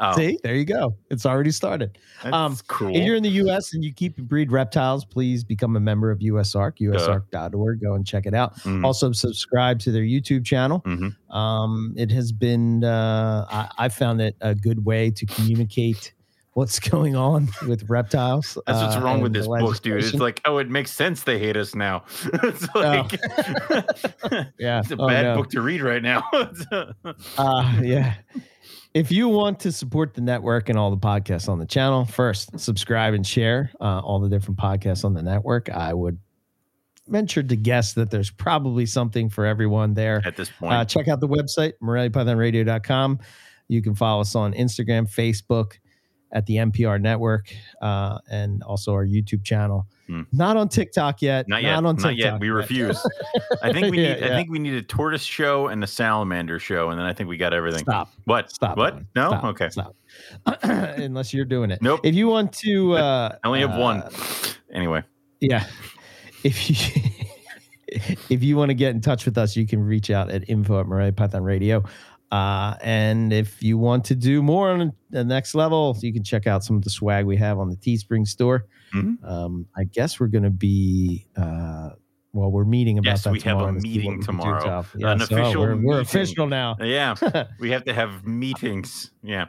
[0.00, 0.96] Oh, See, there you go.
[1.10, 1.98] It's already started.
[2.22, 2.94] that's um, cool.
[2.94, 3.74] If you're in the U.S.
[3.74, 7.80] and you keep and breed reptiles, please become a member of USARC, usarc.org.
[7.80, 8.56] Go and check it out.
[8.60, 10.80] Mhm, Also, subscribe to their YouTube channel.
[10.86, 11.14] mhm.
[11.34, 16.12] Um, it has been, uh, I, I found it a good way to communicate
[16.54, 18.56] what's going on with reptiles.
[18.66, 20.02] That's what's uh, wrong with this book, dude.
[20.02, 22.04] It's like, oh, it makes sense they hate us now.
[22.42, 23.12] it's like
[24.58, 25.36] yeah, it's a oh, bad no.
[25.36, 26.22] book to read right now.
[27.36, 28.14] Uh, yeah.
[28.94, 32.58] If you want to support the network and all the podcasts on the channel, first
[32.60, 35.68] subscribe and share uh, all the different podcasts on the network.
[35.68, 36.18] I would
[37.08, 40.22] venture to guess that there's probably something for everyone there.
[40.24, 43.18] At this point, Uh, check out the website, MoreliaPythonRadio.com.
[43.66, 45.78] You can follow us on Instagram, Facebook,
[46.30, 49.88] at the MPR network, uh, and also our YouTube channel.
[50.06, 50.22] Hmm.
[50.32, 51.48] Not on TikTok yet.
[51.48, 51.76] not yet.
[51.76, 52.38] on Not yet.
[52.38, 52.98] We refuse.
[53.62, 54.22] I think we Yeah, need.
[54.24, 57.28] I think we need a tortoise show and a salamander show, and then I think
[57.30, 57.80] we got everything.
[57.84, 58.10] Stop.
[58.24, 58.50] What?
[58.50, 58.76] Stop.
[58.76, 58.94] What?
[58.94, 59.06] Owen.
[59.16, 59.28] No.
[59.28, 59.44] Stop.
[59.44, 59.68] Okay.
[59.70, 59.96] Stop.
[60.62, 61.80] Unless you're doing it.
[61.80, 62.00] Nope.
[62.04, 64.02] If you want to, uh, I only have one.
[64.02, 64.10] uh,
[64.72, 65.02] Anyway,
[65.40, 65.64] Yeah.
[66.44, 67.10] If you
[68.28, 70.78] if you want to get in touch with us, you can reach out at info
[70.80, 71.82] at Morelia Python Radio.
[72.30, 76.46] Uh, and if you want to do more on the next level, you can check
[76.46, 78.66] out some of the swag we have on the Teespring store.
[78.92, 79.22] Mhm.
[79.24, 81.90] Um, I guess we're going to be, uh,
[82.32, 84.24] well, we're meeting about Yes, that we have a tomorrow to see meeting what we
[84.24, 84.82] can do tomorrow.
[84.82, 86.76] to- Yeah, An so official we're, we're official now.
[86.80, 87.14] yeah,
[87.60, 89.12] we have to have meetings.
[89.22, 89.46] Yeah.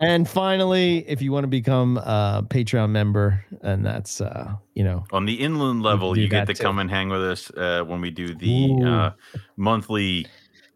[0.00, 5.04] And finally, if you want to become a Patreon member, and that's, uh, you know,
[5.12, 6.62] On the inland level, you get to too.
[6.62, 9.10] come and hang with us uh, when we do the uh,
[9.56, 10.26] monthly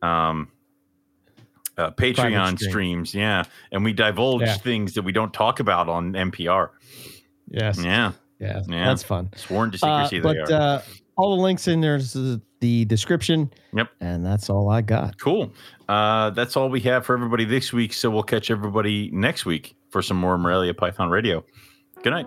[0.00, 0.49] um,
[1.78, 2.70] uh, Patreon stream.
[2.70, 3.15] streams.
[3.15, 4.55] Yeah, and we divulge Yeah.
[4.55, 6.70] things that we don't talk about on MPR.
[7.49, 8.84] yes, Yeah, yeah, Yeah.
[8.86, 9.31] that's fun.
[9.36, 10.20] sworn to Uh, secrecy.
[10.23, 10.81] they but uh,
[11.16, 13.50] all the links in there's the, the description.
[13.74, 13.89] Yep.
[14.00, 15.18] And that's all I got.
[15.18, 15.52] Cool.
[15.89, 17.92] Uh, that's all we have for everybody this week.
[17.92, 21.44] So we'll catch everybody next week for some more Morelia Python Radio.
[22.02, 22.26] Good night.